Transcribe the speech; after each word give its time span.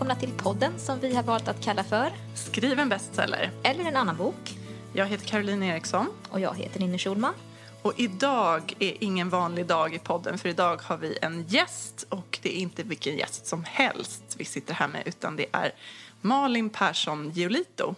välkomna 0.00 0.20
till 0.20 0.44
podden 0.44 0.78
som 0.78 1.00
vi 1.00 1.14
har 1.14 1.22
valt 1.22 1.48
att 1.48 1.64
kalla 1.64 1.84
för 1.84 2.12
Skriv 2.34 2.78
en 2.78 2.88
bestseller. 2.88 3.50
Eller 3.62 3.84
en 3.84 3.96
annan 3.96 4.16
bok. 4.16 4.58
Jag 4.92 5.06
heter 5.06 5.26
Caroline 5.26 5.62
Eriksson. 5.62 6.06
Och 6.30 6.40
jag 6.40 6.56
heter 6.56 6.80
Ninni 6.80 6.98
Schulman. 6.98 7.34
Och 7.82 7.92
idag 7.96 8.74
är 8.78 9.04
ingen 9.04 9.28
vanlig 9.28 9.66
dag 9.66 9.94
i 9.94 9.98
podden 9.98 10.38
för 10.38 10.48
idag 10.48 10.82
har 10.82 10.96
vi 10.96 11.18
en 11.22 11.44
gäst 11.48 12.06
och 12.08 12.38
det 12.42 12.56
är 12.56 12.60
inte 12.60 12.82
vilken 12.82 13.16
gäst 13.16 13.46
som 13.46 13.64
helst 13.64 14.22
vi 14.38 14.44
sitter 14.44 14.74
här 14.74 14.88
med 14.88 15.02
utan 15.06 15.36
det 15.36 15.46
är 15.52 15.72
Malin 16.20 16.70
Persson 16.70 17.30
Giolito. 17.30 17.94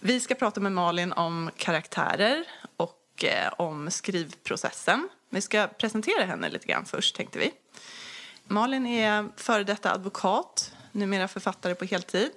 Vi 0.00 0.20
ska 0.20 0.34
prata 0.34 0.60
med 0.60 0.72
Malin 0.72 1.12
om 1.12 1.50
karaktärer 1.56 2.44
och 2.76 3.24
eh, 3.24 3.52
om 3.58 3.90
skrivprocessen. 3.90 5.08
Vi 5.30 5.40
ska 5.40 5.66
presentera 5.66 6.24
henne 6.24 6.48
lite 6.48 6.66
grann 6.66 6.84
först 6.84 7.16
tänkte 7.16 7.38
vi. 7.38 7.52
Malin 8.44 8.86
är 8.86 9.28
före 9.36 9.64
detta 9.64 9.92
advokat, 9.92 10.72
numera 10.92 11.28
författare 11.28 11.74
på 11.74 11.84
heltid. 11.84 12.30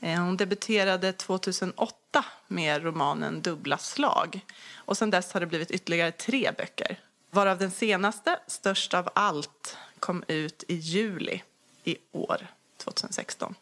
Eh, 0.00 0.20
hon 0.20 0.36
debuterade 0.36 1.12
2008 1.12 2.24
med 2.46 2.84
romanen 2.84 3.42
Dubbla 3.42 3.78
slag. 3.78 4.40
Och 4.74 4.96
sen 4.96 5.10
dess 5.10 5.32
har 5.32 5.40
det 5.40 5.46
blivit 5.46 5.70
ytterligare 5.70 6.12
tre 6.12 6.52
böcker. 6.58 7.00
Varav 7.30 7.58
den 7.58 7.70
senaste, 7.70 8.38
Störst 8.46 8.94
av 8.94 9.08
allt, 9.14 9.76
kom 10.00 10.24
ut 10.28 10.64
i 10.68 10.74
juli 10.74 11.42
i 11.84 11.96
år, 12.12 12.46
2016. 12.76 13.54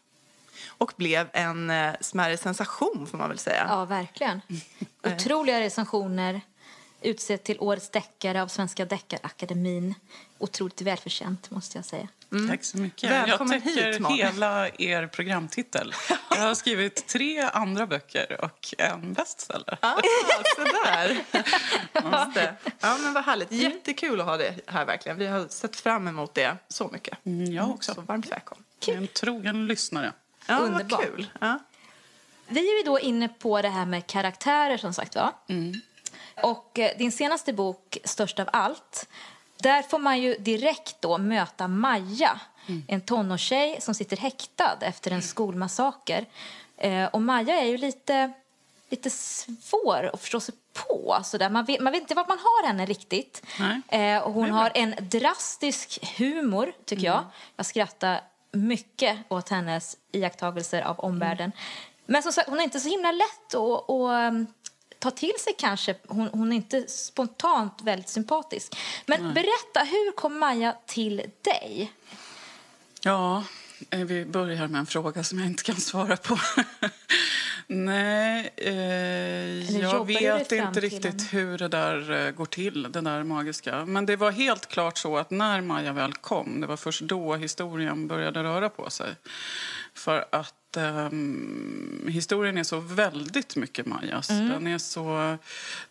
Och 0.67 0.93
blev 0.97 1.29
en 1.33 1.69
eh, 1.69 1.93
smärre 2.01 2.37
sensation, 2.37 3.07
får 3.11 3.17
man 3.17 3.29
väl 3.29 3.39
säga. 3.39 3.65
Ja, 3.69 3.85
verkligen. 3.85 4.41
Otroliga 5.03 5.59
recensioner. 5.59 6.41
Utsedd 7.05 7.43
till 7.43 7.57
Årets 7.59 7.89
deckare 7.89 8.41
av 8.41 8.47
Svenska 8.47 8.85
Deckarakademin. 8.85 9.95
Otroligt 10.37 10.81
välförtjänt, 10.81 11.51
måste 11.51 11.77
jag 11.77 11.85
säga. 11.85 12.07
Mm. 12.31 12.49
Tack 12.49 12.63
så 12.63 12.77
mycket. 12.77 13.11
Välkommen 13.11 13.53
jag 13.53 13.63
täcker 13.75 13.91
hit, 13.91 13.99
Malin. 14.01 14.17
hela 14.25 14.69
er 14.69 15.07
programtitel. 15.07 15.93
Jag 16.29 16.37
har 16.41 16.55
skrivit 16.55 17.07
tre 17.07 17.39
andra 17.41 17.87
böcker 17.87 18.41
och 18.43 18.73
en 18.77 19.13
bestseller. 19.13 19.77
Ah, 19.81 19.95
sådär. 20.55 21.23
Det. 22.33 22.55
Ja, 22.79 22.97
men 22.97 23.13
vad 23.13 23.23
härligt. 23.25 23.51
Jättekul 23.51 24.19
att 24.21 24.25
ha 24.25 24.37
det 24.37 24.55
här 24.67 24.85
verkligen. 24.85 25.17
Vi 25.17 25.27
har 25.27 25.47
sett 25.47 25.75
fram 25.75 26.07
emot 26.07 26.33
det 26.33 26.57
så 26.67 26.89
mycket. 26.93 27.25
Mm, 27.25 27.53
jag 27.53 27.69
också. 27.69 27.93
Så 27.93 28.01
varmt 28.01 28.31
välkommen. 28.31 28.63
En 28.87 29.07
trogen 29.07 29.67
lyssnare. 29.67 30.13
Ja, 30.47 30.57
Underbart. 30.57 30.91
vad 30.91 31.01
kul. 31.01 31.29
Ja. 31.41 31.59
Vi 32.47 32.73
är 32.73 32.77
ju 32.77 32.83
då 32.83 32.99
inne 32.99 33.29
på 33.29 33.61
det 33.61 33.69
här 33.69 33.85
med 33.85 34.07
karaktärer 34.07 34.77
som 34.77 34.93
sagt 34.93 35.15
va? 35.15 35.33
Och 36.41 36.79
eh, 36.79 36.97
din 36.97 37.11
senaste 37.11 37.53
bok, 37.53 37.97
Störst 38.03 38.39
av 38.39 38.49
allt, 38.53 39.07
där 39.57 39.81
får 39.81 39.99
man 39.99 40.21
ju 40.21 40.37
direkt 40.37 40.95
då 40.99 41.17
möta 41.17 41.67
Maja, 41.67 42.39
en 42.87 43.01
tonårstjej 43.01 43.81
som 43.81 43.95
sitter 43.95 44.17
häktad 44.17 44.77
efter 44.81 45.11
en 45.11 45.21
skolmassaker. 45.21 46.25
Eh, 46.77 47.05
och 47.05 47.21
Maja 47.21 47.61
är 47.61 47.65
ju 47.65 47.77
lite, 47.77 48.33
lite 48.89 49.09
svår 49.09 50.09
att 50.13 50.21
förstå 50.21 50.39
sig 50.39 50.55
på. 50.73 51.19
Sådär. 51.23 51.49
Man, 51.49 51.65
vet, 51.65 51.81
man 51.81 51.93
vet 51.93 52.01
inte 52.01 52.15
vart 52.15 52.27
man 52.27 52.39
har 52.39 52.67
henne 52.67 52.85
riktigt. 52.85 53.45
Nej. 53.59 54.15
Eh, 54.15 54.23
och 54.23 54.33
hon 54.33 54.51
har 54.51 54.71
en 54.75 54.95
drastisk 55.01 56.17
humor, 56.17 56.73
tycker 56.85 57.05
jag. 57.05 57.23
Jag 57.55 57.65
skrattar 57.65 58.21
mycket 58.51 59.17
åt 59.27 59.49
hennes 59.49 59.97
iakttagelser 60.11 60.81
av 60.81 60.99
omvärlden. 60.99 61.51
Men 62.05 62.23
som 62.23 62.33
sagt, 62.33 62.49
hon 62.49 62.59
är 62.59 62.63
inte 62.63 62.79
så 62.79 62.89
himla 62.89 63.11
lätt 63.11 63.55
att, 63.55 63.89
att 63.89 64.33
ta 64.99 65.11
till 65.11 65.33
sig 65.39 65.53
kanske. 65.57 65.95
Hon, 66.07 66.27
hon 66.27 66.51
är 66.51 66.55
inte 66.55 66.87
spontant 66.87 67.81
väldigt 67.83 68.09
sympatisk. 68.09 68.77
Men 69.05 69.33
berätta, 69.33 69.79
hur 69.79 70.11
kom 70.11 70.39
Maja 70.39 70.75
till 70.85 71.21
dig? 71.41 71.91
Ja, 73.01 73.43
eh, 73.89 73.99
vi 73.99 74.25
börjar 74.25 74.67
med 74.67 74.79
en 74.79 74.85
fråga 74.85 75.23
som 75.23 75.39
jag 75.39 75.47
inte 75.47 75.63
kan 75.63 75.75
svara 75.75 76.17
på. 76.17 76.37
Nej, 77.67 78.53
eh, 78.57 79.79
jag 79.79 80.07
vet 80.07 80.51
inte 80.51 80.79
riktigt 80.79 81.33
hur 81.33 81.57
det 81.57 81.67
där 81.67 82.11
eh, 82.11 82.31
går 82.31 82.45
till, 82.45 82.91
det 82.91 83.01
där 83.01 83.23
magiska. 83.23 83.85
Men 83.85 84.05
det 84.05 84.15
var 84.15 84.31
helt 84.31 84.67
klart 84.67 84.97
så 84.97 85.17
att 85.17 85.31
när 85.31 85.61
Maja 85.61 85.93
väl 85.93 86.13
kom, 86.13 86.61
det 86.61 86.67
var 86.67 86.77
först 86.77 87.01
då 87.01 87.35
historien 87.35 88.07
började 88.07 88.43
röra 88.43 88.69
på 88.69 88.89
sig. 88.89 89.15
För 89.93 90.25
att 90.31 90.53
ehm, 90.77 92.05
historien 92.07 92.57
är 92.57 92.63
så 92.63 92.79
väldigt 92.79 93.55
mycket 93.55 93.85
Majas. 93.85 94.27
Den 94.27 94.67
är 94.67 94.77
så... 94.77 95.37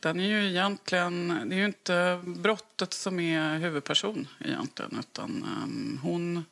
Den 0.00 0.21
är 0.21 0.28
ju 0.28 0.49
egentligen... 0.49 1.28
Det 1.47 1.55
är 1.55 1.59
ju 1.59 1.67
inte 1.67 2.21
brottet 2.25 2.93
som 2.93 3.21
är 3.21 3.59
huvudperson 3.59 4.28
egentligen, 4.41 4.97
utan 4.99 5.45
ehm, 5.62 5.99
hon, 6.03 6.45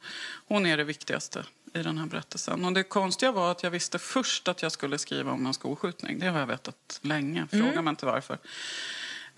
hon 0.46 0.66
är 0.66 0.76
det 0.76 0.84
viktigaste 0.84 1.44
i 1.74 1.82
den 1.82 1.98
här 1.98 2.06
berättelsen. 2.06 2.64
Och 2.64 2.72
det 2.72 2.82
konstiga 2.82 3.32
var 3.32 3.50
att 3.50 3.62
jag 3.62 3.70
visste 3.70 3.98
först 3.98 4.48
att 4.48 4.62
jag 4.62 4.72
skulle 4.72 4.98
skriva 4.98 5.32
om 5.32 5.46
en 5.46 5.54
skolskjutning. 5.54 6.18
Det 6.18 6.26
har 6.26 6.40
jag 6.40 6.46
vetat 6.46 7.00
länge. 7.02 7.46
Fråga 7.50 7.82
mig 7.82 7.90
inte 7.90 8.06
varför. 8.06 8.38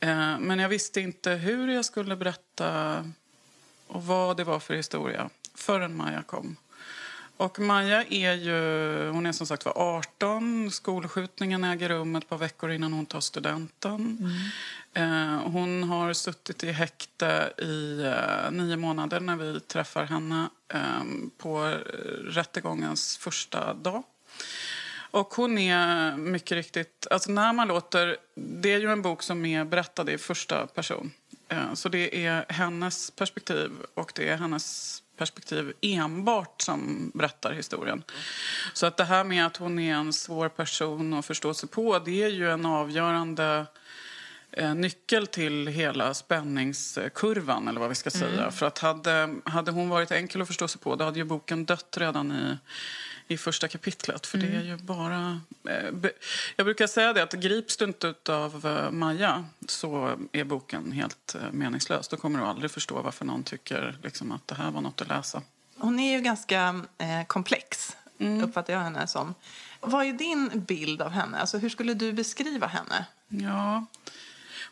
Eh, 0.00 0.38
men 0.38 0.58
jag 0.58 0.68
visste 0.68 1.00
inte 1.00 1.30
hur 1.30 1.68
jag 1.68 1.84
skulle 1.84 2.16
berätta 2.16 2.96
och 3.86 4.06
vad 4.06 4.36
det 4.36 4.44
var 4.44 4.60
för 4.60 4.74
historia 4.74 5.30
förrän 5.54 5.96
Maja 5.96 6.22
kom. 6.22 6.56
Och 7.36 7.58
Maja 7.58 8.04
är 8.04 8.32
ju, 8.32 9.10
hon 9.10 9.26
är 9.26 9.32
som 9.32 9.46
sagt 9.46 9.64
var 9.64 9.98
18. 9.98 10.70
Skolskjutningen 10.70 11.64
äger 11.64 11.88
rum 11.88 12.16
ett 12.16 12.28
par 12.28 12.38
veckor 12.38 12.70
innan 12.70 12.92
hon 12.92 13.06
tar 13.06 13.20
studenten. 13.20 14.30
Eh, 14.92 15.38
hon 15.38 15.82
har 15.82 16.12
suttit 16.12 16.64
i 16.64 16.72
häkte 16.72 17.52
i 17.58 18.02
eh, 18.02 18.50
nio 18.50 18.76
månader 18.76 19.20
när 19.20 19.36
vi 19.36 19.60
träffar 19.60 20.04
henne 20.04 20.48
eh, 20.68 21.04
på 21.38 21.66
eh, 21.66 21.74
rättegångens 22.24 23.16
första 23.16 23.74
dag. 23.74 24.02
Och 25.10 25.34
hon 25.34 25.58
är 25.58 26.16
mycket 26.16 26.52
riktigt... 26.52 27.06
Alltså 27.10 27.32
när 27.32 27.52
man 27.52 27.68
låter... 27.68 28.16
Det 28.34 28.72
är 28.72 28.78
ju 28.78 28.92
en 28.92 29.02
bok 29.02 29.22
som 29.22 29.44
är 29.44 29.64
berättad 29.64 30.10
i 30.10 30.18
första 30.18 30.66
person. 30.66 31.10
Så 31.74 31.88
det 31.88 32.26
är 32.26 32.44
hennes 32.48 33.10
perspektiv 33.10 33.70
och 33.94 34.12
det 34.14 34.28
är 34.28 34.36
hennes 34.36 35.02
perspektiv 35.16 35.72
enbart 35.80 36.62
som 36.62 37.10
berättar 37.14 37.52
historien. 37.52 38.02
Så 38.72 38.86
att 38.86 38.96
det 38.96 39.04
här 39.04 39.24
med 39.24 39.46
att 39.46 39.56
hon 39.56 39.78
är 39.78 39.94
en 39.94 40.12
svår 40.12 40.48
person 40.48 41.14
att 41.14 41.26
förstå 41.26 41.54
sig 41.54 41.68
på 41.68 41.98
det 41.98 42.22
är 42.22 42.28
ju 42.28 42.50
en 42.50 42.66
avgörande 42.66 43.66
eh, 44.50 44.74
nyckel 44.74 45.26
till 45.26 45.66
hela 45.66 46.14
spänningskurvan, 46.14 47.68
eller 47.68 47.80
vad 47.80 47.88
vi 47.88 47.94
ska 47.94 48.10
säga. 48.10 48.50
För 48.50 48.66
att 48.66 48.78
hade, 48.78 49.34
hade 49.44 49.70
hon 49.70 49.88
varit 49.88 50.10
enkel 50.10 50.42
att 50.42 50.48
förstå 50.48 50.68
sig 50.68 50.80
på, 50.80 50.96
då 50.96 51.04
hade 51.04 51.18
ju 51.18 51.24
boken 51.24 51.64
dött 51.64 51.96
redan 52.00 52.32
i, 52.32 52.56
i 53.28 53.36
första 53.36 53.68
kapitlet. 53.68 54.26
För 54.26 54.38
det 54.38 54.46
är 54.46 54.62
ju 54.62 54.76
bara... 54.76 55.40
Eh, 55.68 56.10
jag 56.56 56.66
brukar 56.66 56.86
säga 56.86 57.12
det, 57.12 57.22
att 57.22 57.32
grips 57.32 57.76
du 57.76 57.84
inte 57.84 58.14
av 58.28 58.66
eh, 58.66 58.90
Maja 58.90 59.44
så 59.68 60.18
är 60.32 60.44
boken 60.44 60.92
helt 60.92 61.34
eh, 61.34 61.52
meningslös. 61.52 62.08
Då 62.08 62.16
kommer 62.16 62.38
du 62.38 62.44
aldrig 62.44 62.70
förstå 62.70 63.02
varför 63.02 63.24
någon 63.24 63.42
tycker 63.42 63.98
liksom, 64.02 64.32
att 64.32 64.48
det 64.48 64.54
här 64.54 64.70
var 64.70 64.80
något 64.80 65.00
att 65.00 65.08
läsa. 65.08 65.42
Hon 65.76 65.98
är 65.98 66.16
ju 66.16 66.20
ganska 66.20 66.84
eh, 66.98 67.26
komplex, 67.26 67.96
uppfattar 68.42 68.72
jag 68.72 68.80
henne 68.80 69.06
som. 69.06 69.34
Vad 69.80 70.06
är 70.06 70.12
din 70.12 70.50
bild 70.54 71.02
av 71.02 71.10
henne? 71.10 71.38
Alltså, 71.38 71.58
hur 71.58 71.68
skulle 71.68 71.94
du 71.94 72.12
beskriva 72.12 72.66
henne? 72.66 73.06
Ja. 73.28 73.86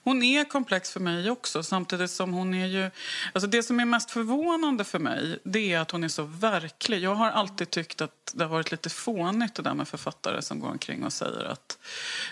Hon 0.05 0.23
är 0.23 0.45
komplex 0.45 0.91
för 0.91 1.01
mig 1.01 1.31
också, 1.31 1.63
samtidigt 1.63 2.11
som 2.11 2.33
hon 2.33 2.55
är 2.55 2.67
ju... 2.67 2.91
Alltså 3.33 3.47
det 3.47 3.63
som 3.63 3.81
är 3.81 3.85
mest 3.85 4.11
förvånande 4.11 4.85
för 4.85 4.99
mig 4.99 5.39
det 5.45 5.73
är 5.73 5.81
att 5.81 5.91
hon 5.91 6.05
är 6.05 6.09
så 6.09 6.23
verklig. 6.23 7.03
Jag 7.03 7.15
har 7.15 7.31
alltid 7.31 7.71
tyckt 7.71 8.01
att 8.01 8.33
det 8.35 8.45
har 8.45 8.51
varit 8.51 8.71
lite 8.71 8.91
fånigt 8.91 9.55
det 9.55 9.63
där 9.63 9.75
med 9.75 9.89
författare 9.89 10.43
som 10.43 10.61
går 10.61 10.69
omkring 10.69 11.05
och 11.05 11.13
säger 11.13 11.45
att 11.45 11.79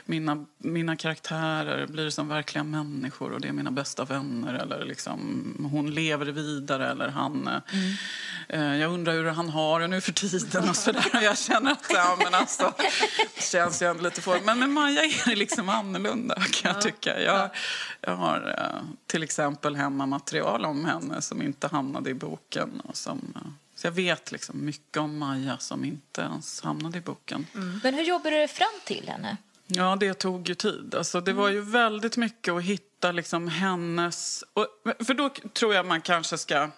mina, 0.04 0.46
mina 0.58 0.96
karaktärer 0.96 1.86
blir 1.86 2.10
som 2.10 2.28
verkliga 2.28 2.64
människor 2.64 3.32
och 3.32 3.40
det 3.40 3.48
är 3.48 3.52
mina 3.52 3.70
bästa 3.70 4.04
vänner 4.04 4.54
eller 4.54 4.84
liksom 4.84 5.68
hon 5.72 5.94
lever 5.94 6.26
vidare 6.26 6.90
eller 6.90 7.08
han... 7.08 7.48
Eh, 8.48 8.76
jag 8.76 8.92
undrar 8.92 9.12
hur 9.12 9.24
han 9.24 9.48
har 9.48 9.80
det 9.80 9.86
nu 9.86 10.00
för 10.00 10.12
tiden 10.12 10.68
och 10.68 10.76
sådär. 10.76 11.10
Jag 11.22 11.38
känner 11.38 11.72
att 11.72 11.86
ja, 11.94 12.18
men 12.24 12.34
alltså, 12.34 12.74
det 13.36 13.42
känns 13.42 13.82
ju 13.82 13.86
ändå 13.86 14.02
lite 14.02 14.22
fånigt. 14.22 14.44
Men 14.44 14.58
med 14.58 14.70
Maja 14.70 15.02
är 15.02 15.28
det 15.28 15.36
liksom 15.36 15.68
annorlunda 15.68 16.34
kan 16.34 16.72
jag 16.72 16.82
tycka. 16.82 17.20
Jag, 17.20 17.50
jag 18.00 18.16
har 18.16 18.54
eh, 18.58 18.82
till 19.06 19.22
exempel 19.22 19.76
hemma 19.76 20.06
material 20.06 20.64
om 20.64 20.84
henne 20.84 21.22
som 21.22 21.42
inte 21.42 21.68
hamnade 21.68 22.10
i 22.10 22.14
boken. 22.14 22.80
Och 22.80 22.96
som, 22.96 23.34
eh, 23.36 23.50
så 23.74 23.86
jag 23.86 23.92
vet 23.92 24.32
liksom 24.32 24.64
mycket 24.64 24.96
om 24.96 25.18
Maja 25.18 25.58
som 25.58 25.84
inte 25.84 26.20
ens 26.20 26.60
hamnade 26.60 26.98
i 26.98 27.00
boken. 27.00 27.46
Men 27.82 27.94
hur 27.94 28.02
jobbar 28.02 28.30
du 28.30 28.48
fram 28.48 28.80
till 28.84 29.08
henne? 29.08 29.36
Ja, 29.72 29.96
det 30.00 30.14
tog 30.14 30.48
ju 30.48 30.54
tid. 30.54 30.94
Alltså, 30.94 31.20
det 31.20 31.32
var 31.32 31.48
ju 31.48 31.60
väldigt 31.60 32.16
mycket 32.16 32.54
att 32.54 32.62
hitta 32.62 33.12
liksom 33.12 33.48
hennes... 33.48 34.44
Och, 34.52 34.66
för 35.06 35.14
då 35.14 35.30
tror 35.52 35.74
jag 35.74 35.86
man 35.86 36.00
kanske 36.00 36.38
ska 36.38 36.70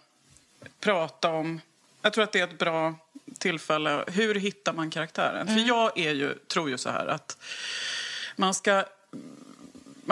prata 0.80 1.30
om... 1.30 1.60
Jag 2.02 2.12
tror 2.12 2.24
att 2.24 2.32
det 2.32 2.40
är 2.40 2.44
ett 2.44 2.58
bra 2.58 2.94
tillfälle. 3.38 4.04
Hur 4.06 4.34
hittar 4.34 4.72
man 4.72 4.90
karaktären? 4.90 5.46
För 5.46 5.68
jag 5.68 5.98
är 5.98 6.12
ju, 6.12 6.34
tror 6.34 6.70
ju 6.70 6.78
så 6.78 6.90
här 6.90 7.06
att 7.06 7.38
man 8.36 8.54
ska... 8.54 8.84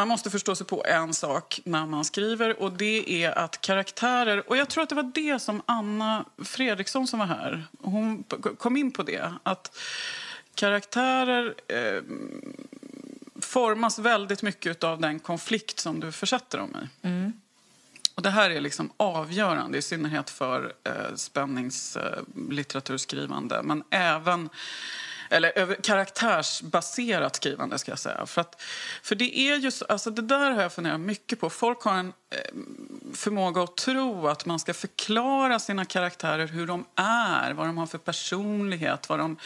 man 0.01 0.09
måste 0.09 0.31
förstå 0.31 0.55
sig 0.55 0.67
på 0.67 0.85
en 0.87 1.15
sak 1.15 1.61
när 1.65 1.87
man 1.87 2.05
skriver 2.05 2.63
och 2.63 2.73
det 2.73 3.25
är 3.25 3.39
att 3.39 3.61
karaktärer, 3.61 4.51
och 4.51 4.57
jag 4.57 4.69
tror 4.69 4.83
att 4.83 4.89
det 4.89 4.95
var 4.95 5.11
det 5.15 5.39
som 5.39 5.63
Anna 5.67 6.25
Fredriksson 6.39 7.07
som 7.07 7.19
var 7.19 7.27
här, 7.27 7.65
hon 7.79 8.25
kom 8.59 8.77
in 8.77 8.91
på 8.91 9.03
det, 9.03 9.33
att 9.43 9.79
karaktärer 10.55 11.55
eh, 11.69 12.03
formas 13.41 13.99
väldigt 13.99 14.43
mycket 14.43 14.85
av 14.85 15.01
den 15.01 15.19
konflikt 15.19 15.81
som 15.81 16.01
du 16.01 16.13
försätter 16.13 16.59
dem 16.59 16.77
i. 16.83 16.89
Mm. 17.07 17.33
Och 18.15 18.23
det 18.23 18.31
här 18.31 18.51
är 18.51 18.61
liksom 18.61 18.91
avgörande, 18.97 19.79
i 19.79 19.83
synnerhet 19.83 20.31
för 20.31 20.73
eh, 20.85 21.15
spänningslitteraturskrivande. 21.15 23.63
Men 23.63 23.85
även 23.91 24.49
eller 25.31 25.59
över, 25.59 25.75
karaktärsbaserat 25.75 27.37
skrivande 27.37 27.79
ska 27.79 27.93
jag 27.93 27.99
säga. 27.99 28.27
För, 28.27 28.41
att, 28.41 28.63
för 29.03 29.15
det 29.15 29.39
är 29.39 29.57
just, 29.57 29.83
alltså 29.89 30.11
det 30.11 30.23
där 30.23 30.51
har 30.51 30.63
jag 30.63 30.73
funderat 30.73 31.01
mycket 31.01 31.41
på. 31.41 31.51
Folk 31.51 31.83
har 31.83 31.95
en 31.95 32.13
eh, 32.31 32.39
förmåga 33.15 33.63
att 33.63 33.77
tro 33.77 34.27
att 34.29 34.47
man 34.47 34.59
ska 34.59 34.75
förklara 34.75 35.59
sina 35.59 35.85
karaktärer 35.85 36.47
hur 36.47 36.67
de 36.67 36.85
är, 36.95 37.53
vad 37.53 37.67
de 37.67 37.79
har 37.79 37.87
för 37.87 37.99
personlighet, 37.99 39.09
vad 39.09 39.19
de, 39.19 39.37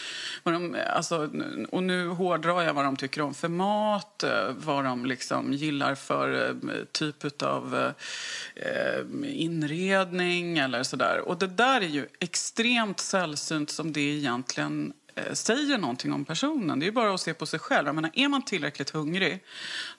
vad 0.43 0.55
de 0.55 0.75
eh, 0.75 0.97
alltså, 0.97 1.31
och 1.71 1.83
nu 1.83 2.09
hårdrar 2.09 2.63
jag 2.63 2.75
vad 2.75 2.85
de 2.85 2.97
tycker 2.97 3.21
om 3.21 3.35
för 3.35 3.49
mat, 3.49 4.23
eh, 4.23 4.51
vad 4.57 4.85
de 4.85 5.07
liksom 5.07 5.53
gillar 5.53 5.95
för 5.95 6.55
typ 6.93 7.43
av 7.43 7.93
inredning 9.25 10.59
eller 10.59 10.83
sådär. 10.83 11.19
Och 11.19 11.39
det 11.39 11.47
där 11.47 11.81
är 11.81 11.89
ju 11.89 12.07
extremt 12.21 13.01
sällsynt 13.01 13.71
som 13.71 13.93
det 13.93 14.01
egentligen 14.01 14.93
säger 15.33 15.79
någonting 15.79 16.13
om 16.13 16.25
personen. 16.25 16.81
Det 16.81 16.87
är 16.87 16.93
bara 16.93 17.15
att 17.15 17.21
se 17.21 17.35
på 17.35 17.47
sig 17.47 17.59
själv. 17.59 17.87
Jag 17.87 17.95
menar, 17.95 18.11
är 18.15 18.29
man 18.29 18.43
tillräckligt 18.43 18.91
hungrig 18.91 19.45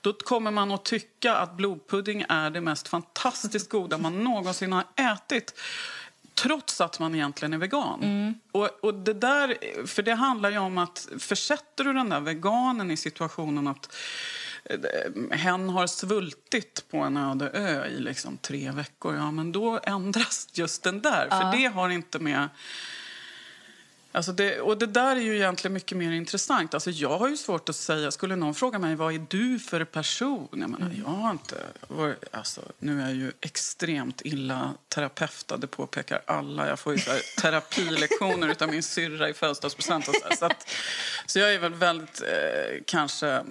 då 0.01 0.13
kommer 0.13 0.51
man 0.51 0.71
att 0.71 0.85
tycka 0.85 1.35
att 1.35 1.57
blodpudding 1.57 2.25
är 2.29 2.49
det 2.49 2.61
mest 2.61 2.87
fantastiskt 2.87 3.69
goda 3.69 3.97
man 3.97 4.23
någonsin 4.23 4.71
har 4.71 4.83
ätit 4.95 5.53
trots 6.35 6.81
att 6.81 6.99
man 6.99 7.15
egentligen 7.15 7.53
är 7.53 7.57
vegan. 7.57 8.03
Mm. 8.03 8.33
Och, 8.51 8.69
och, 8.81 8.93
det 8.93 9.13
där, 9.13 9.57
för 9.87 10.03
det 10.03 10.15
handlar 10.15 10.49
ju 10.49 10.57
om 10.57 10.77
att 10.77 11.07
försätter 11.19 11.83
du 11.83 11.93
den 11.93 12.09
där 12.09 12.19
veganen 12.19 12.91
i 12.91 12.97
situationen 12.97 13.67
att 13.67 13.95
eh, 14.63 15.37
hen 15.37 15.69
har 15.69 15.87
svultit 15.87 16.85
på 16.91 16.97
en 16.97 17.17
öde 17.17 17.49
ö 17.49 17.85
i 17.85 17.99
liksom 17.99 18.37
tre 18.37 18.71
veckor, 18.71 19.15
ja 19.15 19.31
men 19.31 19.51
då 19.51 19.79
ändras 19.83 20.47
just 20.53 20.83
den 20.83 21.01
där. 21.01 21.27
Ja. 21.29 21.39
För 21.39 21.57
det 21.57 21.65
har 21.65 21.89
inte 21.89 22.19
med 22.19 22.49
Alltså 24.15 24.31
det, 24.31 24.61
och 24.61 24.77
det 24.77 24.85
där 24.85 25.15
är 25.15 25.21
ju 25.21 25.35
egentligen 25.35 25.73
mycket 25.73 25.97
mer 25.97 26.11
intressant. 26.11 26.73
Alltså 26.73 26.89
jag 26.89 27.17
har 27.17 27.29
ju 27.29 27.37
svårt 27.37 27.69
att 27.69 27.75
säga, 27.75 28.11
skulle 28.11 28.35
någon 28.35 28.55
fråga 28.55 28.79
mig 28.79 28.95
vad 28.95 29.13
är 29.13 29.25
du 29.29 29.59
för 29.59 29.83
person? 29.85 30.47
Jag 30.51 30.59
menar, 30.59 30.85
mm. 30.85 31.03
jag 31.05 31.11
har 31.11 31.31
inte, 31.31 31.55
alltså, 32.31 32.61
nu 32.79 33.01
är 33.01 33.05
jag 33.05 33.15
ju 33.15 33.31
extremt 33.41 34.21
illa 34.25 34.73
terapeutad, 34.87 35.57
det 35.57 35.67
påpekar 35.67 36.21
alla. 36.25 36.67
Jag 36.67 36.79
får 36.79 36.93
ju 36.93 36.99
så 36.99 37.11
här, 37.11 37.21
terapilektioner 37.41 38.63
av 38.63 38.69
min 38.69 38.83
syrra 38.83 39.29
i 39.29 39.33
födelsedagspresent. 39.33 40.05
Så, 40.05 40.13
så, 40.39 40.49
så 41.25 41.39
jag 41.39 41.53
är 41.53 41.59
väl 41.59 41.73
väldigt, 41.73 42.21
eh, 42.21 42.83
kanske 42.85 43.43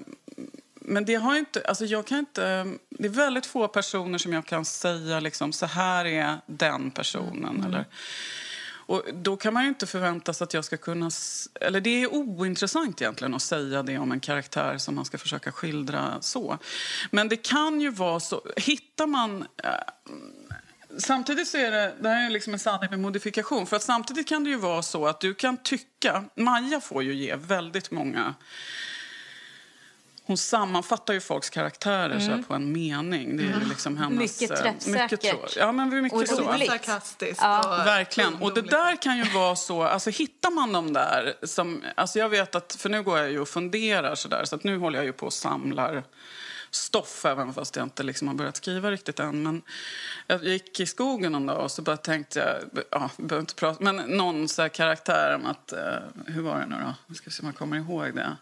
men 0.86 1.04
det 1.04 1.14
har 1.14 1.36
inte, 1.36 1.62
alltså 1.68 1.84
jag 1.84 2.06
kan 2.06 2.18
inte, 2.18 2.74
det 2.88 3.04
är 3.04 3.12
väldigt 3.12 3.46
få 3.46 3.68
personer 3.68 4.18
som 4.18 4.32
jag 4.32 4.46
kan 4.46 4.64
säga 4.64 5.20
liksom, 5.20 5.52
så 5.52 5.66
här 5.66 6.04
är 6.04 6.36
den 6.46 6.90
personen. 6.90 7.56
Mm. 7.56 7.64
Eller, 7.64 7.84
och 8.86 9.02
då 9.14 9.36
kan 9.36 9.54
man 9.54 9.62
ju 9.62 9.68
inte 9.68 9.86
förvänta 9.86 10.32
sig 10.32 10.44
att 10.44 10.54
jag 10.54 10.64
ska 10.64 10.76
kunna... 10.76 11.10
Eller 11.60 11.80
det 11.80 12.02
är 12.02 12.14
ointressant 12.14 13.02
egentligen 13.02 13.34
att 13.34 13.42
säga 13.42 13.82
det 13.82 13.98
om 13.98 14.12
en 14.12 14.20
karaktär 14.20 14.78
som 14.78 14.94
man 14.94 15.04
ska 15.04 15.18
försöka 15.18 15.52
skildra 15.52 16.18
så. 16.20 16.58
Men 17.10 17.28
det 17.28 17.36
kan 17.36 17.80
ju 17.80 17.90
vara 17.90 18.20
så... 18.20 18.42
Hittar 18.56 19.06
man... 19.06 19.46
Äh, 19.64 19.70
samtidigt 20.98 21.48
så 21.48 21.58
är 21.58 21.70
det, 21.70 21.94
det 22.00 22.08
här 22.08 22.26
är 22.26 22.30
liksom 22.30 22.52
en 22.52 22.58
sanning 22.58 22.90
med 22.90 22.98
modifikation. 22.98 23.66
För 23.66 23.76
att 23.76 23.82
samtidigt 23.82 24.28
kan 24.28 24.44
det 24.44 24.50
ju 24.50 24.56
vara 24.56 24.82
så 24.82 25.06
att 25.06 25.20
du 25.20 25.34
kan 25.34 25.56
tycka... 25.56 26.24
Maja 26.36 26.80
får 26.80 27.02
ju 27.02 27.14
ge 27.14 27.36
väldigt 27.36 27.90
många 27.90 28.34
hon 30.26 30.36
sammanfattar 30.36 31.14
ju 31.14 31.20
folks 31.20 31.50
karaktärer 31.50 32.20
mm. 32.20 32.42
så 32.42 32.48
på 32.48 32.54
en 32.54 32.72
mening. 32.72 33.36
Det 33.36 33.42
är 33.42 33.52
mm. 33.52 33.68
liksom 33.68 33.96
hennes, 33.96 34.40
mycket 34.40 34.58
eh, 34.58 34.62
träffsäkert. 34.62 35.22
Mycket 35.22 35.56
ja, 35.56 35.72
men 35.72 36.02
mycket 36.02 36.20
och 36.20 36.28
så. 36.28 36.36
sarkastiskt. 36.36 37.40
Ja. 37.42 37.80
Och 37.80 37.86
Verkligen. 37.86 38.34
Och 38.34 38.54
det 38.54 38.62
där 38.62 39.02
kan 39.02 39.16
ju 39.16 39.24
vara 39.24 39.56
så, 39.56 39.82
alltså 39.82 40.10
hittar 40.10 40.50
man 40.50 40.72
dem 40.72 40.92
där 40.92 41.34
som, 41.42 41.82
alltså 41.94 42.18
jag 42.18 42.28
vet 42.28 42.54
att, 42.54 42.76
för 42.78 42.88
nu 42.88 43.02
går 43.02 43.18
jag 43.18 43.30
ju 43.30 43.40
och 43.40 43.48
funderar 43.48 44.14
så 44.14 44.28
där, 44.28 44.44
så 44.44 44.56
att 44.56 44.64
nu 44.64 44.78
håller 44.78 44.98
jag 44.98 45.06
ju 45.06 45.12
på 45.12 45.26
och 45.26 45.32
samlar 45.32 46.04
stoff 46.70 47.24
även 47.24 47.54
fast 47.54 47.76
jag 47.76 47.82
inte 47.82 48.02
liksom 48.02 48.28
har 48.28 48.34
börjat 48.34 48.56
skriva 48.56 48.90
riktigt 48.90 49.20
än. 49.20 49.42
Men 49.42 49.62
jag 50.26 50.44
gick 50.44 50.80
i 50.80 50.86
skogen 50.86 51.32
någon 51.32 51.46
dag 51.46 51.64
och 51.64 51.70
så 51.70 51.82
bara 51.82 51.96
tänkte 51.96 52.38
jag, 52.38 52.84
ja, 52.90 53.10
behöver 53.16 53.40
inte 53.40 53.54
prata, 53.54 53.84
men 53.84 53.96
någon 53.96 54.48
så 54.48 54.68
karaktär 54.68 55.34
om 55.34 55.46
att, 55.46 55.72
uh, 55.72 56.32
hur 56.34 56.42
var 56.42 56.60
det 56.60 56.66
nu 56.66 56.76
då? 56.76 56.94
Jag 57.06 57.16
ska 57.16 57.30
se 57.30 57.42
om 57.42 57.46
jag 57.46 57.56
kommer 57.56 57.76
ihåg 57.76 58.14
det. 58.14 58.36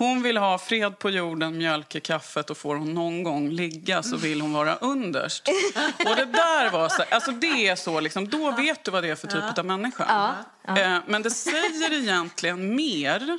Hon 0.00 0.22
vill 0.22 0.36
ha 0.36 0.58
fred 0.58 0.98
på 0.98 1.10
jorden, 1.10 1.58
mjölk 1.58 1.94
i 1.94 2.00
kaffet 2.00 2.50
och 2.50 2.56
får 2.56 2.76
hon 2.76 2.94
någon 2.94 3.22
gång 3.22 3.50
ligga 3.50 4.02
så 4.02 4.16
vill 4.16 4.40
hon 4.40 4.52
vara 4.52 4.76
underst. 4.76 5.48
Och 6.06 6.16
det 6.16 6.24
där 6.24 6.70
var 6.70 6.88
så, 6.88 7.02
alltså 7.10 7.30
det 7.30 7.68
är 7.68 7.76
så 7.76 8.00
liksom, 8.00 8.28
då 8.28 8.50
vet 8.50 8.84
du 8.84 8.90
vad 8.90 9.02
det 9.02 9.10
är 9.10 9.14
för 9.14 9.26
typ 9.26 9.42
ja. 9.42 9.54
av 9.58 9.66
människa. 9.66 10.04
Ja. 10.08 10.34
Ja. 10.66 10.80
Eh, 10.80 10.98
men 11.06 11.22
det 11.22 11.30
säger 11.30 11.92
egentligen 11.92 12.74
mer 12.74 13.38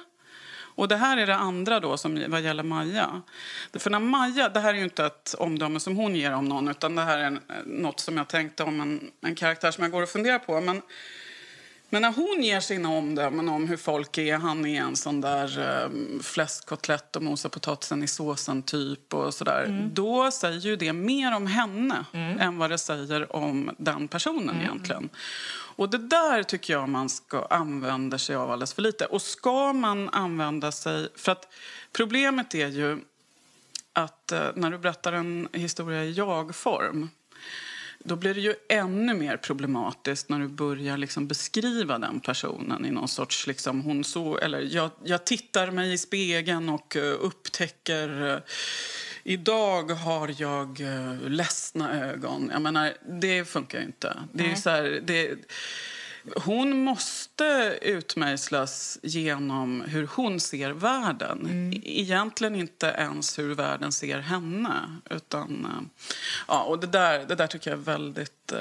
och 0.76 0.88
det 0.88 0.96
här 0.96 1.18
är 1.18 1.28
det 1.28 1.36
andra 1.36 1.80
då 1.80 1.98
som 1.98 2.24
vad 2.28 2.42
gäller 2.42 2.64
Maja. 2.64 3.22
För 3.74 3.90
när 3.90 4.00
Maja, 4.00 4.50
det 4.50 4.60
här 4.60 4.74
är 4.74 4.78
ju 4.78 4.84
inte 4.84 5.06
ett 5.06 5.36
omdöme 5.38 5.80
som 5.80 5.96
hon 5.96 6.16
ger 6.16 6.34
om 6.34 6.46
någon 6.46 6.68
utan 6.68 6.96
det 6.96 7.02
här 7.02 7.18
är 7.18 7.40
något 7.66 8.00
som 8.00 8.18
jag 8.18 8.28
tänkte 8.28 8.64
om 8.64 8.82
en, 8.82 9.12
en 9.22 9.36
karaktär 9.36 9.72
som 9.72 9.84
jag 9.84 9.92
går 9.92 10.02
och 10.02 10.10
funderar 10.10 10.40
på. 10.40 10.62
Men 10.62 10.82
men 11.94 12.02
när 12.02 12.12
hon 12.12 12.44
ger 12.44 12.60
sina 12.60 12.90
omdömen 12.90 13.50
om 13.50 13.68
hur 13.68 13.78
folk 13.78 14.18
är, 14.18 14.38
han 14.38 14.66
är 14.66 14.82
en 14.82 14.96
sån 14.96 15.22
där 15.22 15.60
um, 15.86 16.20
fläskkotlett 16.24 17.16
och 17.16 17.22
mosa 17.22 17.50
potatisen 17.50 18.04
i 18.04 18.08
såsen 18.08 18.64
typ 18.64 19.14
och 19.14 19.34
sådär. 19.34 19.64
Mm. 19.64 19.94
Då 19.94 20.32
säger 20.32 20.60
ju 20.60 20.76
det 20.76 20.94
mer 20.94 21.36
om 21.36 21.48
henne 21.48 22.06
mm. 22.14 22.40
än 22.40 22.58
vad 22.58 22.70
det 22.70 22.78
säger 22.78 23.36
om 23.36 23.76
den 23.78 24.08
personen 24.08 24.50
mm. 24.50 24.62
egentligen. 24.62 25.10
Och 25.76 25.90
det 25.90 25.98
där 25.98 26.44
tycker 26.44 26.74
jag 26.74 26.90
man 26.90 27.10
ska 27.10 27.46
använda 27.46 28.18
sig 28.18 28.36
av 28.36 28.52
alldeles 28.52 28.74
för 28.74 28.82
lite. 28.82 29.06
Och 29.06 29.22
ska 29.22 29.74
man 29.74 30.10
använda 30.10 30.72
sig, 30.72 31.08
för 31.16 31.32
att 31.32 31.48
problemet 31.94 32.56
är 32.56 32.68
ju 32.68 33.00
att 33.94 34.32
uh, 34.34 34.40
när 34.56 34.72
du 34.72 34.78
berättar 34.78 35.14
en 35.14 35.48
historia 35.54 36.04
i 36.04 36.12
jag-form 36.12 37.10
då 38.04 38.16
blir 38.16 38.34
det 38.34 38.42
ju 38.42 38.56
ännu 38.70 39.14
mer 39.14 39.38
problematiskt 39.38 40.30
när 40.30 40.40
du 40.40 40.48
börjar 40.48 40.98
liksom 40.98 41.28
beskriva 41.28 42.00
den 42.00 42.20
personen 42.20 42.86
i 42.86 42.92
någon 42.92 43.08
sorts... 43.08 43.48
Liksom, 43.48 43.82
hon 43.82 44.04
så, 44.04 44.38
eller 44.38 44.62
jag, 44.62 44.90
jag 45.04 45.26
tittar 45.26 45.72
mig 45.72 45.94
i 45.94 45.98
spegeln 45.98 46.70
och 46.70 46.96
uh, 46.96 47.16
upptäcker... 47.20 48.24
Uh, 48.24 48.40
idag 49.24 49.92
har 49.92 50.36
jag 50.38 50.80
uh, 50.80 51.30
ledsna 51.30 52.04
ögon. 52.06 52.50
Jag 52.54 52.62
menar, 52.62 52.94
det 53.22 53.46
funkar 53.46 53.80
ju 53.80 53.86
inte. 53.86 54.18
Det 54.34 54.52
är 54.52 54.56
så 54.56 54.70
här, 54.70 55.02
det, 55.04 55.36
hon 56.36 56.84
måste 56.84 57.78
utmejslas 57.82 59.00
genom 59.04 59.82
hur 59.82 60.08
hon 60.08 60.40
ser 60.40 60.72
världen. 60.72 61.40
Mm. 61.46 61.82
Egentligen 61.84 62.56
inte 62.56 62.88
ens 62.88 63.40
hur 63.40 63.56
världen 63.56 63.92
ser 63.92 64.20
henne. 64.20 64.98
Utan, 65.10 65.66
eh, 65.66 66.04
ja, 66.48 66.64
och 66.64 66.80
det, 66.80 66.88
där, 66.88 67.26
det 67.26 67.36
där 67.36 67.48
tycker 67.48 67.72
jag 67.72 67.80
är 67.80 67.84
väldigt, 67.84 68.52
eh, 68.52 68.60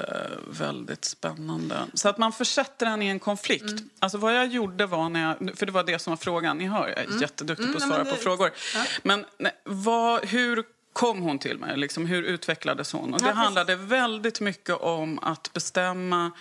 väldigt 0.49 1.05
spännande. 1.05 1.75
Så 1.93 2.09
att 2.09 2.17
man 2.17 2.31
försätter 2.31 2.85
henne 2.85 3.05
i 3.05 3.09
en 3.09 3.19
konflikt. 3.19 3.63
Mm. 3.63 3.89
Alltså 3.99 4.17
vad 4.17 4.35
jag 4.35 4.47
gjorde 4.47 4.85
var 4.85 5.09
när 5.09 5.21
jag, 5.27 5.57
för 5.57 5.65
det 5.65 5.71
var 5.71 5.83
det 5.83 5.99
som 5.99 6.11
var 6.11 6.17
frågan. 6.17 6.57
Ni 6.57 6.67
hör, 6.67 6.87
jag 6.87 6.97
är 6.97 7.05
mm. 7.05 7.21
jätteduktig 7.21 7.63
mm, 7.63 7.73
på 7.73 7.77
att 7.77 7.89
svara 7.89 8.03
det, 8.03 8.09
på 8.09 8.15
frågor. 8.15 8.51
Ja. 8.75 8.83
Men 9.03 9.25
nej, 9.37 9.51
vad, 9.63 10.25
hur 10.25 10.63
kom 10.93 11.21
hon 11.21 11.39
till 11.39 11.57
mig? 11.57 11.77
Liksom, 11.77 12.05
hur 12.05 12.23
utvecklades 12.23 12.93
hon? 12.93 13.13
Och 13.13 13.21
det 13.21 13.31
handlade 13.31 13.75
väldigt 13.75 14.39
mycket 14.39 14.75
om 14.75 15.19
att 15.19 15.53
bestämma 15.53 16.31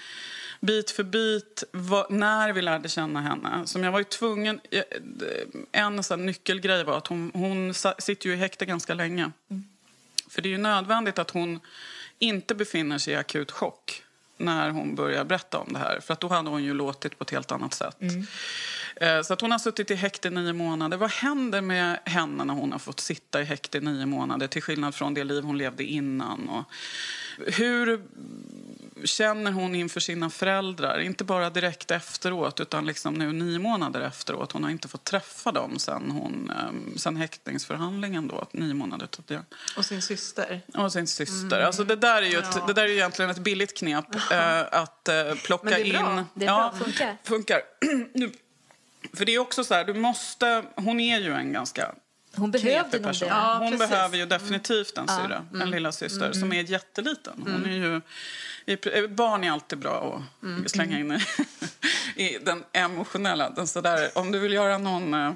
bit 0.60 0.90
för 0.90 1.02
bit 1.02 1.64
vad, 1.72 2.10
när 2.10 2.52
vi 2.52 2.62
lärde 2.62 2.88
känna 2.88 3.20
henne. 3.20 3.66
Som 3.66 3.84
jag 3.84 3.92
var 3.92 3.98
ju 3.98 4.04
tvungen, 4.04 4.60
en 5.72 6.02
sån 6.02 6.26
nyckelgrej 6.26 6.84
var 6.84 6.98
att 6.98 7.06
hon, 7.06 7.30
hon 7.34 7.74
sitter 7.98 8.28
ju 8.28 8.32
i 8.32 8.36
häkte 8.36 8.66
ganska 8.66 8.94
länge. 8.94 9.30
Mm. 9.50 9.64
För 10.28 10.42
det 10.42 10.48
är 10.48 10.50
ju 10.50 10.58
nödvändigt 10.58 11.18
att 11.18 11.30
hon 11.30 11.60
inte 12.18 12.54
befinner 12.54 12.98
sig 12.98 13.14
i 13.14 13.16
akut 13.16 13.50
chock 13.50 14.02
när 14.36 14.70
hon 14.70 14.94
börjar 14.94 15.24
berätta 15.24 15.58
om 15.58 15.72
det 15.72 15.78
här. 15.78 16.00
För 16.00 16.12
att 16.12 16.20
då 16.20 16.28
hade 16.28 16.50
hon 16.50 16.64
ju 16.64 16.74
låtit 16.74 17.18
på 17.18 17.24
ett 17.24 17.30
helt 17.30 17.52
annat 17.52 17.74
sätt. 17.74 18.00
Mm. 18.00 18.26
Eh, 18.96 19.22
så 19.22 19.32
att 19.32 19.40
hon 19.40 19.50
har 19.50 19.58
suttit 19.58 19.90
i 19.90 19.94
häkte 19.94 20.28
i 20.28 20.30
nio 20.30 20.52
månader. 20.52 20.96
Vad 20.96 21.10
händer 21.10 21.60
med 21.60 21.98
henne 22.04 22.44
när 22.44 22.54
hon 22.54 22.72
har 22.72 22.78
fått 22.78 23.00
sitta 23.00 23.40
i 23.40 23.44
häkte 23.44 23.78
i 23.78 23.80
nio 23.80 24.06
månader 24.06 24.46
till 24.46 24.62
skillnad 24.62 24.94
från 24.94 25.14
det 25.14 25.24
liv 25.24 25.44
hon 25.44 25.58
levde 25.58 25.84
innan? 25.84 26.48
Och 26.48 26.64
hur 27.46 28.02
känner 29.04 29.52
hon 29.52 29.74
inför 29.74 30.00
sina 30.00 30.30
föräldrar. 30.30 30.98
Inte 30.98 31.24
bara 31.24 31.50
direkt 31.50 31.90
efteråt, 31.90 32.60
utan 32.60 32.86
liksom 32.86 33.14
nu 33.14 33.32
nio 33.32 33.58
månader 33.58 34.00
efteråt. 34.00 34.52
Hon 34.52 34.64
har 34.64 34.70
inte 34.70 34.88
fått 34.88 35.04
träffa 35.04 35.52
dem 35.52 35.78
sen, 35.78 36.10
hon, 36.10 36.52
um, 36.68 36.98
sen 36.98 37.16
häktningsförhandlingen. 37.16 38.28
Då, 38.28 38.46
nio 38.52 38.74
månader 38.74 39.06
tidigare. 39.06 39.44
Och 39.76 39.84
sin 39.84 40.02
syster. 40.02 40.62
Och 40.74 40.92
sin 40.92 41.06
syster. 41.06 41.56
Mm. 41.56 41.66
Alltså 41.66 41.84
det, 41.84 41.96
där 41.96 42.22
är 42.22 42.26
ju 42.26 42.38
ett, 42.38 42.46
ja. 42.54 42.66
det 42.66 42.72
där 42.72 42.82
är 42.82 42.88
ju 42.88 42.94
egentligen 42.94 43.30
ett 43.30 43.38
billigt 43.38 43.76
knep. 43.76 44.14
Uh, 44.14 44.20
att 44.72 45.08
uh, 45.10 45.34
plocka 45.44 45.64
Men 45.64 45.74
det 45.74 45.90
är 45.90 46.00
bra. 46.00 46.18
in... 46.18 46.24
Det 46.34 46.44
är 46.44 46.48
ja, 46.48 46.74
bra, 46.74 46.84
funkar. 46.84 47.16
funkar. 47.24 47.60
För 49.16 49.24
det 49.24 49.34
är 49.34 49.38
också 49.38 49.64
så 49.64 49.74
här, 49.74 49.84
du 49.84 49.94
måste... 49.94 50.64
Hon 50.74 51.00
är 51.00 51.18
ju 51.18 51.32
en 51.32 51.52
ganska 51.52 51.94
hon 52.36 52.50
behövde 52.50 52.98
nog 52.98 53.12
det. 53.12 53.26
Ja, 53.26 53.56
hon 53.60 53.70
precis. 53.70 53.90
behöver 53.90 54.16
ju 54.16 54.26
definitivt 54.26 54.98
en 54.98 55.08
mm. 55.08 55.22
syra, 55.22 55.44
mm. 55.50 55.62
en 55.62 55.70
lilla 55.70 55.92
syster 55.92 56.24
mm. 56.24 56.34
som 56.34 56.52
är 56.52 56.62
jätteliten. 56.62 57.34
Hon 57.44 57.54
mm. 57.54 57.70
är 57.70 57.74
ju, 57.74 58.00
barn 59.08 59.44
är 59.44 59.50
alltid 59.50 59.78
bra 59.78 60.22
att 60.40 60.44
mm. 60.44 60.68
slänga 60.68 60.98
in 60.98 61.12
i 62.16 62.38
den 62.42 62.64
emotionella. 62.72 63.50
Den 63.50 63.66
sådär, 63.66 64.10
om 64.14 64.32
du 64.32 64.38
vill 64.38 64.52
göra 64.52 64.78
någon 64.78 65.14
eh, 65.14 65.32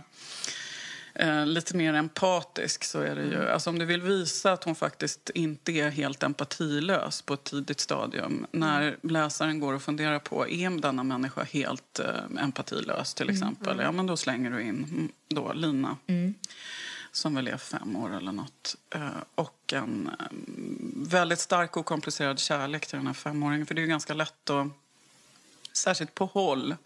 eh, 1.15 1.47
lite 1.47 1.77
mer 1.77 1.95
empatisk 1.95 2.85
så 2.85 3.01
är 3.01 3.15
det 3.15 3.23
ju... 3.23 3.49
Alltså 3.49 3.71
om 3.71 3.79
du 3.79 3.85
vill 3.85 4.03
visa 4.03 4.53
att 4.53 4.65
hon 4.65 4.75
faktiskt 4.75 5.31
inte 5.35 5.73
är 5.73 5.91
helt 5.91 6.23
empatilös 6.23 7.23
på 7.23 7.35
ett 7.35 7.45
tidigt 7.45 7.81
stadium 7.81 8.47
när 8.51 8.97
läsaren 9.03 9.61
går 9.61 9.73
och 9.73 9.83
funderar 9.83 10.19
på 10.19 10.49
är 10.49 10.81
denna 10.81 11.03
människa 11.03 11.43
helt 11.43 11.99
eh, 11.99 12.43
empatilös 12.43 13.15
till 13.15 13.31
exempel, 13.31 13.73
mm. 13.73 13.85
ja 13.85 13.93
men 13.93 14.07
då 14.07 14.17
slänger 14.17 14.51
du 14.51 14.63
in 14.63 15.09
då 15.29 15.53
Lina. 15.53 15.97
Mm 16.07 16.35
som 17.17 17.35
väl 17.35 17.49
är 17.49 17.57
fem 17.57 17.97
år 17.97 18.17
eller 18.17 18.33
nåt. 18.33 18.77
Eh, 18.95 19.09
och 19.35 19.73
en 19.73 20.11
eh, 20.21 20.27
väldigt 20.97 21.39
stark 21.39 21.77
och 21.77 21.87
komplicerad 21.87 22.39
kärlek 22.39 22.87
till 22.87 22.99
den 22.99 23.07
här 23.07 23.15
femåringen. 23.15 23.67
För 23.67 23.75
det 23.75 23.83
är 23.83 23.87
ganska 23.87 24.15
lätt 24.15 24.51
att, 24.51 24.67
särskilt 25.73 26.15
på 26.15 26.27
håll, 26.27 26.77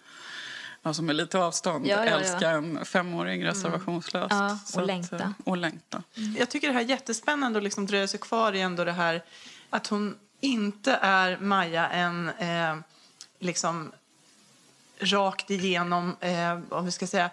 alltså 0.82 1.02
med 1.02 1.16
lite 1.16 1.38
avstånd, 1.38 1.86
ja, 1.86 1.96
ja, 1.96 2.04
ja. 2.04 2.10
älska 2.10 2.50
en 2.50 2.84
femåring 2.84 3.44
reservationslöst. 3.44 4.32
Mm. 4.32 4.46
Ja, 4.46 4.80
och, 4.80 4.86
längta. 4.86 5.16
Att, 5.16 5.32
och 5.44 5.56
längta. 5.56 6.02
Mm. 6.16 6.36
Jag 6.38 6.50
tycker 6.50 6.68
det 6.68 6.74
här 6.74 6.80
är 6.80 6.86
jättespännande 6.88 7.58
att 7.58 7.64
liksom 7.64 7.86
dröja 7.86 8.08
sig 8.08 8.20
kvar 8.20 8.52
i 8.52 8.60
ändå 8.60 8.84
det 8.84 8.92
här 8.92 9.24
att 9.70 9.86
hon 9.86 10.18
inte 10.40 10.92
är 10.92 11.38
Maja 11.38 11.88
en 11.88 12.28
eh, 12.28 12.76
liksom 13.38 13.92
rakt 15.00 15.50
igenom, 15.50 16.16
eh, 16.20 16.58
om 16.68 16.84
vi 16.84 16.90
ska 16.90 17.06
säga, 17.06 17.30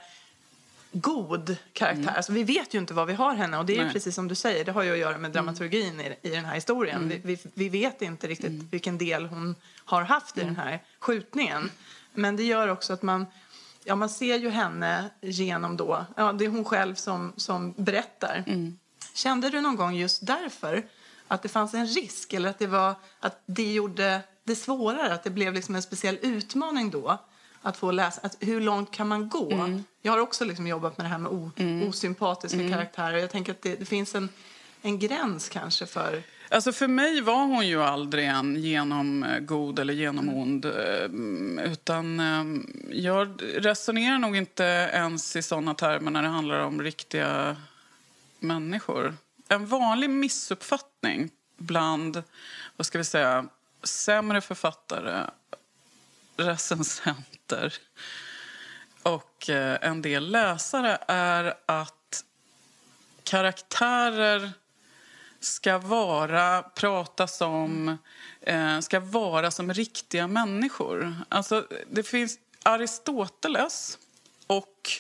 god 1.01 1.57
karaktär. 1.73 2.01
Mm. 2.01 2.15
Alltså, 2.15 2.31
vi 2.31 2.43
vet 2.43 2.73
ju 2.73 2.79
inte 2.79 2.93
vad 2.93 3.07
vi 3.07 3.13
har 3.13 3.35
henne 3.35 3.57
och 3.57 3.65
det 3.65 3.77
är 3.77 3.83
Nej. 3.83 3.93
precis 3.93 4.15
som 4.15 4.27
du 4.27 4.35
säger, 4.35 4.65
det 4.65 4.71
har 4.71 4.83
ju 4.83 4.91
att 4.91 4.97
göra 4.97 5.17
med 5.17 5.31
dramaturgin 5.31 5.99
mm. 5.99 6.13
i, 6.21 6.27
i 6.27 6.29
den 6.29 6.45
här 6.45 6.55
historien. 6.55 7.03
Mm. 7.03 7.09
Vi, 7.09 7.35
vi, 7.35 7.51
vi, 7.53 7.69
vet 7.69 8.01
inte 8.01 8.27
riktigt 8.27 8.49
mm. 8.49 8.67
vilken 8.71 8.97
del 8.97 9.25
hon 9.25 9.55
har 9.85 10.01
haft 10.01 10.37
i 10.37 10.41
den 10.41 10.55
här 10.55 10.83
skjutningen. 10.99 11.71
Men 12.13 12.35
det 12.35 12.43
gör 12.43 12.67
också 12.67 12.93
att 12.93 13.01
man, 13.01 13.25
ja, 13.83 13.95
man 13.95 14.09
ser 14.09 14.37
ju 14.37 14.49
henne 14.49 15.09
genom 15.21 15.77
då, 15.77 16.05
ja, 16.15 16.33
det 16.33 16.45
är 16.45 16.49
hon 16.49 16.65
själv 16.65 16.95
som, 16.95 17.33
som 17.37 17.73
berättar. 17.77 18.43
Mm. 18.47 18.79
Kände 19.13 19.49
du 19.49 19.61
någon 19.61 19.75
gång 19.75 19.95
just 19.95 20.27
därför 20.27 20.85
att 21.27 21.41
det 21.41 21.49
fanns 21.49 21.73
en 21.73 21.87
risk 21.87 22.33
eller 22.33 22.49
att 22.49 22.59
det 22.59 22.67
var 22.67 22.95
att 23.19 23.43
det 23.45 23.73
gjorde 23.73 24.21
det 24.43 24.55
svårare, 24.55 25.13
att 25.13 25.23
det 25.23 25.29
blev 25.29 25.53
liksom 25.53 25.75
en 25.75 25.81
speciell 25.81 26.17
utmaning 26.21 26.89
då? 26.89 27.19
Att 27.65 27.77
få 27.77 27.91
läsa. 27.91 28.21
Att 28.23 28.37
hur 28.39 28.61
långt 28.61 28.91
kan 28.91 29.07
man 29.07 29.29
gå? 29.29 29.51
Mm. 29.51 29.83
Jag 30.01 30.11
har 30.11 30.19
också 30.19 30.45
liksom 30.45 30.67
jobbat 30.67 30.97
med 30.97 31.05
det 31.05 31.09
här 31.09 31.17
med 31.17 31.31
o, 31.31 31.51
mm. 31.55 31.87
osympatiska 31.87 32.59
mm. 32.59 32.71
karaktärer. 32.71 33.17
Jag 33.17 33.29
tänker 33.29 33.51
att 33.51 33.61
det, 33.61 33.75
det, 33.75 33.85
finns 33.85 34.15
en, 34.15 34.29
en 34.81 34.99
gräns 34.99 35.49
kanske 35.49 35.85
för... 35.85 36.23
Alltså 36.49 36.71
för 36.71 36.87
mig 36.87 37.21
var 37.21 37.45
hon 37.45 37.67
ju 37.67 37.83
aldrig 37.83 38.27
en 38.27 38.55
genomgod 38.55 39.79
eller 39.79 39.93
genomond. 39.93 40.65
Mm. 40.65 41.59
Utan 41.59 42.19
ehm, 42.19 42.67
jag 42.91 43.41
resonerar 43.55 44.17
nog 44.17 44.35
inte 44.35 44.63
ens 44.93 45.35
i 45.35 45.41
såna 45.41 45.73
termer 45.73 46.11
när 46.11 46.21
det 46.21 46.27
handlar 46.27 46.59
om 46.59 46.81
riktiga 46.81 47.55
människor. 48.39 49.13
En 49.47 49.65
vanlig 49.65 50.09
missuppfattning 50.09 51.29
bland, 51.57 52.23
vad 52.75 52.85
ska 52.85 52.97
vi 52.97 53.03
säga, 53.03 53.45
sämre 53.83 54.41
författare 54.41 55.29
recensenter 56.37 57.73
och 59.03 59.49
eh, 59.49 59.77
en 59.81 60.01
del 60.01 60.31
läsare 60.31 60.97
är 61.07 61.53
att 61.65 62.23
karaktärer 63.23 64.51
ska 65.39 65.77
vara, 65.77 66.63
pratas 66.63 67.41
om, 67.41 67.97
eh, 68.41 68.79
ska 68.79 68.99
vara 68.99 69.51
som 69.51 69.73
riktiga 69.73 70.27
människor. 70.27 71.15
Alltså, 71.29 71.67
det 71.91 72.03
finns 72.03 72.39
Aristoteles 72.63 73.97
och 74.47 74.91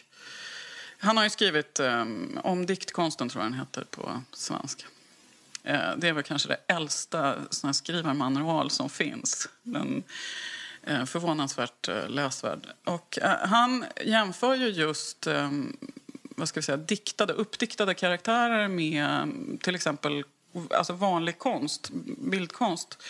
han 0.97 1.17
har 1.17 1.23
ju 1.23 1.29
skrivit 1.29 1.79
um, 1.79 2.39
om 2.43 2.65
diktkonsten, 2.65 3.29
tror 3.29 3.43
jag 3.43 3.51
den 3.51 3.59
heter 3.59 3.83
på 3.83 4.21
svenska. 4.31 4.85
Uh, 5.67 5.97
det 5.97 6.07
är 6.07 6.13
väl 6.13 6.23
kanske 6.23 6.47
det 6.47 6.73
äldsta 6.73 7.35
skrivarmanual 7.73 8.69
som 8.69 8.89
finns. 8.89 9.49
Den 9.63 10.03
Eh, 10.87 11.05
förvånansvärt 11.05 11.87
eh, 11.87 12.09
läsvärd. 12.09 12.67
Och 12.83 13.19
eh, 13.21 13.47
han 13.47 13.85
jämför 14.05 14.55
ju 14.55 14.67
just 14.67 15.27
ehm, 15.27 15.77
vad 16.21 16.47
ska 16.47 16.59
vi 16.59 16.63
säga, 16.63 16.77
diktade, 16.77 17.33
uppdiktade 17.33 17.93
karaktärer 17.93 18.67
med 18.67 19.05
mm, 19.05 19.57
till 19.61 19.75
exempel 19.75 20.23
alltså 20.69 20.93
vanlig 20.93 21.37
konst, 21.37 21.89
bildkonst. 22.17 23.03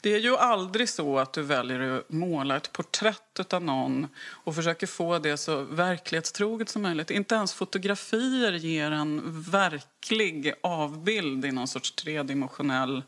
Det 0.00 0.14
är 0.14 0.18
ju 0.18 0.36
aldrig 0.36 0.88
så 0.88 1.18
att 1.18 1.32
du 1.32 1.42
väljer 1.42 1.80
att 1.80 2.12
måla 2.12 2.56
ett 2.56 2.72
porträtt 2.72 3.54
av 3.54 3.62
någon 3.62 4.08
och 4.28 4.54
försöker 4.54 4.86
få 4.86 5.18
det 5.18 5.36
så 5.36 5.62
verklighetstroget 5.62 6.68
som 6.68 6.82
möjligt. 6.82 7.10
Inte 7.10 7.34
ens 7.34 7.54
fotografier 7.54 8.52
ger 8.52 8.90
en 8.90 9.42
verklig 9.42 10.52
avbild 10.62 11.44
i 11.44 11.52
någon 11.52 11.68
sorts 11.68 11.92
tredimensionell 11.92 13.02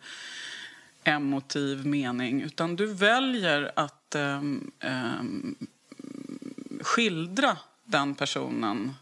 emotiv 1.04 1.86
mening. 1.86 2.42
Utan 2.42 2.76
du 2.76 2.86
väljer 2.86 3.72
att 3.76 4.14
eh, 4.14 4.42
skildra 6.80 7.56
den 7.84 8.14
personen 8.14 8.94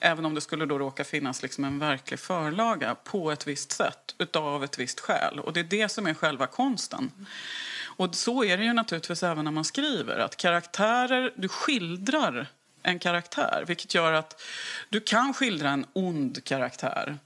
även 0.00 0.24
om 0.24 0.34
det 0.34 0.40
skulle 0.40 0.66
då 0.66 0.78
råka 0.78 1.04
finnas 1.04 1.42
liksom 1.42 1.64
en 1.64 1.78
verklig 1.78 2.20
förlaga 2.20 2.94
på 2.94 3.30
ett 3.30 3.46
visst 3.46 3.72
sätt, 3.72 4.14
utav 4.18 4.64
ett 4.64 4.78
visst 4.78 5.00
skäl. 5.00 5.38
Och 5.38 5.52
det 5.52 5.60
är 5.60 5.64
det 5.64 5.88
som 5.88 6.06
är 6.06 6.14
själva 6.14 6.46
konsten. 6.46 7.10
Och 7.84 8.14
så 8.14 8.44
är 8.44 8.56
det 8.56 8.64
ju 8.64 8.72
naturligtvis 8.72 9.22
även 9.22 9.44
när 9.44 9.52
man 9.52 9.64
skriver, 9.64 10.18
att 10.18 10.36
karaktärer, 10.36 11.32
du 11.36 11.48
skildrar 11.48 12.46
en 12.82 12.98
karaktär, 12.98 13.64
vilket 13.66 13.94
gör 13.94 14.12
att 14.12 14.42
du 14.88 15.00
kan 15.00 15.34
skildra 15.34 15.70
en 15.70 15.86
ond 15.92 16.44
karaktär 16.44 17.18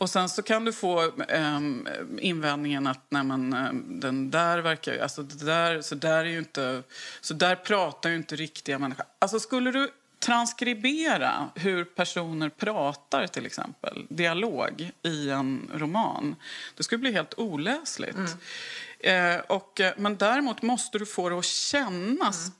och 0.00 0.10
sen 0.10 0.28
så 0.28 0.42
kan 0.42 0.64
du 0.64 0.72
få 0.72 1.12
um, 1.28 1.88
invändningen 2.18 2.86
att 2.86 3.04
nej 3.08 3.24
men, 3.24 3.54
um, 3.54 4.00
den 4.00 4.30
där 4.30 4.58
verkar 4.58 4.98
alltså 4.98 5.22
det 5.22 5.44
där, 5.44 5.82
så 5.82 5.94
där 5.94 6.18
är 6.18 6.24
ju 6.24 6.38
inte, 6.38 6.82
så 7.20 7.34
där 7.34 7.56
pratar 7.56 8.10
ju 8.10 8.16
inte 8.16 8.36
riktiga 8.36 8.78
människor. 8.78 9.06
Alltså 9.18 9.40
skulle 9.40 9.70
du 9.70 9.90
transkribera 10.18 11.50
hur 11.54 11.84
personer 11.84 12.48
pratar 12.48 13.26
till 13.26 13.46
exempel, 13.46 14.06
dialog 14.08 14.90
i 15.02 15.30
en 15.30 15.70
roman, 15.74 16.36
det 16.76 16.82
skulle 16.82 16.98
bli 16.98 17.12
helt 17.12 17.34
oläsligt. 17.38 18.16
Mm. 18.16 19.36
Eh, 19.36 19.40
och, 19.40 19.80
eh, 19.80 19.92
men 19.96 20.16
däremot 20.16 20.62
måste 20.62 20.98
du 20.98 21.06
få 21.06 21.28
det 21.28 21.38
att 21.38 21.44
kännas 21.44 22.46
mm 22.46 22.59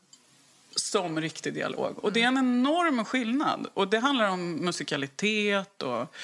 som 0.76 1.20
riktig 1.20 1.54
dialog. 1.54 2.04
Och 2.04 2.12
det 2.12 2.22
är 2.22 2.26
en 2.26 2.38
enorm 2.38 3.04
skillnad. 3.04 3.66
Och 3.74 3.88
det 3.88 3.98
handlar 3.98 4.28
om 4.28 4.52
musikalitet 4.52 5.82
och 5.82 6.14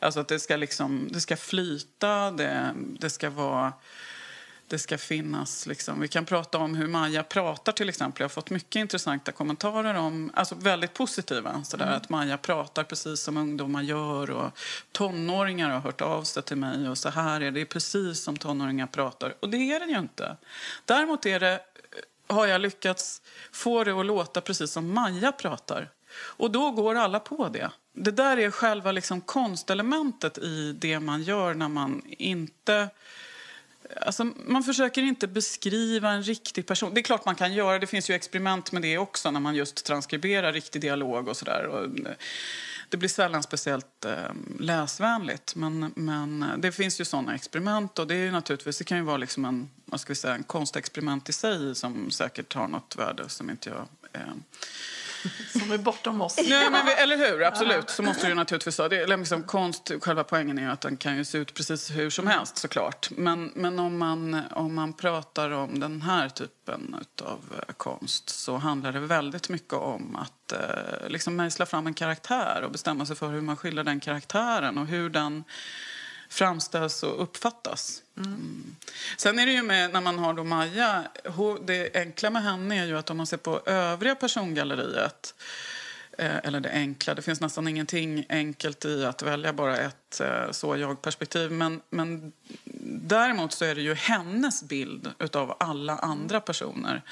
alltså 0.00 0.20
att 0.20 0.28
det 0.28 0.40
ska, 0.40 0.56
liksom, 0.56 1.08
det 1.10 1.20
ska 1.20 1.36
flyta, 1.36 2.30
det, 2.30 2.74
det 2.76 3.10
ska 3.10 3.30
vara... 3.30 3.72
Det 4.68 4.78
ska 4.78 4.98
finnas, 4.98 5.66
liksom. 5.66 6.00
Vi 6.00 6.08
kan 6.08 6.24
prata 6.24 6.58
om 6.58 6.74
hur 6.74 6.86
Maja 6.86 7.22
pratar 7.22 7.72
till 7.72 7.88
exempel. 7.88 8.20
Jag 8.20 8.24
har 8.24 8.30
fått 8.30 8.50
mycket 8.50 8.80
intressanta 8.80 9.32
kommentarer 9.32 9.94
om, 9.94 10.30
alltså 10.34 10.54
väldigt 10.54 10.94
positiva. 10.94 11.64
Sådär, 11.64 11.86
mm. 11.86 11.96
Att 11.96 12.08
Maja 12.08 12.38
pratar 12.38 12.84
precis 12.84 13.20
som 13.20 13.36
ungdomar 13.36 13.82
gör 13.82 14.30
och 14.30 14.58
tonåringar 14.92 15.70
har 15.70 15.80
hört 15.80 16.00
av 16.00 16.22
sig 16.22 16.42
till 16.42 16.56
mig 16.56 16.88
och 16.88 16.98
så 16.98 17.08
här 17.08 17.40
är 17.40 17.44
det, 17.44 17.50
det 17.50 17.60
är 17.60 17.64
precis 17.64 18.20
som 18.22 18.36
tonåringar 18.36 18.86
pratar. 18.86 19.34
Och 19.40 19.50
det 19.50 19.56
är 19.56 19.80
det 19.80 19.86
ju 19.86 19.98
inte. 19.98 20.36
Däremot 20.84 21.26
är 21.26 21.40
det 21.40 21.60
har 22.26 22.46
jag 22.46 22.60
lyckats 22.60 23.22
få 23.52 23.84
det 23.84 23.92
att 23.92 24.06
låta 24.06 24.40
precis 24.40 24.70
som 24.70 24.94
Maja 24.94 25.32
pratar. 25.32 25.90
Och 26.16 26.50
då 26.50 26.70
går 26.70 26.94
alla 26.94 27.20
på 27.20 27.48
det. 27.48 27.70
Det 27.92 28.10
där 28.10 28.36
är 28.36 28.50
själva 28.50 28.92
liksom 28.92 29.20
konstelementet 29.20 30.38
i 30.38 30.72
det 30.72 31.00
man 31.00 31.22
gör 31.22 31.54
när 31.54 31.68
man 31.68 32.02
inte 32.06 32.88
Alltså, 34.00 34.24
man 34.46 34.62
försöker 34.62 35.02
inte 35.02 35.26
beskriva 35.26 36.10
en 36.10 36.22
riktig 36.22 36.66
person. 36.66 36.94
Det 36.94 37.00
är 37.00 37.02
klart 37.02 37.24
man 37.24 37.34
kan 37.34 37.52
göra, 37.52 37.78
det 37.78 37.86
finns 37.86 38.10
ju 38.10 38.14
experiment 38.14 38.72
med 38.72 38.82
det 38.82 38.98
också 38.98 39.30
när 39.30 39.40
man 39.40 39.54
just 39.54 39.84
transkriberar 39.84 40.52
riktig 40.52 40.82
dialog 40.82 41.28
och 41.28 41.36
sådär. 41.36 41.86
Eh, 42.06 42.12
det 42.88 42.96
blir 42.96 43.08
sällan 43.08 43.42
speciellt 43.42 44.04
eh, 44.04 44.12
läsvänligt, 44.60 45.54
men, 45.54 45.92
men 45.96 46.42
eh, 46.42 46.56
det 46.58 46.72
finns 46.72 47.00
ju 47.00 47.04
sådana 47.04 47.34
experiment 47.34 47.98
och 47.98 48.06
det 48.06 48.14
är 48.14 48.32
naturligtvis, 48.32 48.78
det 48.78 48.84
kan 48.84 48.98
ju 48.98 49.04
vara 49.04 49.16
liksom 49.16 49.44
en, 49.44 49.70
vad 49.84 50.00
ska 50.00 50.10
vi 50.10 50.16
säga, 50.16 50.34
en 50.34 50.42
konstexperiment 50.42 51.28
i 51.28 51.32
sig 51.32 51.74
som 51.74 52.10
säkert 52.10 52.54
har 52.54 52.68
något 52.68 52.96
värde 52.96 53.28
som 53.28 53.50
inte 53.50 53.70
jag 53.70 53.86
eh, 54.12 54.34
som 55.52 55.72
är 55.72 55.78
bortom 55.78 56.20
oss. 56.20 56.36
Nej, 56.36 56.70
men, 56.70 56.88
eller 56.98 57.16
hur? 57.16 57.42
Absolut. 57.42 57.90
Så 57.90 58.02
måste 58.02 58.28
det 58.28 58.34
naturligtvis 58.34 58.78
vara. 58.78 58.88
Det 58.88 59.02
är 59.02 59.16
liksom 59.16 59.42
konst, 59.42 59.90
själva 60.00 60.24
poängen 60.24 60.58
är 60.58 60.70
att 60.70 60.80
den 60.80 60.96
kan 60.96 61.16
ju 61.16 61.24
se 61.24 61.38
ut 61.38 61.54
precis 61.54 61.90
hur 61.90 62.10
som 62.10 62.26
helst 62.26 62.56
såklart. 62.56 63.08
Men, 63.10 63.52
men 63.54 63.78
om, 63.78 63.98
man, 63.98 64.40
om 64.50 64.74
man 64.74 64.92
pratar 64.92 65.50
om 65.50 65.80
den 65.80 66.02
här 66.02 66.28
typen 66.28 66.96
av 67.24 67.40
konst 67.76 68.28
så 68.28 68.56
handlar 68.56 68.92
det 68.92 69.00
väldigt 69.00 69.48
mycket 69.48 69.72
om 69.72 70.16
att 70.16 70.52
eh, 70.52 71.08
liksom 71.08 71.36
mejsla 71.36 71.66
fram 71.66 71.86
en 71.86 71.94
karaktär 71.94 72.62
och 72.64 72.70
bestämma 72.70 73.06
sig 73.06 73.16
för 73.16 73.28
hur 73.28 73.40
man 73.40 73.56
skildrar 73.56 73.84
den 73.84 74.00
karaktären 74.00 74.78
och 74.78 74.86
hur 74.86 75.10
den 75.10 75.44
framställs 76.34 77.02
och 77.02 77.22
uppfattas. 77.22 78.02
Mm. 78.16 78.76
Sen 79.16 79.38
är 79.38 79.46
det 79.46 79.52
ju 79.52 79.62
med, 79.62 79.92
när 79.92 80.00
man 80.00 80.18
har 80.18 80.34
då 80.34 80.44
Maja, 80.44 81.04
det 81.64 81.96
enkla 81.96 82.30
med 82.30 82.42
henne 82.42 82.82
är 82.82 82.86
ju 82.86 82.98
att 82.98 83.10
om 83.10 83.16
man 83.16 83.26
ser 83.26 83.36
på 83.36 83.60
övriga 83.66 84.14
persongalleriet 84.14 85.34
eh, 86.18 86.36
eller 86.36 86.60
det 86.60 86.70
enkla. 86.70 87.14
Det 87.14 87.22
finns 87.22 87.40
nästan 87.40 87.68
ingenting 87.68 88.26
enkelt 88.28 88.84
i 88.84 89.04
att 89.04 89.22
välja 89.22 89.52
bara 89.52 89.78
ett 89.78 90.20
eh, 90.20 90.50
så 90.50 90.76
jag-perspektiv. 90.76 91.50
Men, 91.50 91.80
men 91.90 92.32
däremot 93.00 93.52
så 93.52 93.64
är 93.64 93.74
det 93.74 93.82
ju 93.82 93.94
hennes 93.94 94.62
bild 94.62 95.10
av 95.32 95.56
alla 95.60 95.98
andra 95.98 96.40
personer 96.40 97.02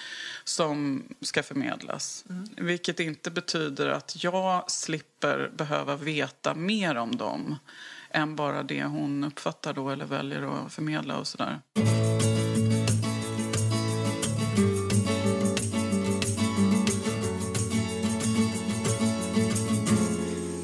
som 0.44 1.02
ska 1.20 1.42
förmedlas. 1.42 2.24
Mm. 2.28 2.48
Vilket 2.56 3.00
inte 3.00 3.30
betyder 3.30 3.88
att 3.88 4.24
jag 4.24 4.70
slipper 4.70 5.50
behöva 5.56 5.96
veta 5.96 6.54
mer 6.54 6.96
om 6.96 7.16
dem 7.16 7.58
än 8.14 8.36
bara 8.36 8.62
det 8.62 8.84
hon 8.84 9.24
uppfattar 9.24 9.72
då 9.72 9.90
eller 9.90 10.04
väljer 10.04 10.42
att 10.42 10.72
förmedla 10.72 11.18
och 11.18 11.26
sådär. 11.26 11.60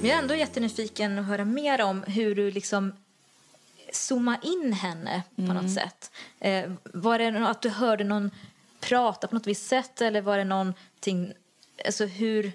jag 0.09 0.19
är 0.19 0.23
ändå 0.23 0.35
jättenyfiken 0.35 1.19
att 1.19 1.27
höra 1.27 1.45
mer 1.45 1.83
om 1.83 2.03
hur 2.03 2.35
du 2.35 2.51
liksom 2.51 2.93
zooma 3.93 4.37
in 4.43 4.73
henne 4.73 5.23
på 5.37 5.43
mm. 5.43 5.57
något 5.57 5.75
sätt. 5.75 6.11
Eh, 6.41 6.71
var 6.85 7.19
det 7.19 7.49
att 7.49 7.63
du 7.63 7.69
hörde 7.69 8.05
någon 8.05 8.31
prata 8.81 9.27
på 9.27 9.35
något 9.35 9.47
visst 9.47 9.67
sätt 9.67 10.01
eller 10.01 10.21
var 10.21 10.39
det 10.39 10.45
någonting, 10.45 11.33
alltså 11.87 12.07
hur, 12.07 12.43
hur 12.43 12.53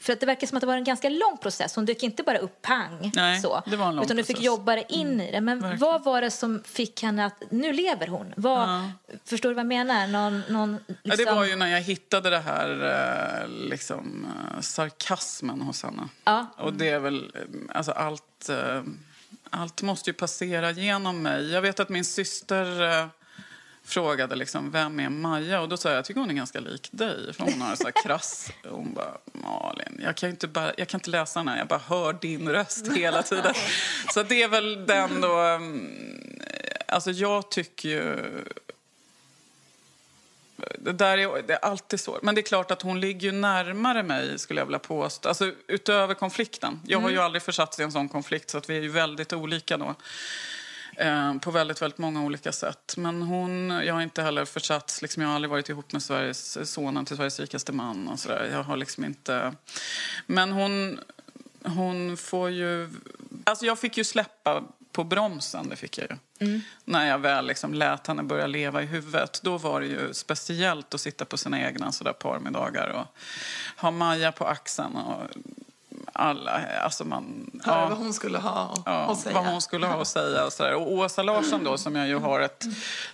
för 0.00 0.12
att 0.12 0.20
det 0.20 0.26
verkar 0.26 0.46
som 0.46 0.56
att 0.56 0.60
det 0.60 0.66
var 0.66 0.76
en 0.76 0.84
ganska 0.84 1.08
lång 1.08 1.38
process. 1.42 1.76
Hon 1.76 1.84
dök 1.84 2.02
inte 2.02 2.22
bara 2.22 2.38
upp 2.38 2.62
pang. 2.62 3.12
Nej, 3.14 3.40
så, 3.40 3.62
utan 4.02 4.16
du 4.16 4.24
fick 4.24 4.40
jobba 4.40 4.74
dig 4.74 4.86
in 4.88 5.06
mm, 5.06 5.20
i 5.20 5.30
det. 5.32 5.40
Men 5.40 5.60
verkligen. 5.60 5.78
vad 5.78 6.04
var 6.04 6.20
det 6.20 6.30
som 6.30 6.62
fick 6.64 7.02
henne 7.02 7.24
att, 7.26 7.42
nu 7.50 7.72
lever 7.72 8.06
hon? 8.06 8.34
Vad, 8.36 8.68
ja. 8.68 8.90
Förstår 9.24 9.48
du 9.48 9.54
vad 9.54 9.60
jag 9.60 9.66
menar? 9.66 10.06
Någon, 10.06 10.42
någon, 10.48 10.72
liksom... 10.86 11.00
ja, 11.02 11.16
det 11.16 11.24
var 11.24 11.44
ju 11.44 11.56
när 11.56 11.66
jag 11.66 11.80
hittade 11.80 12.30
det 12.30 12.38
här 12.38 12.70
eh, 13.42 13.48
liksom, 13.48 14.26
eh, 14.54 14.60
sarkasmen 14.60 15.60
hos 15.60 15.82
henne. 15.82 16.08
Ja. 16.24 16.46
Och 16.56 16.72
det 16.72 16.88
är 16.88 16.98
väl, 16.98 17.32
eh, 17.34 17.76
alltså 17.76 17.92
allt, 17.92 18.50
allt 19.50 19.82
måste 19.82 20.10
ju 20.10 20.14
passera 20.14 20.70
genom 20.70 21.22
mig. 21.22 21.50
Jag 21.50 21.62
vet 21.62 21.80
att 21.80 21.88
min 21.88 22.04
syster 22.04 23.08
frågade 23.88 24.36
liksom, 24.36 24.70
vem 24.70 25.00
är 25.00 25.08
Maja? 25.08 25.60
Och 25.60 25.68
då 25.68 25.76
sa 25.76 25.88
jag, 25.88 25.98
jag 25.98 26.04
tycker 26.04 26.20
hon 26.20 26.30
är 26.30 26.34
ganska 26.34 26.60
lik 26.60 26.88
dig. 26.92 27.32
För 27.32 27.44
hon 27.44 27.60
har 27.60 27.76
så 27.76 27.92
krass... 27.92 28.50
Hon 28.68 28.94
bara, 28.94 29.18
Malin, 29.32 30.00
jag 30.02 30.16
kan, 30.16 30.30
inte 30.30 30.48
bara, 30.48 30.72
jag 30.76 30.88
kan 30.88 30.98
inte 30.98 31.10
läsa 31.10 31.40
den 31.40 31.48
här. 31.48 31.58
Jag 31.58 31.66
bara 31.66 31.80
hör 31.86 32.12
din 32.12 32.48
röst 32.48 32.92
hela 32.92 33.22
tiden. 33.22 33.54
Så 34.14 34.22
det 34.22 34.42
är 34.42 34.48
väl 34.48 34.86
den 34.86 35.20
då... 35.20 35.38
Mm, 35.38 36.40
alltså 36.88 37.10
jag 37.10 37.50
tycker 37.50 37.88
ju... 37.88 38.16
Det 40.78 40.92
där 40.92 41.18
är, 41.18 41.42
det 41.42 41.52
är 41.52 41.64
alltid 41.64 42.00
så. 42.00 42.18
Men 42.22 42.34
det 42.34 42.40
är 42.40 42.42
klart 42.42 42.70
att 42.70 42.82
hon 42.82 43.00
ligger 43.00 43.32
närmare 43.32 44.02
mig, 44.02 44.38
skulle 44.38 44.60
jag 44.60 44.66
vilja 44.66 44.78
påstå. 44.78 45.28
Alltså 45.28 45.52
utöver 45.66 46.14
konflikten. 46.14 46.80
Jag 46.86 46.98
har 46.98 47.08
ju 47.08 47.14
mm. 47.14 47.24
aldrig 47.24 47.42
försatts 47.42 47.80
i 47.80 47.82
en 47.82 47.92
sån 47.92 48.08
konflikt, 48.08 48.50
så 48.50 48.58
att 48.58 48.70
vi 48.70 48.76
är 48.76 48.82
ju 48.82 48.88
väldigt 48.88 49.32
olika 49.32 49.76
då. 49.76 49.94
Eh, 50.98 51.38
på 51.38 51.50
väldigt, 51.50 51.82
väldigt 51.82 51.98
många 51.98 52.22
olika 52.22 52.52
sätt. 52.52 52.94
Men 52.96 53.22
hon, 53.22 53.70
jag 53.70 53.94
har 53.94 54.02
inte 54.02 54.22
heller 54.22 54.44
försatts, 54.44 55.02
liksom, 55.02 55.22
jag 55.22 55.30
har 55.30 55.34
aldrig 55.34 55.50
varit 55.50 55.68
ihop 55.68 55.92
med 55.92 56.02
Sveriges, 56.02 56.70
sonen 56.72 57.04
till 57.04 57.16
Sveriges 57.16 57.40
rikaste 57.40 57.72
man 57.72 58.08
och 58.08 58.18
sådär. 58.18 58.48
Jag 58.52 58.62
har 58.62 58.76
liksom 58.76 59.04
inte... 59.04 59.54
Men 60.26 60.52
hon, 60.52 61.00
hon 61.64 62.16
får 62.16 62.50
ju... 62.50 62.90
Alltså 63.44 63.66
jag 63.66 63.78
fick 63.78 63.98
ju 63.98 64.04
släppa 64.04 64.64
på 64.92 65.04
bromsen, 65.04 65.68
det 65.68 65.76
fick 65.76 65.98
jag 65.98 66.06
ju. 66.10 66.46
Mm. 66.46 66.60
När 66.84 67.08
jag 67.08 67.18
väl 67.18 67.46
liksom 67.46 67.74
lät 67.74 68.06
henne 68.06 68.22
börja 68.22 68.46
leva 68.46 68.82
i 68.82 68.86
huvudet. 68.86 69.40
Då 69.42 69.58
var 69.58 69.80
det 69.80 69.86
ju 69.86 70.14
speciellt 70.14 70.94
att 70.94 71.00
sitta 71.00 71.24
på 71.24 71.36
sina 71.36 71.60
egna 71.60 71.92
sådär 71.92 72.12
parmiddagar 72.12 72.88
och 72.88 73.06
ha 73.82 73.90
Maja 73.90 74.32
på 74.32 74.44
axeln 74.44 74.96
och 74.96 75.22
alla, 76.18 76.66
alltså 76.80 77.04
man... 77.04 77.50
Ja, 77.64 77.88
vad 77.88 77.98
hon 77.98 78.14
skulle 78.14 78.38
ha 78.38 78.74
ja, 78.86 78.92
att 78.92 79.18
säga. 79.18 79.34
Vad 79.34 79.46
hon 79.46 79.60
skulle 79.60 79.86
ha 79.86 80.00
att 80.00 80.08
säga 80.08 80.44
och 80.44 80.52
sådär. 80.52 80.74
Och 80.74 80.92
Åsa 80.92 81.22
Larsson 81.22 81.64
då, 81.64 81.78
som 81.78 81.96
jag 81.96 82.08
ju 82.08 82.18
har 82.18 82.40
ett 82.40 82.64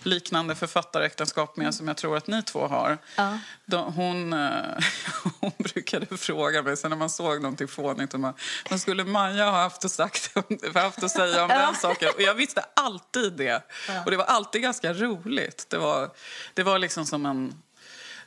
liknande 0.03 0.55
författaräktenskap 0.55 1.57
med 1.57 1.75
som 1.75 1.87
jag 1.87 1.97
tror 1.97 2.17
att 2.17 2.27
ni 2.27 2.43
två 2.43 2.67
har. 2.67 2.97
Ja. 3.15 3.39
Då, 3.65 3.77
hon, 3.77 4.33
eh, 4.33 4.49
hon 5.39 5.51
brukade 5.57 6.17
fråga 6.17 6.61
mig, 6.61 6.77
sen 6.77 6.89
när 6.89 6.97
man 6.97 7.09
såg 7.09 7.41
någonting 7.41 7.67
fånigt, 7.67 8.13
och 8.13 8.19
man, 8.19 8.33
vad 8.69 8.79
skulle 8.79 9.03
Maja 9.03 9.45
ha 9.45 9.61
haft 9.61 9.85
att, 9.85 9.91
sagt, 9.91 10.35
haft 10.73 11.03
att 11.03 11.11
säga 11.11 11.43
om 11.43 11.49
den 11.49 11.75
saken? 11.75 12.09
Och 12.15 12.21
jag 12.21 12.33
visste 12.33 12.65
alltid 12.73 13.33
det. 13.33 13.63
Och 14.05 14.11
det 14.11 14.17
var 14.17 14.25
alltid 14.25 14.61
ganska 14.61 14.93
roligt. 14.93 15.65
Det 15.69 15.77
var, 15.77 16.09
det 16.53 16.63
var 16.63 16.79
liksom 16.79 17.05
som 17.05 17.25
en 17.25 17.53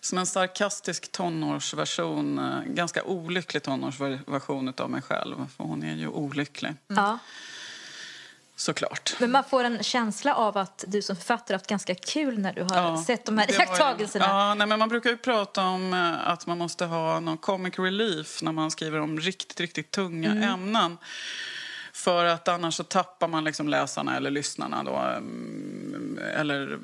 som 0.00 0.18
en 0.18 0.26
sarkastisk 0.26 1.12
tonårsversion, 1.12 2.38
eh, 2.38 2.72
ganska 2.72 3.04
olycklig 3.04 3.62
tonårsversion 3.62 4.72
av 4.78 4.90
mig 4.90 5.02
själv. 5.02 5.36
För 5.56 5.64
hon 5.64 5.82
är 5.82 5.96
ju 5.96 6.08
olycklig. 6.08 6.68
Mm. 6.68 7.04
Ja. 7.04 7.18
Såklart. 8.56 9.16
Men 9.18 9.30
man 9.30 9.44
får 9.44 9.64
en 9.64 9.82
känsla 9.82 10.34
av 10.34 10.58
att 10.58 10.84
du 10.88 11.02
som 11.02 11.16
författare 11.16 11.54
haft 11.54 11.66
ganska 11.66 11.94
kul 11.94 12.38
när 12.38 12.52
du 12.52 12.62
har 12.62 12.76
ja, 12.76 13.04
sett 13.06 13.24
de 13.24 13.38
här 13.38 13.50
iakttagelserna. 13.50 14.24
Ja, 14.24 14.54
nej, 14.54 14.66
men 14.66 14.78
man 14.78 14.88
brukar 14.88 15.10
ju 15.10 15.16
prata 15.16 15.64
om 15.64 15.94
eh, 15.94 16.28
att 16.28 16.46
man 16.46 16.58
måste 16.58 16.84
ha 16.84 17.20
någon 17.20 17.38
comic 17.38 17.78
relief 17.78 18.42
när 18.42 18.52
man 18.52 18.70
skriver 18.70 19.00
om 19.00 19.20
riktigt, 19.20 19.60
riktigt 19.60 19.90
tunga 19.90 20.30
mm. 20.30 20.42
ämnen. 20.42 20.98
För 21.92 22.24
att 22.24 22.48
annars 22.48 22.74
så 22.74 22.84
tappar 22.84 23.28
man 23.28 23.44
liksom 23.44 23.68
läsarna 23.68 24.16
eller 24.16 24.30
lyssnarna 24.30 24.84
då. 24.84 24.96
Mm, 24.96 26.18
eller 26.36 26.78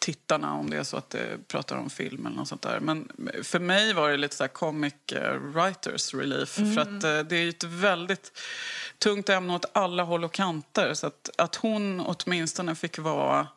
tittarna 0.00 0.54
om 0.54 0.70
det 0.70 0.76
är 0.76 0.82
så 0.82 0.96
att 0.96 1.10
det 1.10 1.48
pratar 1.48 1.76
om 1.76 1.90
film 1.90 2.26
eller 2.26 2.36
något 2.36 2.48
sånt 2.48 2.62
där. 2.62 2.80
Men 2.80 3.08
för 3.42 3.58
mig 3.58 3.92
var 3.92 4.10
det 4.10 4.16
lite 4.16 4.36
så 4.36 4.48
comic 4.48 4.94
eh, 5.12 5.34
writers 5.34 6.14
relief. 6.14 6.58
Mm. 6.58 6.74
För 6.74 6.80
att 6.80 7.04
eh, 7.04 7.18
det 7.18 7.36
är 7.36 7.48
ett 7.48 7.64
väldigt 7.64 8.38
tungt 8.98 9.28
ämne 9.28 9.54
åt 9.54 9.64
alla 9.72 10.02
håll 10.02 10.24
och 10.24 10.32
kanter. 10.32 10.94
Så 10.94 11.06
att, 11.06 11.30
att 11.38 11.54
hon 11.56 12.00
åtminstone 12.00 12.74
fick 12.74 12.98
vara 12.98 13.48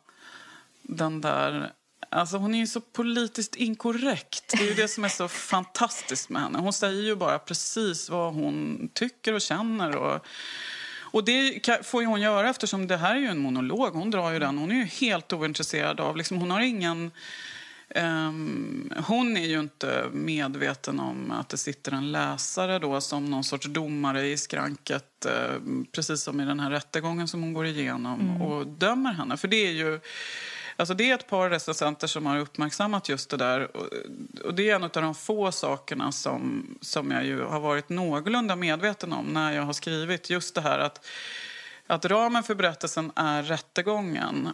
den 0.82 1.20
där 1.20 1.72
Alltså 2.08 2.36
hon 2.36 2.54
är 2.54 2.58
ju 2.58 2.66
så 2.66 2.80
politiskt 2.80 3.54
inkorrekt. 3.54 4.44
Det 4.48 4.64
är 4.64 4.68
ju 4.68 4.74
det 4.74 4.88
som 4.88 5.04
är 5.04 5.08
så 5.08 5.28
fantastiskt 5.50 6.28
med 6.28 6.42
henne. 6.42 6.58
Hon 6.58 6.72
säger 6.72 7.02
ju 7.02 7.16
bara 7.16 7.38
precis 7.38 8.10
vad 8.10 8.34
hon 8.34 8.88
tycker 8.92 9.32
och 9.32 9.40
känner. 9.40 9.96
Och 9.96 10.26
och 11.14 11.24
det 11.24 11.86
får 11.86 12.02
ju 12.02 12.08
hon 12.08 12.20
göra 12.20 12.50
eftersom 12.50 12.86
det 12.86 12.96
här 12.96 13.14
är 13.14 13.20
ju 13.20 13.26
en 13.26 13.38
monolog. 13.38 13.92
Hon 13.92 14.10
drar 14.10 14.32
ju 14.32 14.38
den. 14.38 14.58
Hon 14.58 14.70
är 14.70 14.74
ju 14.74 14.84
helt 14.84 15.32
ointresserad 15.32 16.00
av, 16.00 16.16
liksom, 16.16 16.38
hon 16.38 16.50
har 16.50 16.60
ingen... 16.60 17.10
Um, 17.94 18.92
hon 19.06 19.36
är 19.36 19.46
ju 19.46 19.60
inte 19.60 20.04
medveten 20.12 21.00
om 21.00 21.30
att 21.30 21.48
det 21.48 21.56
sitter 21.56 21.92
en 21.92 22.12
läsare 22.12 22.78
då 22.78 23.00
som 23.00 23.24
någon 23.24 23.44
sorts 23.44 23.66
domare 23.66 24.26
i 24.26 24.36
skranket 24.36 25.26
uh, 25.26 25.82
precis 25.92 26.22
som 26.22 26.40
i 26.40 26.44
den 26.44 26.60
här 26.60 26.70
rättegången 26.70 27.28
som 27.28 27.42
hon 27.42 27.52
går 27.52 27.66
igenom 27.66 28.20
mm. 28.20 28.42
och 28.42 28.66
dömer 28.66 29.12
henne. 29.12 29.36
För 29.36 29.48
det 29.48 29.66
är 29.66 29.72
ju 29.72 30.00
Alltså 30.76 30.94
det 30.94 31.10
är 31.10 31.14
ett 31.14 31.26
par 31.26 31.50
recensenter 31.50 32.06
som 32.06 32.26
har 32.26 32.38
uppmärksammat 32.38 33.08
just 33.08 33.30
det 33.30 33.36
där. 33.36 33.76
Och 34.44 34.54
det 34.54 34.70
är 34.70 34.74
en 34.74 34.84
av 34.84 34.90
de 34.90 35.14
få 35.14 35.52
sakerna 35.52 36.12
som, 36.12 36.66
som 36.80 37.10
jag 37.10 37.24
ju 37.24 37.42
har 37.42 37.60
varit 37.60 37.88
någorlunda 37.88 38.56
medveten 38.56 39.12
om 39.12 39.26
när 39.26 39.52
jag 39.52 39.62
har 39.62 39.72
skrivit. 39.72 40.30
Just 40.30 40.54
det 40.54 40.60
här 40.60 40.78
att, 40.78 41.06
att 41.86 42.04
ramen 42.04 42.42
för 42.42 42.54
berättelsen 42.54 43.12
är 43.16 43.42
rättegången. 43.42 44.48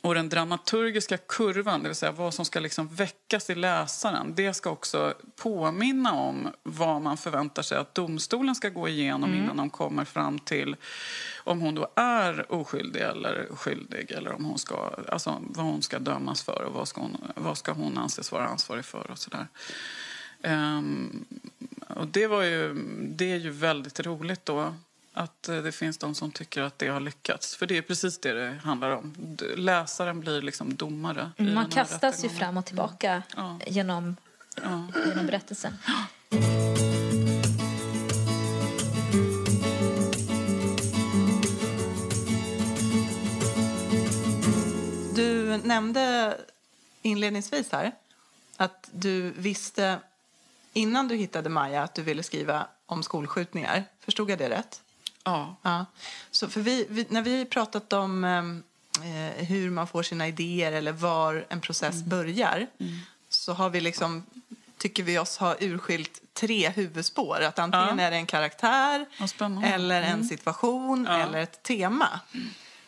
Och 0.00 0.14
den 0.14 0.28
dramaturgiska 0.28 1.16
kurvan, 1.16 1.82
det 1.82 1.88
vill 1.88 1.96
säga 1.96 2.12
vad 2.12 2.34
som 2.34 2.44
ska 2.44 2.60
liksom 2.60 2.88
väckas 2.88 3.50
i 3.50 3.54
läsaren 3.54 4.34
det 4.34 4.54
ska 4.54 4.70
också 4.70 5.14
påminna 5.36 6.12
om 6.12 6.48
vad 6.62 7.02
man 7.02 7.16
förväntar 7.16 7.62
sig 7.62 7.78
att 7.78 7.94
domstolen 7.94 8.54
ska 8.54 8.68
gå 8.68 8.88
igenom 8.88 9.30
mm. 9.30 9.44
innan 9.44 9.56
de 9.56 9.70
kommer 9.70 10.04
fram 10.04 10.38
till 10.38 10.76
om 11.44 11.60
hon 11.60 11.74
då 11.74 11.88
är 11.96 12.52
oskyldig 12.52 13.00
eller 13.00 13.48
skyldig 13.50 14.10
eller 14.10 14.32
om 14.32 14.44
hon 14.44 14.58
ska, 14.58 14.90
alltså, 15.08 15.38
vad 15.40 15.66
hon 15.66 15.82
ska 15.82 15.98
dömas 15.98 16.42
för 16.42 16.62
och 16.62 16.72
vad 16.72 16.88
ska 16.88 17.00
hon, 17.00 17.16
vad 17.34 17.58
ska 17.58 17.72
hon 17.72 17.98
anses 17.98 18.32
vara 18.32 18.46
ansvarig 18.46 18.84
för 18.84 19.10
och 19.10 19.18
sådär. 19.18 19.46
Um, 20.42 21.24
och 21.88 22.06
det, 22.06 22.26
var 22.26 22.42
ju, 22.42 22.74
det 23.08 23.32
är 23.32 23.36
ju 23.36 23.50
väldigt 23.50 24.00
roligt 24.00 24.44
då 24.44 24.74
att 25.14 25.48
eh, 25.48 25.56
det 25.56 25.72
finns 25.72 25.98
de 25.98 26.14
som 26.14 26.30
tycker 26.30 26.62
att 26.62 26.78
det 26.78 26.88
har 26.88 27.00
lyckats. 27.00 27.56
För 27.56 27.66
det 27.66 27.78
är 27.78 27.82
precis 27.82 28.18
det 28.18 28.32
det 28.32 28.58
handlar 28.64 28.90
om. 28.90 29.36
Läsaren 29.56 30.20
blir 30.20 30.42
liksom 30.42 30.76
domare. 30.76 31.30
Mm, 31.38 31.54
man 31.54 31.70
kastas 31.70 32.24
ju 32.24 32.28
fram 32.28 32.56
och 32.56 32.64
tillbaka 32.64 33.22
ja. 33.36 33.58
genom, 33.66 34.16
ja. 34.62 34.86
genom 35.06 35.26
berättelsen. 35.26 35.78
Du 45.14 45.56
nämnde 45.64 46.36
inledningsvis 47.02 47.72
här 47.72 47.92
att 48.56 48.90
du 48.92 49.30
visste 49.30 49.98
innan 50.72 51.08
du 51.08 51.16
hittade 51.16 51.48
Maja 51.48 51.82
att 51.82 51.94
du 51.94 52.02
ville 52.02 52.22
skriva 52.22 52.66
om 52.86 53.02
skolskjutningar. 53.02 53.84
Förstod 54.00 54.30
jag 54.30 54.38
det 54.38 54.50
rätt? 54.50 54.83
Ja. 55.24 55.56
ja. 55.62 55.86
Så 56.30 56.48
för 56.48 56.60
vi, 56.60 56.86
vi 56.90 57.06
när 57.08 57.22
vi 57.22 57.44
pratat 57.44 57.92
om 57.92 58.24
ehm, 58.24 58.62
eh, 58.96 59.46
hur 59.46 59.70
man 59.70 59.86
får 59.86 60.02
sina 60.02 60.28
idéer 60.28 60.72
eller 60.72 60.92
var 60.92 61.46
en 61.48 61.60
process 61.60 61.94
mm. 61.94 62.08
börjar 62.08 62.66
mm. 62.78 62.98
så 63.28 63.52
har 63.52 63.70
vi 63.70 63.80
liksom, 63.80 64.24
tycker 64.78 65.02
vi 65.02 65.18
oss 65.18 65.36
ha 65.36 65.56
urskilt 65.60 66.20
tre 66.32 66.68
huvudspår. 66.68 67.40
Att 67.40 67.58
antingen 67.58 67.98
ja. 67.98 68.04
är 68.04 68.10
det 68.10 68.16
en 68.16 68.26
karaktär, 68.26 69.06
eller 69.64 70.02
en 70.02 70.14
mm. 70.14 70.24
situation 70.24 71.06
ja. 71.08 71.18
eller 71.18 71.38
ett 71.38 71.62
tema. 71.62 72.20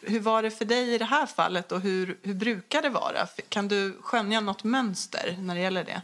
Hur 0.00 0.20
var 0.20 0.42
det 0.42 0.50
för 0.50 0.64
dig 0.64 0.94
i 0.94 0.98
det 0.98 1.04
här 1.04 1.26
fallet 1.26 1.72
och 1.72 1.80
hur, 1.80 2.18
hur 2.22 2.34
brukar 2.34 2.82
det 2.82 2.88
vara? 2.88 3.26
Kan 3.48 3.68
du 3.68 3.96
skönja 4.00 4.40
något 4.40 4.64
mönster 4.64 5.36
när 5.40 5.54
det 5.54 5.60
gäller 5.60 5.84
det? 5.84 6.02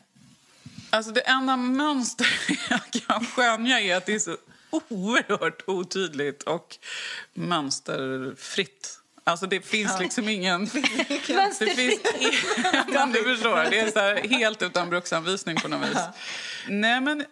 Alltså 0.90 1.12
det 1.12 1.20
enda 1.20 1.56
mönster 1.56 2.26
jag 2.70 2.90
kan 2.90 3.26
skönja 3.26 3.80
är 3.80 3.96
att 3.96 4.06
det 4.06 4.14
är 4.14 4.18
så 4.18 4.36
oerhört 4.88 5.62
otydligt 5.66 6.42
och 6.42 6.76
mönsterfritt. 7.34 8.98
Alltså 9.24 9.46
det 9.46 9.60
finns 9.60 10.00
liksom 10.00 10.28
ingen... 10.28 10.64
det 11.08 11.20
finns 11.20 11.60
men 12.88 13.12
du 13.12 13.22
förstår, 13.24 13.70
det 13.70 13.78
är 13.78 13.90
så 13.90 13.98
här, 13.98 14.28
helt 14.28 14.62
utan 14.62 14.90
bruksanvisning 14.90 15.56
på 15.56 15.68
något 15.68 15.88
vis. 15.88 15.98
Nej 16.68 17.00
men... 17.00 17.24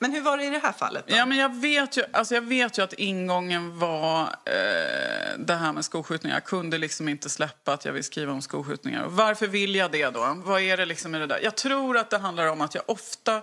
Men 0.00 0.12
hur 0.12 0.20
var 0.20 0.38
det 0.38 0.44
i 0.44 0.50
det 0.50 0.58
här 0.58 0.72
fallet? 0.72 1.04
Då? 1.08 1.16
Ja, 1.16 1.26
men 1.26 1.38
jag, 1.38 1.60
vet 1.60 1.96
ju, 1.96 2.02
alltså 2.12 2.34
jag 2.34 2.42
vet 2.42 2.78
ju 2.78 2.82
att 2.82 2.92
ingången 2.92 3.78
var 3.78 4.22
eh, 4.22 5.38
det 5.38 5.54
här 5.54 5.72
med 5.72 5.84
skoskjutningar. 5.84 6.36
Jag 6.36 6.44
kunde 6.44 6.78
liksom 6.78 7.08
inte 7.08 7.28
släppa 7.28 7.72
att 7.72 7.84
jag 7.84 7.92
vill 7.92 8.04
skriva 8.04 8.32
om 8.32 8.42
skoskjutningar. 8.42 9.04
varför 9.08 9.46
vill 9.46 9.74
jag 9.74 9.92
det 9.92 10.10
då? 10.10 10.42
Vad 10.44 10.60
är 10.60 10.76
det 10.76 10.86
liksom 10.86 11.14
i 11.14 11.18
det 11.18 11.26
där? 11.26 11.40
Jag 11.42 11.56
tror 11.56 11.98
att 11.98 12.10
det 12.10 12.18
handlar 12.18 12.46
om 12.46 12.60
att 12.60 12.74
jag 12.74 12.84
ofta 12.86 13.42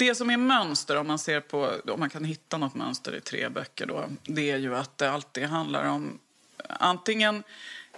det 0.00 0.14
som 0.14 0.30
är 0.30 0.36
mönster, 0.36 0.96
om 0.96 1.06
man 1.06 1.18
ser 1.18 1.40
på, 1.40 1.72
om 1.88 2.00
man 2.00 2.10
kan 2.10 2.24
hitta 2.24 2.58
något 2.58 2.74
mönster 2.74 3.14
i 3.14 3.20
tre 3.20 3.48
böcker 3.48 3.86
då, 3.86 4.04
det 4.22 4.50
är 4.50 4.56
ju 4.56 4.76
att 4.76 4.98
det 4.98 5.10
alltid 5.10 5.44
handlar 5.44 5.84
om 5.84 6.18
antingen 6.68 7.42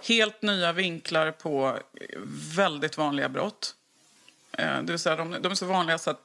helt 0.07 0.41
nya 0.41 0.73
vinklar 0.73 1.31
på 1.31 1.79
väldigt 2.55 2.97
vanliga 2.97 3.29
brott. 3.29 3.75
Eh, 4.51 4.81
det 4.81 4.91
vill 4.91 4.99
säga 4.99 5.15
de, 5.15 5.31
de 5.41 5.51
är 5.51 5.55
så 5.55 5.65
vanliga 5.65 5.97
så 5.97 6.09
att 6.09 6.21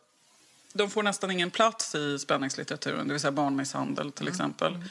de 0.72 0.90
får 0.90 1.02
nästan 1.02 1.30
ingen 1.30 1.50
plats 1.50 1.94
i 1.94 2.18
spänningslitteraturen, 2.18 3.08
det 3.08 3.14
vill 3.14 3.20
säga 3.20 3.32
barnmisshandel 3.32 4.12
till 4.12 4.26
mm. 4.26 4.32
exempel. 4.32 4.74
Mm. 4.74 4.88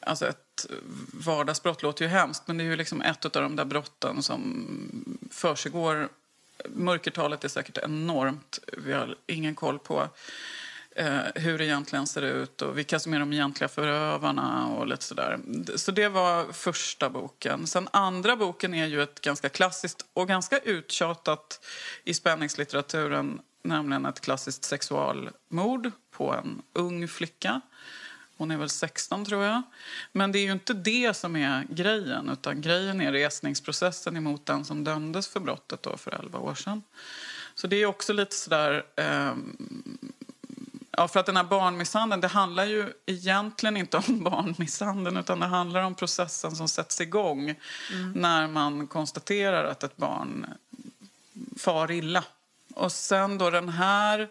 Alltså 0.00 0.26
ett 0.26 0.66
vardagsbrott 1.12 1.82
låter 1.82 2.04
ju 2.04 2.10
hemskt 2.10 2.42
men 2.46 2.58
det 2.58 2.64
är 2.64 2.66
ju 2.66 2.76
liksom 2.76 3.02
ett 3.02 3.24
av 3.24 3.42
de 3.42 3.56
där 3.56 3.64
brotten 3.64 4.22
som 4.22 5.18
försiggår 5.30 6.08
mörkertalet 6.68 7.44
är 7.44 7.48
säkert 7.48 7.78
enormt. 7.78 8.58
Vi 8.78 8.92
har 8.92 9.16
ingen 9.26 9.54
koll 9.54 9.78
på 9.78 10.08
eh, 10.96 11.20
hur 11.34 11.58
det 11.58 11.64
egentligen 11.64 12.06
ser 12.06 12.22
ut 12.22 12.62
och 12.62 12.78
vilka 12.78 12.98
som 12.98 13.14
är 13.14 13.20
de 13.20 13.32
egentliga 13.32 13.68
förövarna 13.68 14.66
och 14.66 14.86
lite 14.86 15.04
sådär. 15.04 15.38
Så 15.76 15.92
det 15.92 16.08
var 16.08 16.52
första 16.52 17.10
boken. 17.10 17.66
Sen 17.66 17.88
andra 17.90 18.36
boken 18.36 18.74
är 18.74 18.86
ju 18.86 19.02
ett 19.02 19.20
ganska 19.20 19.48
klassiskt 19.48 20.04
och 20.14 20.28
ganska 20.28 20.58
uttjatat 20.58 21.66
i 22.04 22.14
spänningslitteraturen, 22.14 23.40
nämligen 23.64 24.06
ett 24.06 24.20
klassiskt 24.20 24.64
sexualmord 24.64 25.90
på 26.10 26.32
en 26.32 26.62
ung 26.72 27.08
flicka 27.08 27.60
hon 28.38 28.50
är 28.50 28.56
väl 28.56 28.68
16 28.68 29.24
tror 29.24 29.44
jag. 29.44 29.62
Men 30.12 30.32
det 30.32 30.38
är 30.38 30.44
ju 30.44 30.52
inte 30.52 30.74
det 30.74 31.16
som 31.16 31.36
är 31.36 31.66
grejen 31.70 32.28
utan 32.28 32.60
grejen 32.60 33.00
är 33.00 33.12
resningsprocessen 33.12 34.16
emot 34.16 34.46
den 34.46 34.64
som 34.64 34.84
dömdes 34.84 35.28
för 35.28 35.40
brottet 35.40 35.82
då 35.82 35.96
för 35.96 36.14
11 36.14 36.38
år 36.38 36.54
sedan. 36.54 36.82
Så 37.54 37.66
det 37.66 37.76
är 37.76 37.86
också 37.86 38.12
lite 38.12 38.36
sådär... 38.36 38.84
Eh, 38.96 39.34
ja, 40.90 41.08
för 41.08 41.20
att 41.20 41.26
den 41.26 41.36
här 41.36 41.44
barnmisshandeln, 41.44 42.20
det 42.20 42.28
handlar 42.28 42.64
ju 42.64 42.92
egentligen 43.06 43.76
inte 43.76 43.96
om 43.96 44.24
barnmisshandeln 44.24 45.16
utan 45.16 45.40
det 45.40 45.46
handlar 45.46 45.82
om 45.82 45.94
processen 45.94 46.56
som 46.56 46.68
sätts 46.68 47.00
igång 47.00 47.54
mm. 47.92 48.12
när 48.12 48.48
man 48.48 48.86
konstaterar 48.86 49.64
att 49.64 49.82
ett 49.82 49.96
barn 49.96 50.46
far 51.58 51.90
illa. 51.90 52.24
Och 52.74 52.92
sen 52.92 53.38
då 53.38 53.50
den 53.50 53.68
här 53.68 54.28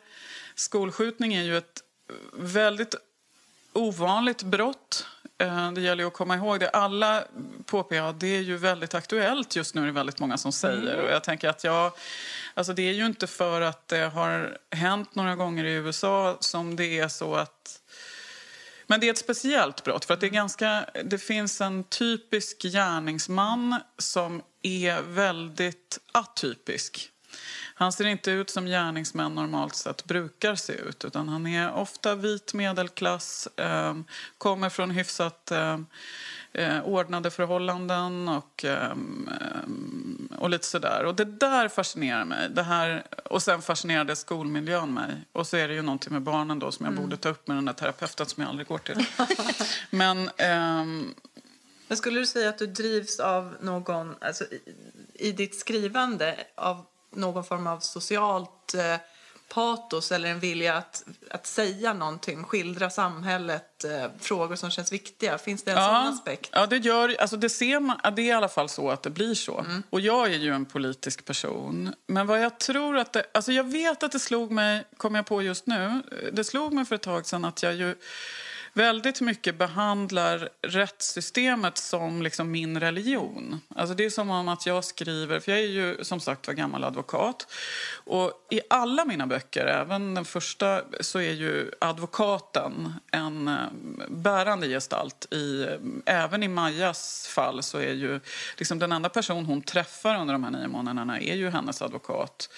skolskjutningen 0.56 1.42
är 1.42 1.46
ju 1.46 1.58
ett 1.58 1.84
väldigt 2.34 2.96
ovanligt 3.78 4.44
brott. 4.44 5.06
Eh, 5.38 5.72
det 5.72 5.82
gäller 5.82 6.06
att 6.06 6.14
komma 6.14 6.36
ihåg 6.36 6.60
det. 6.60 6.70
Alla 6.70 7.24
påpekar 7.66 8.04
att 8.04 8.20
det 8.20 8.36
är 8.36 8.42
ju 8.42 8.58
väldigt 8.58 8.94
aktuellt 8.94 9.56
just 9.56 9.76
nu, 9.76 9.82
är 9.82 9.86
det 9.86 9.92
väldigt 9.92 10.20
många 10.20 10.38
som 10.38 10.52
säger. 10.52 10.94
Mm. 10.94 11.06
Och 11.06 11.12
jag 11.12 11.24
tänker 11.24 11.50
att 11.50 11.64
jag, 11.64 11.92
alltså 12.54 12.74
det 12.74 12.82
är 12.82 12.94
ju 12.94 13.06
inte 13.06 13.28
för 13.28 13.62
att 13.62 13.88
det 13.88 14.10
har 14.14 14.58
hänt 14.72 15.16
några 15.16 15.36
gånger 15.36 15.64
i 15.64 15.74
USA 15.74 16.38
som 16.40 16.76
det 16.76 17.00
är 17.00 17.08
så 17.08 17.36
att 17.36 17.82
men 18.90 19.00
det 19.00 19.08
är 19.08 19.12
ett 19.12 19.18
speciellt 19.18 19.84
brott 19.84 20.06
för 20.06 20.14
att 20.14 20.20
det, 20.20 20.28
är 20.28 20.32
ganska, 20.32 20.86
det 21.06 21.18
finns 21.18 21.62
en 21.62 21.84
typisk 21.84 22.62
gärningsman 22.62 23.76
som 23.98 24.42
är 24.62 25.02
väldigt 25.02 26.00
atypisk. 26.12 27.12
Han 27.80 27.92
ser 27.92 28.08
inte 28.08 28.32
ut 28.32 28.50
som 28.50 28.66
gärningsmän 28.66 29.36
normalt 29.36 29.76
sett 29.76 30.06
brukar 30.06 30.56
se 30.56 30.74
ut. 30.74 31.06
utan 31.06 31.30
Han 31.30 31.48
är 31.48 31.74
ofta 31.74 32.16
vit 32.16 32.54
medelklass, 32.54 33.48
eh, 33.56 33.96
kommer 34.38 34.70
från 34.70 34.92
hyfsat 34.92 35.52
eh, 35.52 35.80
eh, 36.54 36.82
ordnade 36.84 37.32
förhållanden 37.32 38.28
och, 38.28 38.66
eh, 38.66 38.96
och 40.38 40.50
lite 40.50 40.66
sådär. 40.66 41.04
Och 41.06 41.16
det 41.16 41.26
där 41.26 41.68
fascinerar 41.68 42.26
mig. 42.26 42.50
Det 42.50 42.64
här, 42.64 43.04
och 43.26 43.44
sen 43.44 43.62
fascinerade 43.62 44.16
skolmiljön 44.16 44.94
mig. 44.94 45.26
Och 45.32 45.48
så 45.48 45.58
är 45.58 45.68
det 45.68 45.74
ju 45.74 45.82
någonting 45.82 46.14
med 46.14 46.22
barnen 46.22 46.60
då 46.60 46.72
som 46.72 46.86
jag 46.86 46.94
mm. 46.94 47.04
borde 47.04 47.18
ta 47.18 47.30
upp 47.30 47.48
med 47.48 47.58
den 47.58 47.66
där 47.66 47.74
terapeuten 47.74 48.26
som 48.26 48.44
jag 48.44 48.50
aldrig 48.50 48.68
går 48.68 48.78
till. 48.78 49.06
Men... 49.90 50.30
Ehm, 50.38 51.14
men 51.90 51.98
skulle 51.98 52.20
du 52.20 52.26
säga 52.26 52.50
att 52.50 52.58
du 52.58 52.68
drivs 52.68 53.20
av 53.20 53.56
någon, 53.62 54.16
alltså 54.22 54.44
i, 54.44 54.62
i 55.14 55.32
ditt 55.32 55.60
skrivande, 55.60 56.36
av 56.56 56.86
någon 57.12 57.44
form 57.44 57.68
av 57.68 57.80
socialt 57.80 58.74
eh, 58.74 58.98
patos 59.50 60.12
eller 60.12 60.30
en 60.30 60.40
vilja 60.40 60.78
att, 60.78 61.04
att 61.32 61.48
säga 61.48 61.94
någonting, 61.94 62.44
skildra 62.44 62.90
samhället, 62.90 63.84
eh, 63.84 64.12
frågor 64.20 64.56
som 64.56 64.70
känns 64.70 64.92
viktiga? 64.92 65.38
Finns 65.38 65.64
det 65.64 65.72
en 65.72 65.78
ja, 65.78 65.88
sån 65.88 66.14
aspekt? 66.14 66.50
Ja, 66.54 66.66
det, 66.66 66.78
gör, 66.78 67.16
alltså 67.20 67.38
det, 67.38 67.50
ser 67.50 67.80
man, 67.80 67.98
det 68.16 68.22
är 68.22 68.26
i 68.26 68.32
alla 68.32 68.50
fall 68.50 68.70
så 68.70 68.90
att 68.90 69.04
det 69.04 69.10
blir 69.10 69.34
så. 69.34 69.60
Mm. 69.60 69.84
Och 69.90 70.02
jag 70.02 70.34
är 70.34 70.38
ju 70.38 70.54
en 70.54 70.66
politisk 70.66 71.26
person. 71.26 71.94
Men 72.08 72.28
vad 72.28 72.42
jag 72.42 72.60
tror 72.60 72.98
att 72.98 73.14
det, 73.14 73.26
alltså 73.34 73.52
jag 73.52 73.64
vet 73.64 74.04
att 74.04 74.12
det 74.12 74.20
slog 74.20 74.52
mig, 74.52 74.84
kom 74.98 75.16
jag 75.16 75.26
på 75.26 75.42
just 75.42 75.68
nu, 75.68 76.02
det 76.34 76.44
slog 76.44 76.74
mig 76.74 76.86
för 76.86 76.96
ett 76.96 77.02
tag 77.02 77.26
sedan 77.26 77.46
att 77.46 77.64
jag 77.64 77.76
ju 77.76 77.96
väldigt 78.78 79.22
mycket 79.22 79.58
behandlar 79.58 80.50
rättssystemet 80.62 81.78
som 81.78 82.22
liksom 82.22 82.52
min 82.52 82.80
religion. 82.80 83.62
Alltså 83.76 83.96
det 83.96 84.06
är 84.06 84.10
som 84.10 84.30
om 84.30 84.48
att 84.48 84.66
jag 84.66 84.84
skriver, 84.84 85.40
för 85.40 85.52
jag 85.52 85.62
är 85.62 85.68
ju 85.68 86.04
som 86.04 86.20
sagt 86.20 86.48
var 86.48 86.54
gammal 86.54 86.84
advokat. 86.84 87.48
Och 88.06 88.48
i 88.50 88.62
alla 88.70 89.06
mina 89.06 89.28
böcker, 89.28 89.66
även 89.66 90.14
den 90.14 90.26
första, 90.26 90.82
så 91.02 91.20
är 91.20 91.32
ju 91.32 91.72
advokaten 91.82 92.94
en 93.12 93.48
eh, 93.48 93.56
bärande 94.10 94.68
gestalt. 94.68 95.34
I, 95.34 95.68
även 96.06 96.44
i 96.44 96.48
Majas 96.48 97.28
fall 97.28 97.64
så 97.64 97.78
är 97.78 97.94
ju 97.94 98.20
liksom 98.58 98.80
den 98.80 98.92
enda 98.92 99.10
person 99.10 99.46
hon 99.46 99.62
träffar 99.62 100.16
under 100.16 100.34
de 100.34 100.44
här 100.44 100.52
nio 100.52 100.68
månaderna 100.68 101.20
är 101.20 101.36
ju 101.36 101.50
hennes 101.50 101.82
advokat. 101.82 102.50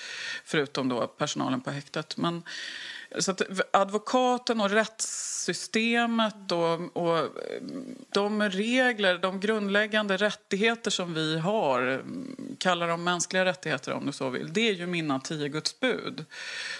Förutom 0.45 0.89
då 0.89 1.07
personalen 1.07 1.61
på 1.61 1.71
häktet. 1.71 2.17
Men 2.17 2.43
så 3.17 3.31
att 3.31 3.41
advokaten 3.71 4.61
och 4.61 4.69
rättssystemet 4.69 6.51
och, 6.51 6.97
och 6.97 7.29
de 8.09 8.43
regler, 8.43 9.17
de 9.17 9.39
grundläggande 9.39 10.17
rättigheter 10.17 10.91
som 10.91 11.13
vi 11.13 11.39
har, 11.39 12.03
kallar 12.57 12.87
dem 12.87 13.03
mänskliga 13.03 13.45
rättigheter 13.45 13.93
om 13.93 14.05
du 14.05 14.11
så 14.11 14.29
vill, 14.29 14.53
det 14.53 14.69
är 14.69 14.73
ju 14.73 14.87
mina 14.87 15.19
tio 15.19 15.49
Guds 15.49 15.79
bud. 15.79 16.25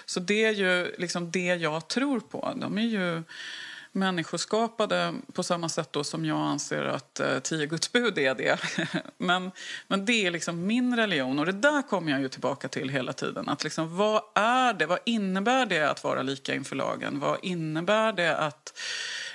Så 0.04 0.20
det 0.20 0.44
är 0.44 0.52
ju 0.52 0.94
liksom 0.98 1.30
det 1.30 1.54
jag 1.54 1.88
tror 1.88 2.20
på. 2.20 2.52
De 2.56 2.78
är 2.78 2.82
ju 2.82 3.22
människoskapade 3.92 5.14
på 5.32 5.42
samma 5.42 5.68
sätt 5.68 5.88
då 5.92 6.04
som 6.04 6.24
jag 6.24 6.38
anser 6.38 6.84
att 6.84 7.20
eh, 7.20 7.38
tio 7.38 7.66
Guds 7.66 7.92
bud 7.92 8.18
är 8.18 8.34
det. 8.34 8.60
men, 9.18 9.50
men 9.88 10.04
det 10.04 10.26
är 10.26 10.30
liksom 10.30 10.66
min 10.66 10.96
religion 10.96 11.38
och 11.38 11.46
det 11.46 11.52
där 11.52 11.82
kommer 11.82 12.12
jag 12.12 12.20
ju 12.20 12.28
tillbaka 12.28 12.68
till 12.68 12.88
hela 12.88 13.12
tiden. 13.12 13.48
Att 13.48 13.64
liksom, 13.64 13.96
vad 13.96 14.22
är 14.34 14.72
det? 14.72 14.86
Vad 14.86 14.98
innebär 15.04 15.66
det 15.66 15.90
att 15.90 16.04
vara 16.04 16.22
lika 16.22 16.54
inför 16.54 16.76
lagen? 16.76 17.20
Vad 17.20 17.38
innebär 17.42 18.12
det 18.12 18.36
att 18.36 18.72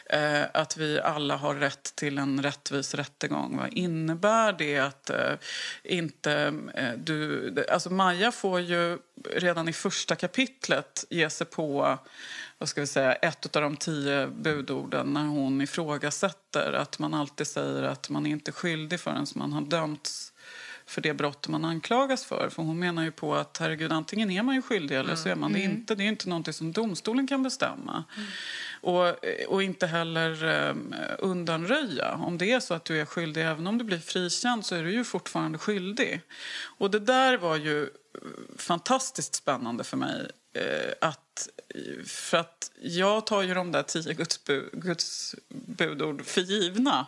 Eh, 0.10 0.44
att 0.54 0.78
vi 0.78 1.00
alla 1.00 1.36
har 1.36 1.56
rätt 1.56 1.96
till 1.96 2.18
en 2.18 2.44
rättvis 2.44 2.94
rättegång. 2.94 3.58
Vad 3.58 3.74
innebär 3.74 4.54
det 4.54 4.80
att 4.80 5.10
eh, 5.10 5.34
inte 5.84 6.54
eh, 6.76 6.94
du... 6.98 7.66
Alltså 7.72 7.90
Maja 7.90 8.32
får 8.32 8.60
ju 8.60 8.98
redan 9.30 9.68
i 9.68 9.74
första 9.74 10.16
kapitlet 10.16 11.06
ge 11.10 11.30
sig 11.30 11.48
på 11.48 11.98
vad 12.58 12.70
ska 12.70 12.82
vi 12.82 12.88
säga, 12.88 13.14
ett 13.14 13.56
av 13.56 13.62
de 13.62 13.78
tio 13.78 14.28
budorden 14.28 15.14
när 15.14 15.26
hon 15.26 15.62
ifrågasätter 15.62 16.74
att 16.74 17.00
man 17.00 17.14
alltid 17.14 17.48
säger 17.48 17.84
att 17.84 18.10
man 18.10 18.26
är 18.26 18.30
inte 18.30 18.52
är 18.52 18.54
skyldig 18.54 19.00
förrän 19.00 19.26
man 19.36 19.54
har 19.54 19.62
dömts 19.62 20.32
för 20.86 21.02
det 21.02 21.14
brott 21.14 21.48
man 21.48 21.66
anklagas 21.66 22.26
för. 22.26 22.50
För 22.50 22.64
hon 22.64 22.80
menar 22.80 23.04
ju 23.04 23.12
på 23.12 23.36
att 23.36 23.58
herregud, 23.58 23.92
antingen 23.92 24.32
är 24.32 24.44
man 24.44 24.56
ju 24.56 24.62
skyldig 24.62 24.98
eller 24.98 25.16
så 25.16 25.30
är 25.30 25.36
man 25.36 25.54
det 25.54 25.60
mm. 25.60 25.78
inte. 25.78 25.96
Det 25.96 26.04
är 26.04 26.08
inte 26.08 26.30
någonting 26.30 26.54
som 26.54 26.72
domstolen 26.72 27.28
kan 27.28 27.44
bestämma. 27.44 28.04
Mm. 28.18 28.28
Och, 28.82 29.16
och 29.48 29.64
inte 29.64 29.88
heller 29.88 30.44
um, 30.44 30.96
undanröja. 31.20 32.14
Om 32.14 32.38
det 32.38 32.52
är 32.52 32.60
så 32.60 32.74
att 32.74 32.86
du 32.86 33.02
är 33.02 33.06
skyldig, 33.06 33.42
även 33.42 33.68
om 33.68 33.78
du 33.78 33.84
blir 33.84 34.00
frikänd 34.00 34.66
så 34.66 34.76
är 34.76 34.84
du 34.84 34.92
ju 34.92 35.04
fortfarande 35.04 35.58
skyldig. 35.58 36.22
Och 36.78 36.92
det 36.92 37.00
där 37.00 37.38
var 37.38 37.56
ju 37.56 37.90
fantastiskt 38.58 39.36
spännande 39.36 39.84
för 39.84 39.98
mig. 39.98 40.30
Eh, 40.54 40.94
att, 41.10 41.25
för 42.06 42.38
att 42.38 42.72
jag 42.82 43.26
tar 43.26 43.42
ju 43.42 43.54
de 43.54 43.72
där 43.72 43.84
tio 43.84 44.14
Guds, 44.14 44.44
bu, 44.46 44.70
Guds 44.74 45.36
budord 45.50 46.26
för 46.26 46.42
givna. 46.42 47.06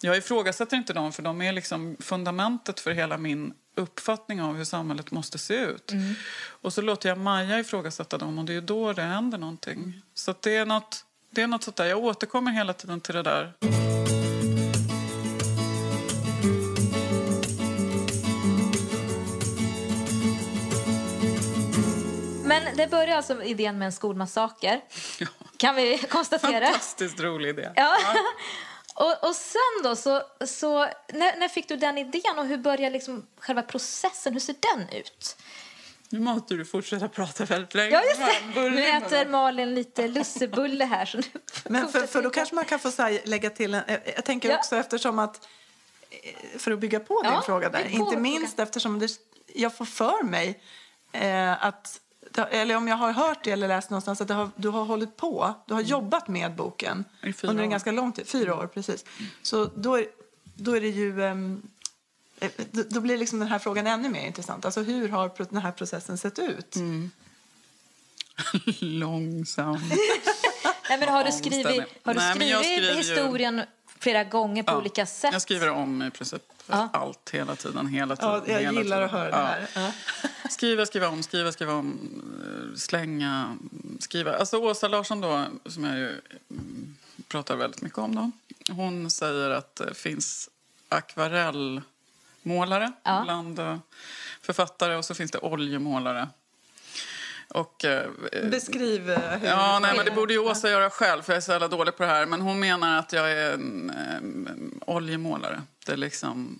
Jag 0.00 0.16
ifrågasätter 0.16 0.76
inte 0.76 0.92
dem, 0.92 1.12
för 1.12 1.22
de 1.22 1.42
är 1.42 1.52
liksom 1.52 1.96
fundamentet 2.00 2.80
för 2.80 2.90
hela 2.90 3.18
min 3.18 3.54
uppfattning 3.76 4.42
av 4.42 4.56
hur 4.56 4.64
samhället 4.64 5.10
måste 5.10 5.38
se 5.38 5.54
ut. 5.54 5.92
Mm. 5.92 6.14
Och 6.46 6.72
så 6.72 6.80
låter 6.80 7.08
jag 7.08 7.18
Maja 7.18 7.60
ifrågasätta 7.60 8.18
dem 8.18 8.38
och 8.38 8.44
det 8.44 8.54
är 8.54 8.60
då 8.60 8.92
det 8.92 9.02
händer 9.02 9.38
någonting. 9.38 10.00
Så 10.14 10.34
det 10.40 10.56
är 10.56 10.66
något, 10.66 11.04
det 11.30 11.42
är 11.42 11.46
något 11.46 11.62
sånt 11.62 11.76
där. 11.76 11.86
Jag 11.86 11.98
återkommer 11.98 12.52
hela 12.52 12.72
tiden 12.72 13.00
till 13.00 13.14
det 13.14 13.22
där. 13.22 14.03
Men 22.76 22.84
det 22.84 22.90
börjar 22.90 23.16
alltså 23.16 23.42
idén 23.42 23.78
med 23.78 23.86
en 23.86 23.92
skolmassaker. 23.92 24.80
Ja. 25.18 25.26
Kan 25.56 25.74
vi 25.74 25.98
konstatera. 25.98 26.66
Fantastiskt 26.66 27.20
rolig 27.20 27.48
idé. 27.48 27.70
Ja. 27.76 27.96
ja. 28.02 28.14
Och, 28.96 29.28
och 29.28 29.34
sen 29.34 29.82
då, 29.82 29.96
så, 29.96 30.22
så 30.46 30.78
när, 31.12 31.38
när 31.38 31.48
fick 31.48 31.68
du 31.68 31.76
den 31.76 31.98
idén 31.98 32.38
och 32.38 32.46
hur 32.46 32.56
börjar 32.56 32.90
liksom 32.90 33.26
själva 33.38 33.62
processen, 33.62 34.32
hur 34.32 34.40
ser 34.40 34.54
den 34.76 34.88
ut? 34.88 35.36
Nu 36.08 36.20
måste 36.20 36.54
du 36.54 36.64
fortsätta 36.64 37.08
prata 37.08 37.44
väldigt 37.44 37.74
länge. 37.74 37.90
Ja, 37.90 38.02
just 38.04 38.20
det. 38.54 38.70
Nu 38.70 38.86
äter 38.86 39.26
Malin 39.26 39.74
lite 39.74 40.08
lussebulle 40.08 40.84
här. 40.84 41.06
Så 41.06 41.18
Men 41.68 41.88
för, 41.88 42.06
för 42.06 42.22
då 42.22 42.30
kanske 42.30 42.54
man 42.54 42.64
kan 42.64 42.78
få 42.78 42.90
här, 42.98 43.20
lägga 43.24 43.50
till 43.50 43.74
en, 43.74 43.82
jag 44.16 44.24
tänker 44.24 44.50
ja. 44.50 44.56
också 44.58 44.76
eftersom 44.76 45.18
att, 45.18 45.48
eh, 46.10 46.58
för 46.58 46.70
att 46.70 46.78
bygga 46.78 47.00
på 47.00 47.22
din 47.22 47.32
ja, 47.32 47.42
fråga 47.42 47.68
där, 47.68 47.86
inte 47.86 48.16
minst 48.16 48.58
eftersom 48.58 48.98
det, 48.98 49.10
jag 49.54 49.76
får 49.76 49.84
för 49.84 50.24
mig 50.24 50.60
eh, 51.12 51.64
att 51.64 52.00
eller 52.50 52.76
om 52.76 52.88
jag 52.88 52.96
har 52.96 53.12
hört 53.12 53.44
det 53.44 53.50
eller 53.50 53.68
läst 53.68 53.90
någonstans 53.90 54.20
att 54.20 54.30
har, 54.30 54.50
du 54.56 54.68
har 54.68 54.84
hållit 54.84 55.16
på, 55.16 55.54
du 55.66 55.74
har 55.74 55.80
mm. 55.80 55.90
jobbat 55.90 56.28
med 56.28 56.54
boken 56.54 57.04
under 57.42 57.64
en 57.64 57.70
ganska 57.70 57.92
lång 57.92 58.12
tid, 58.12 58.26
fyra 58.26 58.54
år 58.54 58.66
precis. 58.66 59.04
Så 59.42 59.64
då 59.64 59.98
är, 59.98 60.06
då 60.54 60.76
är 60.76 60.80
det 60.80 60.88
ju, 60.88 61.20
um, 61.20 61.62
då 62.72 63.00
blir 63.00 63.18
liksom 63.18 63.38
den 63.38 63.48
här 63.48 63.58
frågan 63.58 63.86
ännu 63.86 64.08
mer 64.08 64.26
intressant. 64.26 64.64
Alltså 64.64 64.82
hur 64.82 65.08
har 65.08 65.30
den 65.50 65.62
här 65.62 65.72
processen 65.72 66.18
sett 66.18 66.38
ut? 66.38 66.76
Mm. 66.76 67.10
Långsam. 68.78 69.74
Nej, 70.88 70.98
men 70.98 71.08
har 71.08 71.24
du 71.24 71.32
skrivit, 71.32 71.84
har 72.02 72.14
du 72.14 72.20
Nej, 72.20 72.34
skrivit 72.34 72.98
historien 72.98 73.56
ju... 73.56 73.64
flera 74.04 74.24
gånger 74.24 74.62
på 74.62 74.72
ja, 74.72 74.78
olika 74.78 75.06
sätt? 75.06 75.32
Jag 75.32 75.42
skriver 75.42 75.70
om 75.70 76.02
i 76.02 76.10
princip 76.10 76.42
ja. 76.66 76.88
allt 76.92 77.30
hela 77.32 77.56
tiden. 77.56 77.86
Hela 77.86 78.16
tiden 78.16 78.32
ja, 78.32 78.42
jag 78.46 78.60
hela 78.60 78.80
gillar 78.80 78.96
tiden. 78.96 79.04
att 79.04 79.10
höra 79.10 79.30
det 79.30 79.36
här. 79.74 79.92
Skriva, 80.50 80.86
skriva 80.86 81.08
om, 81.08 81.22
skriva, 81.22 81.52
skriva 81.52 81.72
om, 81.72 81.98
eh, 82.44 82.76
slänga, 82.76 83.56
skriva. 83.98 84.36
Alltså 84.36 84.58
Åsa 84.58 84.88
Larsson 84.88 85.20
då, 85.20 85.44
som 85.66 85.84
jag 85.84 85.98
ju 85.98 86.20
mm, 86.50 86.96
pratar 87.28 87.56
väldigt 87.56 87.82
mycket 87.82 87.98
om 87.98 88.14
då. 88.14 88.30
Hon 88.72 89.10
säger 89.10 89.50
att 89.50 89.76
det 89.76 89.94
finns 89.94 90.50
akvarellmålare 90.88 92.92
ja. 93.02 93.20
bland 93.24 93.58
eh, 93.58 93.78
författare 94.42 94.96
och 94.96 95.04
så 95.04 95.14
finns 95.14 95.30
det 95.30 95.38
oljemålare. 95.38 96.28
Och, 97.48 97.84
eh, 97.84 98.10
Beskriv 98.50 99.02
hur... 99.02 99.48
Ja, 99.48 99.78
nej, 99.82 99.96
men 99.96 100.04
det 100.04 100.10
borde 100.10 100.32
ju 100.32 100.38
Åsa 100.38 100.70
göra 100.70 100.90
själv 100.90 101.22
för 101.22 101.32
jag 101.32 101.36
är 101.36 101.40
så 101.40 101.52
jävla 101.52 101.68
dålig 101.68 101.96
på 101.96 102.02
det 102.02 102.08
här. 102.08 102.26
Men 102.26 102.40
hon 102.40 102.60
menar 102.60 102.98
att 102.98 103.12
jag 103.12 103.32
är 103.32 103.52
en, 103.52 103.90
en 103.90 104.80
oljemålare. 104.86 105.62
Det 105.86 105.92
är 105.92 105.96
liksom 105.96 106.58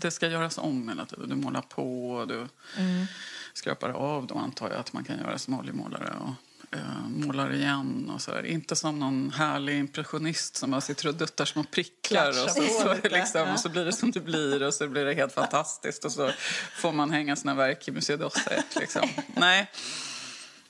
det 0.00 0.10
ska 0.10 0.28
göras 0.28 0.58
om 0.58 0.88
hela 0.88 1.06
tiden. 1.06 1.28
Du 1.28 1.36
målar 1.36 1.62
på 1.62 2.10
och 2.10 2.28
du 2.28 2.48
mm. 2.76 3.06
skrapar 3.52 3.90
av. 3.90 4.26
Då 4.26 4.34
antar 4.34 4.70
jag 4.70 4.78
att 4.78 4.92
man 4.92 5.04
kan 5.04 5.18
göra 5.18 5.38
som 5.38 5.58
oljemålare. 5.58 6.14
Och, 6.20 6.34
uh, 6.76 7.08
målar 7.08 7.54
igen 7.54 8.10
och 8.14 8.22
så 8.22 8.32
här. 8.32 8.46
Inte 8.46 8.76
som 8.76 8.98
någon 8.98 9.32
härlig 9.36 9.78
impressionist 9.78 10.56
som 10.56 10.70
bara 10.70 10.80
sitter 10.80 11.08
och 11.08 11.14
duttar 11.14 11.44
små 11.44 11.64
prickar 11.64 12.28
och 12.28 12.50
så, 12.50 12.62
så, 12.62 13.08
liksom, 13.08 13.52
och 13.52 13.60
så 13.60 13.68
blir 13.68 13.84
det 13.84 13.92
som 13.92 14.10
det 14.10 14.20
blir 14.20 14.62
och 14.62 14.74
så 14.74 14.88
blir 14.88 15.04
det 15.04 15.14
helt 15.14 15.32
fantastiskt 15.32 16.04
och 16.04 16.12
så 16.12 16.30
får 16.72 16.92
man 16.92 17.10
hänga 17.10 17.36
sina 17.36 17.54
verk 17.54 17.88
i 17.88 17.90
Musée 17.90 18.16
d'Orsay. 18.16 18.62
Liksom. 18.80 19.08
Nej. 19.34 19.70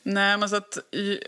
Nej, 0.02 0.36
men 0.36 0.48
så 0.48 0.56
att, 0.56 0.78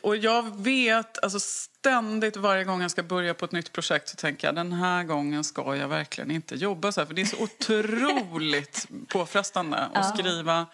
och 0.03 0.17
jag 0.17 0.63
vet, 0.63 1.25
alltså 1.25 1.41
ständigt 1.41 2.37
varje 2.37 2.65
gång 2.65 2.83
jag 2.83 2.91
ska 2.91 3.03
börja 3.03 3.35
på 3.35 3.45
ett 3.45 3.53
nytt 3.53 3.73
projekt 3.73 4.09
så 4.09 4.17
tänker 4.17 4.49
jag 4.49 4.55
den 4.55 4.73
här 4.73 5.05
gången 5.05 5.45
ska 5.45 5.77
jag 5.77 5.89
verkligen 5.89 6.31
inte 6.31 6.55
jobba 6.55 6.93
så 6.93 7.01
här. 7.01 7.07
För 7.07 7.15
det 7.15 7.23
är 7.23 7.27
så 7.27 7.43
otroligt 7.43 8.89
påfrestande 9.09 9.79
att 9.95 10.19
skriva, 10.19 10.67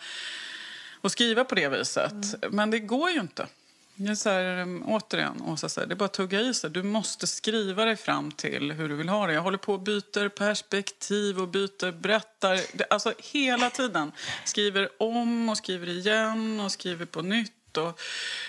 och 1.01 1.13
skriva 1.13 1.45
på 1.45 1.55
det 1.55 1.69
viset. 1.69 2.13
Mm. 2.13 2.57
Men 2.57 2.71
det 2.71 2.79
går 2.79 3.11
ju 3.11 3.21
inte. 3.21 3.47
Jag 4.01 4.19
så 4.19 4.31
här, 4.31 4.81
återigen, 4.85 5.43
Åsa 5.43 5.69
säger, 5.69 5.89
det 5.89 5.95
är 5.95 5.97
bara 5.97 6.05
att 6.05 6.13
tugga 6.13 6.41
i 6.41 6.55
sig. 6.55 6.71
Du 6.71 6.83
måste 6.83 7.27
skriva 7.27 7.85
dig 7.85 7.97
fram 7.97 8.33
till 8.33 8.73
hur 8.73 8.89
du 8.89 8.95
vill 8.95 9.09
ha 9.09 9.27
det. 9.27 9.33
Jag 9.33 9.43
håller 9.43 9.59
på 9.59 9.73
och 9.73 9.81
byter 9.81 10.29
perspektiv 10.29 11.41
och 11.41 11.49
byter, 11.49 11.93
berättar. 11.93 12.61
Alltså 12.91 13.13
hela 13.19 13.71
tiden. 13.71 14.13
Skriver 14.45 15.03
om 15.03 15.49
och 15.49 15.57
skriver 15.57 15.89
igen 15.89 16.61
och 16.61 16.73
skriver 16.73 17.07
på 17.07 17.23
nytt 17.23 17.77
och 17.77 18.01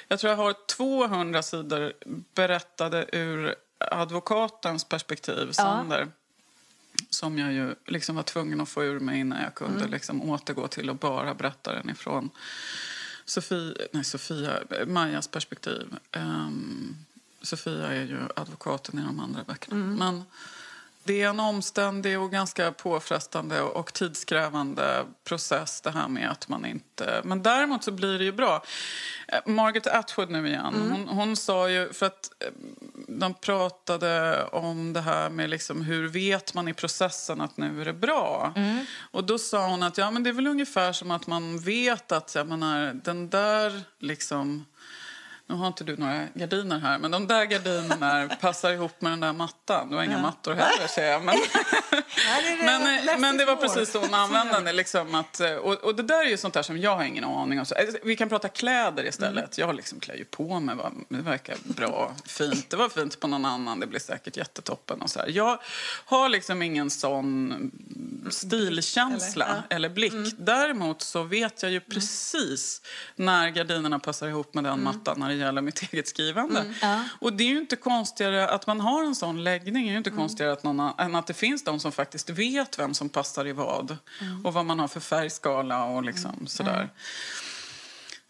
jag 0.07 0.19
tror 0.19 0.29
jag 0.29 0.37
har 0.37 0.55
200 0.67 1.43
sidor 1.43 1.93
berättade 2.33 3.05
ur 3.11 3.55
advokatens 3.77 4.83
perspektiv, 4.83 5.51
Sander. 5.51 5.99
Ja. 5.99 6.07
Som 7.09 7.37
jag 7.37 7.53
ju 7.53 7.75
liksom 7.85 8.15
var 8.15 8.23
tvungen 8.23 8.61
att 8.61 8.69
få 8.69 8.83
ur 8.83 8.99
mig 8.99 9.19
innan 9.19 9.43
jag 9.43 9.55
kunde 9.55 9.79
mm. 9.79 9.91
liksom 9.91 10.29
återgå 10.29 10.67
till 10.67 10.89
att 10.89 10.99
bara 10.99 11.33
berätta 11.33 11.73
den 11.73 11.89
ifrån 11.89 12.29
Sofia, 13.29 13.73
nej, 13.91 14.03
Sofia, 14.03 14.59
Majas 14.87 15.27
perspektiv. 15.27 15.95
Um, 16.17 16.97
Sofia 17.41 17.87
är 17.87 18.05
ju 18.05 18.19
advokaten 18.35 18.99
i 18.99 19.03
de 19.03 19.19
andra 19.19 19.43
böckerna. 19.43 19.75
Mm. 19.75 19.95
Men, 19.95 20.23
det 21.09 21.21
är 21.21 21.29
en 21.29 21.39
omständig 21.39 22.19
och 22.19 22.31
ganska 22.31 22.71
påfrestande 22.71 23.61
och 23.61 23.93
tidskrävande 23.93 25.05
process 25.23 25.81
det 25.81 25.91
här 25.91 26.07
med 26.07 26.31
att 26.31 26.47
man 26.47 26.65
inte... 26.65 27.21
Men 27.23 27.43
däremot 27.43 27.83
så 27.83 27.91
blir 27.91 28.19
det 28.19 28.23
ju 28.23 28.31
bra. 28.31 28.63
Eh, 29.27 29.39
Margaret 29.45 29.87
Atwood 29.87 30.29
nu 30.29 30.47
igen, 30.47 30.75
mm. 30.75 30.91
hon, 30.91 31.07
hon, 31.07 31.35
sa 31.35 31.69
ju... 31.69 31.93
För 31.93 32.05
att 32.05 32.31
eh, 32.39 32.47
de 33.07 33.33
pratade 33.33 34.43
om 34.43 34.93
det 34.93 35.01
här 35.01 35.29
med 35.29 35.49
liksom 35.49 35.81
hur 35.81 36.07
vet 36.07 36.53
man 36.53 36.67
i 36.67 36.73
processen 36.73 37.41
att 37.41 37.57
nu 37.57 37.81
är 37.81 37.85
det 37.85 37.93
bra. 37.93 38.53
Mm. 38.55 38.85
Och 39.11 39.23
då 39.23 39.37
sa 39.37 39.67
hon 39.67 39.83
att 39.83 39.97
ja, 39.97 40.11
men 40.11 40.23
det 40.23 40.29
är 40.29 40.33
väl 40.33 40.47
ungefär 40.47 40.93
som 40.93 41.11
att 41.11 41.27
man 41.27 41.59
vet 41.59 42.11
att 42.11 42.35
jag 42.35 42.47
menar, 42.47 42.93
den 42.93 43.29
där 43.29 43.81
liksom 43.99 44.65
Nu 45.49 45.55
har 45.55 45.67
inte 45.67 45.83
du 45.83 45.97
några 45.97 46.27
gardiner 46.33 46.79
här, 46.79 46.97
men 46.97 47.11
de 47.11 47.27
där 47.27 47.45
gardinerna 47.45 48.29
passar 48.41 48.71
ihop 48.71 49.01
med 49.01 49.11
den 49.11 49.19
där 49.19 49.33
mattan. 49.33 49.89
Du 49.89 49.95
har 49.95 50.03
inga 50.03 50.21
mattor 50.21 50.53
heller, 50.53 50.87
ser 50.87 51.05
jag. 51.05 51.23
Men, 51.23 51.35
men, 52.65 53.21
men 53.21 53.37
det 53.37 53.45
var 53.45 53.55
precis 53.55 53.91
så 53.91 53.99
hon 53.99 54.13
använde 54.13 54.61
det. 54.61 54.73
Liksom 54.73 55.15
att, 55.15 55.41
och, 55.61 55.73
och 55.73 55.95
det 55.95 56.03
där 56.03 56.25
är 56.25 56.29
ju 56.29 56.37
sånt 56.37 56.53
där 56.53 56.61
som 56.61 56.77
jag 56.77 56.95
har 56.95 57.03
ingen 57.03 57.23
aning 57.23 57.59
om. 57.59 57.65
Så, 57.65 57.75
alltså, 57.75 57.97
vi 58.03 58.15
kan 58.15 58.29
prata 58.29 58.49
kläder 58.49 59.07
istället. 59.07 59.57
Jag 59.57 59.75
liksom 59.75 59.99
klär 59.99 60.15
ju 60.15 60.25
på 60.25 60.59
mig. 60.59 60.75
Va? 60.75 60.91
Det 61.09 61.21
verkar 61.21 61.55
bra, 61.63 62.13
fint. 62.25 62.69
Det 62.69 62.77
var 62.77 62.89
fint 62.89 63.19
på 63.19 63.27
någon 63.27 63.45
annan. 63.45 63.79
Det 63.79 63.87
blir 63.87 63.99
säkert 63.99 64.37
jättetoppen. 64.37 65.01
Och 65.01 65.09
så 65.09 65.19
här. 65.19 65.27
Jag 65.27 65.59
har 66.05 66.29
liksom 66.29 66.61
ingen 66.61 66.89
sån 66.89 67.71
stilkänsla 68.29 69.45
eller, 69.45 69.55
ja. 69.55 69.75
eller 69.75 69.89
blick. 69.89 70.13
Mm. 70.13 70.31
Däremot 70.37 71.01
så 71.01 71.23
vet 71.23 71.63
jag 71.63 71.71
ju 71.71 71.79
precis 71.79 72.81
när 73.15 73.49
gardinerna 73.49 73.99
passar 73.99 74.27
ihop 74.27 74.53
med 74.53 74.63
den 74.63 74.73
mm. 74.73 74.83
mattan 74.83 75.19
gäller 75.39 75.61
mitt 75.61 75.81
eget 75.93 76.07
skrivande. 76.07 76.59
Mm. 76.59 76.73
Ja. 76.81 77.03
Och 77.19 77.33
det 77.33 77.43
är 77.43 77.47
ju 77.47 77.59
inte 77.59 77.75
konstigare 77.75 78.49
att 78.49 78.67
man 78.67 78.79
har 78.79 79.03
en 79.03 79.15
sån 79.15 79.43
läggning. 79.43 79.83
Det 79.83 79.89
är 79.89 79.91
ju 79.91 79.97
inte 79.97 80.09
mm. 80.09 80.19
konstigare 80.19 80.51
att 80.51 80.63
någon, 80.63 80.91
än 80.97 81.15
att 81.15 81.27
det 81.27 81.33
finns 81.33 81.63
de 81.63 81.79
som 81.79 81.91
faktiskt 81.91 82.29
vet 82.29 82.79
vem 82.79 82.93
som 82.93 83.09
passar 83.09 83.47
i 83.47 83.51
vad. 83.51 83.97
Mm. 84.21 84.45
Och 84.45 84.53
vad 84.53 84.65
man 84.65 84.79
har 84.79 84.87
för 84.87 84.99
färgskala 84.99 85.85
och 85.85 86.03
liksom 86.03 86.31
mm. 86.31 86.47
sådär. 86.47 86.89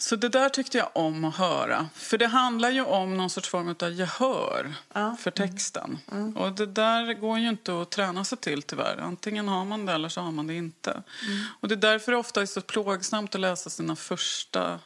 Så 0.01 0.15
det 0.15 0.29
där 0.29 0.49
tyckte 0.49 0.77
jag 0.77 0.89
om 0.93 1.25
att 1.25 1.35
höra. 1.35 1.89
För 1.93 2.17
det 2.17 2.27
handlar 2.27 2.69
ju 2.69 2.83
om 2.83 3.17
någon 3.17 3.29
sorts 3.29 3.49
form 3.49 3.75
av 3.81 3.91
gehör 3.91 4.73
ja. 4.93 5.17
för 5.19 5.31
texten. 5.31 5.97
Mm. 6.11 6.23
Mm. 6.23 6.37
Och 6.37 6.51
det 6.51 6.65
där 6.65 7.13
går 7.13 7.39
ju 7.39 7.49
inte 7.49 7.81
att 7.81 7.91
träna 7.91 8.23
sig 8.23 8.37
till 8.37 8.61
tyvärr. 8.61 8.97
Antingen 8.97 9.47
har 9.47 9.65
man 9.65 9.85
det 9.85 9.93
eller 9.93 10.09
så 10.09 10.21
har 10.21 10.31
man 10.31 10.47
det 10.47 10.53
inte. 10.53 10.91
Mm. 10.91 11.45
Och 11.59 11.67
det 11.67 11.75
är 11.75 11.77
därför 11.77 12.11
det 12.11 12.17
ofta 12.17 12.41
är 12.41 12.45
så 12.45 12.61
plågsamt 12.61 13.35
att 13.35 13.41
läsa 13.41 13.69
sina 13.69 13.95
första 13.95 14.79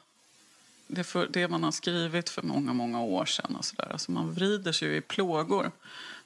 det, 0.93 1.03
för, 1.03 1.27
det 1.27 1.47
man 1.47 1.63
har 1.63 1.71
skrivit 1.71 2.29
för 2.29 2.41
många, 2.41 2.73
många 2.73 3.01
år 3.01 3.25
sedan. 3.25 3.55
Och 3.55 3.65
så 3.65 3.75
där. 3.75 3.91
Alltså 3.91 4.11
man 4.11 4.33
vrider 4.33 4.71
sig 4.71 4.97
i 4.97 5.01
plågor. 5.01 5.71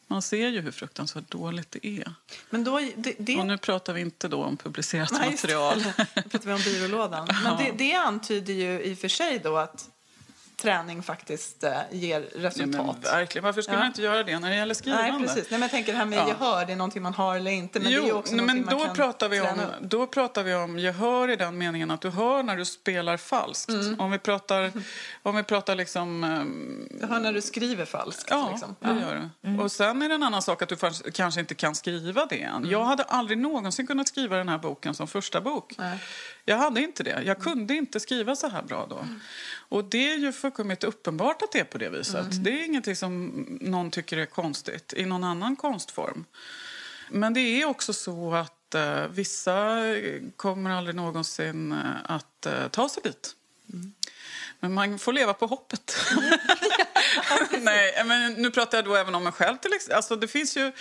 Man 0.08 0.22
ser 0.22 0.48
ju 0.48 0.62
hur 0.62 0.72
fruktansvärt 0.72 1.32
dåligt 1.32 1.72
det 1.72 1.88
är. 1.88 2.14
Men 2.50 2.64
då, 2.64 2.80
det, 2.96 3.16
det... 3.20 3.38
Och 3.38 3.46
nu 3.46 3.58
pratar 3.58 3.94
vi 3.94 4.02
inte 4.02 4.28
då 4.28 4.44
om 4.44 4.58
publicerat 4.58 5.12
Nej, 5.12 5.32
material. 5.32 5.78
Nu 6.16 6.22
pratar 6.22 6.46
vi 6.46 6.54
om 6.54 6.62
byrålådan. 6.64 7.28
Men 7.44 7.58
det, 7.58 7.72
det 7.78 7.94
antyder 7.94 8.54
ju 8.54 8.82
i 8.82 8.94
och 8.94 8.98
för 8.98 9.08
sig 9.08 9.40
då 9.44 9.58
att 9.58 9.90
träning 10.58 11.04
faktiskt 11.04 11.64
eh, 11.64 11.72
ger 11.92 12.22
resultat. 12.22 12.98
Ja, 13.04 13.12
verkligen. 13.12 13.46
Varför 13.46 13.62
skulle 13.62 13.78
ja. 13.78 13.80
man 13.80 13.88
inte 13.88 14.02
göra 14.02 14.24
det 14.24 14.40
när 14.40 14.50
det 14.50 14.56
gäller 14.56 14.74
skrivande? 14.74 15.12
Nej, 15.12 15.22
precis. 15.22 15.36
Nej, 15.36 15.46
men 15.50 15.62
jag 15.62 15.72
tänker 15.72 15.92
det 15.92 15.98
här 15.98 16.06
med 16.06 16.20
ja. 16.20 16.28
gehör, 16.28 16.66
det 16.66 16.72
är 16.72 16.78
någonting 16.78 17.04
man 17.04 17.14
har 17.14 17.36
eller 17.36 17.52
inte. 17.52 17.80
Men 17.80 17.92
jo, 17.92 18.02
det 18.02 18.10
är 18.10 18.14
också 18.14 18.36
men 18.36 18.66
då 18.66 18.78
man 18.78 18.96
pratar 18.96 19.30
vi 19.30 19.42
om, 19.42 19.48
Då 19.82 20.08
pratar 20.08 20.44
vi 20.44 20.54
om 20.54 20.80
gehör 20.80 21.30
i 21.30 21.36
den 21.36 21.58
meningen 21.58 21.92
att 21.92 22.02
du 22.02 22.10
hör 22.10 22.44
när 22.44 22.58
du 22.58 22.66
spelar 22.66 23.18
falskt. 23.18 23.70
Mm. 23.70 24.00
Om 24.00 24.12
vi 24.12 24.20
pratar, 24.20 24.72
om 25.24 25.36
vi 25.36 25.44
pratar 25.44 25.76
liksom... 25.76 26.24
Um... 26.24 26.98
Jag 27.02 27.08
hör 27.08 27.20
när 27.20 27.34
du 27.34 27.42
skriver 27.42 27.86
falskt. 27.86 28.28
Ja, 28.30 28.50
liksom. 28.52 28.76
det 28.80 29.02
gör 29.02 29.16
du. 29.16 29.50
Mm. 29.50 29.60
Och 29.60 29.72
sen 29.72 30.02
är 30.02 30.10
det 30.10 30.16
en 30.16 30.24
annan 30.24 30.42
sak 30.42 30.62
att 30.62 30.70
du 30.70 30.78
kanske 31.12 31.40
inte 31.40 31.56
kan 31.56 31.76
skriva 31.76 32.26
det 32.26 32.42
än. 32.42 32.56
Mm. 32.56 32.70
Jag 32.70 32.84
hade 32.84 33.04
aldrig 33.04 33.38
någonsin 33.38 33.88
kunnat 33.88 34.08
skriva 34.08 34.38
den 34.38 34.50
här 34.50 34.58
boken 34.58 34.94
som 34.94 35.08
första 35.08 35.42
bok. 35.42 35.76
Nej. 35.78 36.00
Jag 36.50 36.58
hade 36.58 36.82
inte 36.82 37.04
det. 37.04 37.24
Jag 37.26 37.40
kunde 37.40 37.76
inte 37.76 38.00
skriva 38.00 38.36
så 38.36 38.48
här 38.48 38.62
bra 38.62 38.88
då. 38.90 38.98
Mm. 38.98 39.20
Och 39.70 39.84
det 39.84 40.14
är 40.14 40.18
ju 40.18 40.32
fullkomligt 40.32 40.84
uppenbart 40.84 41.42
att 41.42 41.52
det 41.52 41.60
är 41.60 41.64
på 41.64 41.78
det 41.78 41.90
viset. 41.90 42.32
Mm. 42.32 42.44
Det 42.44 42.50
är 42.50 42.66
ingenting 42.66 42.96
som 42.96 43.28
någon 43.62 43.92
tycker 43.92 44.18
är 44.18 44.26
konstigt 44.26 44.94
i 44.98 45.06
någon 45.06 45.24
annan 45.24 45.56
konstform. 45.56 46.26
Men 47.10 47.34
det 47.34 47.40
är 47.40 47.66
också 47.66 47.94
så 47.94 48.34
att 48.34 48.76
uh, 48.76 49.08
vissa 49.08 49.80
kommer 50.36 50.70
aldrig 50.70 50.96
någonsin 50.96 51.72
uh, 51.72 51.80
att 52.04 52.48
uh, 52.48 52.68
ta 52.68 52.90
sig 52.90 53.04
dit. 53.04 53.36
Men 54.60 54.74
man 54.74 55.00
får 55.00 55.14
leva 55.14 55.34
på 55.34 55.46
hoppet. 55.46 55.96
Nej, 57.62 58.04
men 58.06 58.34
nu 58.34 58.52
pratar 58.52 58.78
jag 58.78 58.86
då 58.86 58.96
även 58.96 59.16
om 59.16 59.24
mig 59.24 59.34
själv. 59.34 59.58
Till 59.58 59.74
exempel. 59.74 59.96
Alltså, 59.96 60.16
det 60.16 60.28
finns 60.28 60.58
ju, 60.58 60.72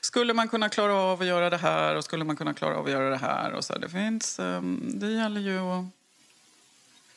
skulle 0.00 0.34
man 0.34 0.48
kunna 0.48 0.68
klara 0.68 0.94
av 0.94 1.20
att 1.20 1.26
göra 1.26 1.50
det 1.50 1.56
här 1.56 1.94
och 1.94 2.04
skulle 2.04 2.24
man 2.24 2.36
kunna 2.36 2.54
klara 2.54 2.76
av 2.76 2.84
att 2.84 2.90
göra 2.90 3.10
det 3.10 3.16
här? 3.16 3.52
Och 3.52 3.64
så, 3.64 3.78
det, 3.78 3.88
finns, 3.88 4.38
um, 4.38 4.92
det 4.94 5.12
gäller 5.12 5.40
ju 5.40 5.58
att... 5.58 5.84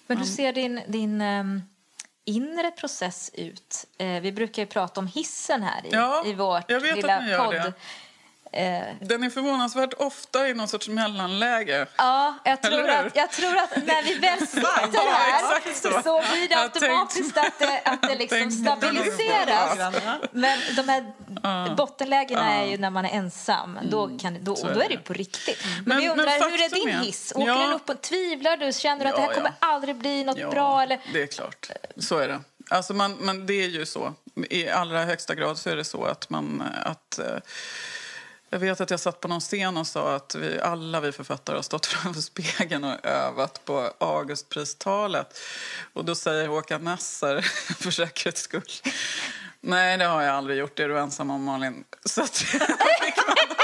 Men 0.07 0.17
hur 0.17 0.25
ser 0.25 0.53
din, 0.53 0.81
din 0.87 1.21
um, 1.21 1.61
inre 2.25 2.71
process 2.71 3.31
ut? 3.33 3.85
Uh, 4.01 4.19
vi 4.19 4.31
brukar 4.31 4.61
ju 4.61 4.65
prata 4.65 4.99
om 4.99 5.07
hissen 5.07 5.63
här 5.63 5.85
i, 5.85 5.89
ja, 5.91 6.23
i 6.25 6.33
vårt 6.33 6.69
lilla 6.69 7.37
podd. 7.37 7.53
Det. 7.53 7.73
Eh, 8.51 8.95
Den 9.01 9.23
är 9.23 9.29
förvånansvärt 9.29 9.93
ofta 9.93 10.47
i 10.47 10.53
någon 10.53 10.67
sorts 10.67 10.87
mellanläge. 10.87 11.85
Ja, 11.97 12.35
jag 12.43 12.61
tror, 12.61 12.89
att, 12.89 13.15
jag 13.15 13.31
tror 13.31 13.57
att 13.57 13.75
när 13.75 14.03
vi 14.03 14.13
väl 14.13 14.39
sitter 14.47 15.11
här 15.11 15.73
så. 15.73 16.01
så. 16.03 16.23
blir 16.33 16.49
det 16.49 16.55
automatiskt 16.55 17.37
att 17.37 17.59
det, 17.59 17.81
att 17.85 18.01
det 18.01 18.15
liksom 18.15 18.51
stabiliseras. 18.51 19.77
Men 20.31 20.59
de 20.75 20.89
här 20.89 21.01
uh, 21.45 21.75
bottenlägena 21.75 22.41
uh, 22.41 22.59
är 22.59 22.65
ju 22.65 22.77
när 22.77 22.89
man 22.89 23.05
är 23.05 23.09
ensam. 23.09 23.79
Då, 23.83 24.05
mm, 24.05 24.19
kan, 24.19 24.43
då, 24.43 24.55
då 24.55 24.81
är 24.81 24.89
det 24.89 24.97
på 24.97 25.13
riktigt. 25.13 25.65
Men, 25.65 25.83
men 25.85 25.97
vi 25.97 26.09
undrar, 26.09 26.25
men 26.25 26.51
hur 26.51 26.61
är 26.61 26.69
din 26.85 26.99
hiss? 26.99 27.31
Åker 27.35 27.47
ja, 27.47 27.59
den 27.59 27.73
upp 27.73 27.89
och 27.89 28.01
tvivlar 28.01 28.57
du? 28.57 28.73
Känner 28.73 29.05
du 29.05 29.11
att 29.11 29.15
ja, 29.17 29.21
det 29.21 29.27
här 29.27 29.35
kommer 29.35 29.53
ja. 29.59 29.67
aldrig 29.67 29.95
bli 29.95 30.23
något 30.23 30.37
ja, 30.37 30.49
bra? 30.49 30.81
Eller? 30.81 30.99
det 31.13 31.21
är 31.21 31.27
klart. 31.27 31.69
Så 31.97 32.17
är 32.17 32.27
det. 32.27 32.39
Alltså 32.69 32.93
man, 32.93 33.25
man, 33.25 33.45
det 33.45 33.63
är 33.63 33.67
ju 33.67 33.85
så. 33.85 34.13
I 34.49 34.69
allra 34.69 35.05
högsta 35.05 35.35
grad 35.35 35.57
så 35.57 35.69
är 35.69 35.75
det 35.75 35.83
så 35.83 36.03
att 36.03 36.29
man... 36.29 36.63
Att, 36.85 37.19
uh, 37.19 37.39
jag 38.49 38.59
vet 38.59 38.81
att 38.81 38.89
jag 38.89 38.99
satt 38.99 39.19
på 39.19 39.27
någon 39.27 39.39
scen 39.39 39.77
och 39.77 39.87
sa 39.87 40.15
att 40.15 40.35
vi, 40.35 40.59
alla 40.59 40.99
vi 40.99 41.11
författare 41.11 41.55
har 41.55 41.63
stått 41.63 41.85
framför 41.85 42.21
spegeln 42.21 42.83
och 42.83 43.05
övat 43.05 43.65
på 43.65 43.93
Augustpristalet. 43.97 45.39
Och 45.93 46.05
då 46.05 46.15
säger 46.15 46.47
Håkan 46.47 46.83
Nesser, 46.83 47.41
för 47.79 47.91
säkerhets 47.91 48.41
skull, 48.41 48.71
nej 49.61 49.97
det 49.97 50.05
har 50.05 50.21
jag 50.21 50.35
aldrig 50.35 50.57
gjort, 50.57 50.75
det 50.75 50.83
är 50.83 50.89
du 50.89 50.99
ensam 50.99 51.31
om 51.31 51.43
Malin. 51.43 51.83
Så 52.05 52.21
att, 52.21 52.45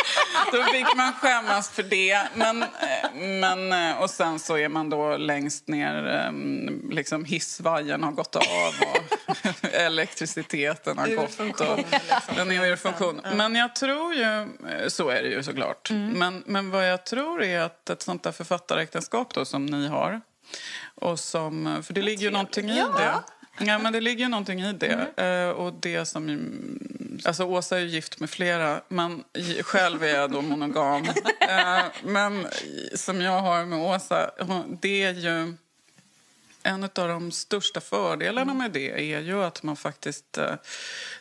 då 0.52 0.64
fick 0.64 0.96
man 0.96 1.14
skämmas 1.14 1.70
för 1.70 1.84
det. 1.84 2.28
Men, 2.36 2.64
eh, 2.64 3.14
men, 3.14 3.74
eh, 3.74 4.02
och 4.02 4.10
sen 4.10 4.40
så 4.40 4.58
är 4.58 4.70
man 4.70 4.90
då 4.90 5.18
längst 5.18 5.68
ner, 5.68 6.08
ehm, 6.08 6.90
liksom 6.92 7.26
hissvajern 7.26 8.04
har 8.04 8.12
gått 8.12 8.36
av 8.36 8.44
och 8.80 9.66
elektriciteten 9.74 10.98
har 10.98 11.08
gått. 11.08 11.40
Och, 11.40 11.46
liksom. 11.46 11.86
Den 12.36 12.52
är 12.52 12.66
ur 12.66 12.76
funktion. 12.76 13.22
Men 13.34 13.56
jag 13.56 13.76
tror 13.76 14.14
ju, 14.14 14.42
eh, 14.42 14.88
så 14.88 15.10
är 15.10 15.24
det 15.24 15.30
ju 15.30 15.44
såklart. 15.44 15.90
Mm. 15.90 16.10
Men, 16.10 16.44
men 16.46 16.72
vad 16.72 16.90
jag 16.90 17.06
tror 17.06 17.44
är 17.44 17.60
att 17.60 17.90
ett 17.90 18.02
sånt 18.02 18.24
där 18.24 18.32
författaräktenskap 18.32 19.34
då 19.34 19.46
som 19.46 19.66
ni 19.66 19.88
har 19.88 20.22
och 20.96 21.20
som, 21.20 21.84
för 21.84 21.94
det 21.94 22.02
ligger 22.02 22.24
ju 22.24 22.32
någonting 22.32 22.70
i 22.70 22.84
det. 22.98 23.14
Ja, 23.58 23.80
men 23.80 23.94
det 23.94 24.02
ligger 24.02 24.30
någonting 24.30 24.62
i 24.62 24.74
det. 24.74 25.08
Mm. 25.18 25.56
och 25.56 25.74
det 25.74 26.06
som 26.06 26.30
Alltså 27.24 27.44
Åsa 27.44 27.78
är 27.78 27.82
ju 27.82 27.88
gift 27.88 28.20
med 28.20 28.30
flera, 28.30 28.82
men 28.88 29.24
själv 29.62 30.04
är 30.04 30.16
jag 30.16 30.32
då 30.32 30.42
monogam. 30.42 31.08
Eh, 31.40 31.86
men 32.04 32.48
som 32.96 33.22
jag 33.22 33.42
har 33.42 33.66
med 33.66 33.80
Åsa, 33.80 34.32
det 34.82 35.04
är 35.04 35.14
ju... 35.14 35.54
En 36.64 36.84
av 36.84 36.90
de 36.94 37.32
största 37.32 37.82
fördelarna 37.82 38.54
med 38.54 38.72
det 38.72 39.14
är 39.14 39.20
ju 39.20 39.44
att 39.44 39.64
man 39.64 39.76
faktiskt 39.76 40.38
uh, 40.38 40.54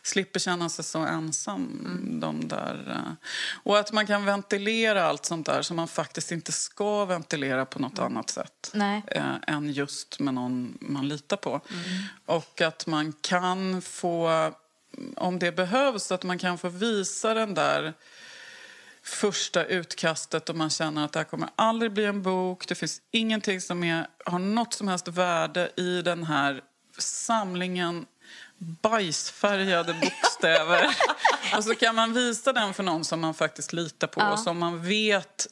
slipper 0.02 0.40
känna 0.40 0.68
sig 0.68 0.84
så 0.84 0.98
ensam. 0.98 1.80
Mm. 1.84 2.20
De 2.20 2.48
där, 2.48 2.90
uh, 2.90 3.12
och 3.62 3.78
att 3.78 3.92
man 3.92 4.06
kan 4.06 4.24
ventilera 4.24 5.04
allt 5.04 5.24
sånt 5.24 5.46
där 5.46 5.62
som 5.62 5.76
man 5.76 5.88
faktiskt 5.88 6.32
inte 6.32 6.52
ska 6.52 7.04
ventilera 7.04 7.66
på 7.66 7.78
nåt 7.78 7.98
mm. 7.98 8.12
annat 8.12 8.30
sätt 8.30 8.72
uh, 9.16 9.36
än 9.46 9.72
just 9.72 10.20
med 10.20 10.34
någon 10.34 10.78
man 10.80 11.08
litar 11.08 11.36
på. 11.36 11.50
Mm. 11.50 12.02
Och 12.26 12.60
att 12.60 12.86
man 12.86 13.12
kan 13.20 13.82
få 13.82 14.52
om 15.16 15.38
det 15.38 15.52
behövs, 15.52 16.12
att 16.12 16.22
man 16.22 16.38
kan 16.38 16.58
få 16.58 16.68
visa 16.68 17.34
den 17.34 17.54
där 17.54 17.94
första 19.02 19.64
utkastet 19.64 20.48
och 20.48 20.56
man 20.56 20.70
känner 20.70 21.04
att 21.04 21.12
det 21.12 21.18
här 21.18 21.24
kommer 21.24 21.48
aldrig 21.56 21.92
bli 21.92 22.04
en 22.04 22.22
bok. 22.22 22.68
Det 22.68 22.74
finns 22.74 23.02
ingenting 23.10 23.60
som 23.60 23.84
är, 23.84 24.06
har 24.24 24.38
något 24.38 24.74
som 24.74 24.88
helst 24.88 25.08
värde 25.08 25.70
i 25.76 26.02
den 26.02 26.24
här 26.24 26.62
samlingen 26.98 28.06
bajsfärgade 28.58 29.94
bokstäver. 29.94 30.96
och 31.56 31.64
så 31.64 31.74
kan 31.74 31.94
man 31.94 32.12
visa 32.12 32.52
den 32.52 32.74
för 32.74 32.82
någon 32.82 33.04
som 33.04 33.20
man 33.20 33.34
faktiskt 33.34 33.72
litar 33.72 34.06
på 34.06 34.20
ja. 34.20 34.32
och 34.32 34.38
som 34.38 34.58
man 34.58 34.82
vet 34.82 35.46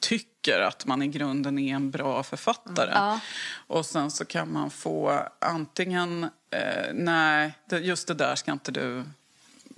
tycker 0.00 0.60
att 0.60 0.86
man 0.86 1.02
i 1.02 1.08
grunden 1.08 1.58
är 1.58 1.74
en 1.74 1.90
bra 1.90 2.22
författare. 2.22 2.90
Mm. 2.90 3.02
Ja. 3.02 3.20
Och 3.66 3.86
sen 3.86 4.10
så 4.10 4.24
kan 4.24 4.52
man 4.52 4.70
få 4.70 5.28
antingen, 5.38 6.24
eh, 6.50 6.92
nej, 6.92 7.52
just 7.70 8.08
det 8.08 8.14
där 8.14 8.34
ska 8.34 8.52
inte 8.52 8.72
du 8.72 9.04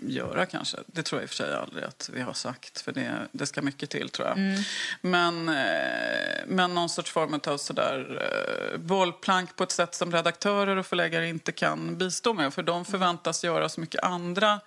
göra 0.02 0.46
kanske. 0.46 0.76
Det 0.86 1.02
tror 1.02 1.20
jag 1.20 1.24
i 1.24 1.26
och 1.26 1.30
för 1.30 1.36
sig 1.36 1.54
aldrig 1.54 1.84
att 1.84 2.10
vi 2.12 2.20
har 2.20 2.32
sagt, 2.32 2.80
för 2.80 2.92
det, 2.92 3.28
det 3.32 3.46
ska 3.46 3.62
mycket 3.62 3.90
till 3.90 4.08
tror 4.08 4.28
jag. 4.28 4.38
Mm. 4.38 4.62
Men, 5.00 5.48
eh, 5.48 6.44
men 6.46 6.74
någon 6.74 6.88
sorts 6.88 7.10
form 7.10 7.40
av 7.46 7.56
sådär 7.56 8.22
eh, 8.22 8.78
bollplank 8.78 9.56
på 9.56 9.64
ett 9.64 9.70
sätt 9.70 9.94
som 9.94 10.12
redaktörer 10.12 10.76
och 10.76 10.86
förläggare 10.86 11.28
inte 11.28 11.52
kan 11.52 11.98
bistå 11.98 12.34
med, 12.34 12.54
för 12.54 12.62
de 12.62 12.84
förväntas 12.84 13.44
göra 13.44 13.68
så 13.68 13.80
mycket 13.80 14.04
andra 14.04 14.60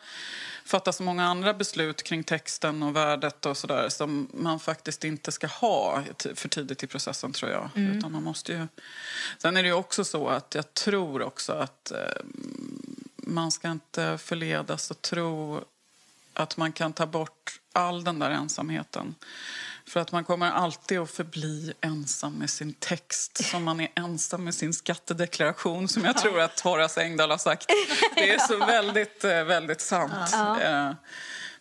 fatta 0.65 0.91
så 0.91 1.03
många 1.03 1.25
andra 1.25 1.53
beslut 1.53 2.03
kring 2.03 2.23
texten 2.23 2.83
och 2.83 2.95
värdet 2.95 3.45
och 3.45 3.57
sådär 3.57 3.89
som 3.89 4.27
man 4.33 4.59
faktiskt 4.59 5.03
inte 5.03 5.31
ska 5.31 5.47
ha 5.47 6.03
för 6.35 6.49
tidigt 6.49 6.83
i 6.83 6.87
processen 6.87 7.31
tror 7.31 7.51
jag. 7.51 7.69
Mm. 7.75 7.97
Utan 7.97 8.11
man 8.11 8.23
måste 8.23 8.51
ju... 8.51 8.67
Sen 9.37 9.57
är 9.57 9.63
det 9.63 9.67
ju 9.67 9.73
också 9.73 10.03
så 10.03 10.27
att 10.27 10.55
jag 10.55 10.73
tror 10.73 11.21
också 11.21 11.53
att 11.53 11.91
eh, 11.91 11.97
man 13.15 13.51
ska 13.51 13.71
inte 13.71 14.17
förledas 14.17 14.91
att 14.91 15.01
tro 15.01 15.63
att 16.33 16.57
man 16.57 16.71
kan 16.71 16.93
ta 16.93 17.05
bort 17.05 17.59
all 17.73 18.03
den 18.03 18.19
där 18.19 18.31
ensamheten. 18.31 19.15
För 19.91 19.99
att 19.99 20.11
man 20.11 20.23
kommer 20.23 20.51
alltid 20.51 20.99
att 20.99 21.11
förbli 21.11 21.73
ensam 21.81 22.33
med 22.33 22.49
sin 22.49 22.73
text 22.73 23.45
som 23.45 23.63
man 23.63 23.79
är 23.79 23.87
ensam 23.95 24.43
med 24.43 24.55
sin 24.55 24.73
skattedeklaration 24.73 25.87
som 25.87 26.05
jag 26.05 26.17
tror 26.17 26.39
att 26.39 26.59
Horace 26.59 27.01
Engdahl 27.01 27.31
har 27.31 27.37
sagt. 27.37 27.65
Det 28.15 28.29
är 28.29 28.39
så 28.39 28.57
väldigt, 28.65 29.23
eh, 29.23 29.43
väldigt 29.43 29.81
sant. 29.81 30.29
Ja. 30.31 30.61
Eh, 30.61 30.93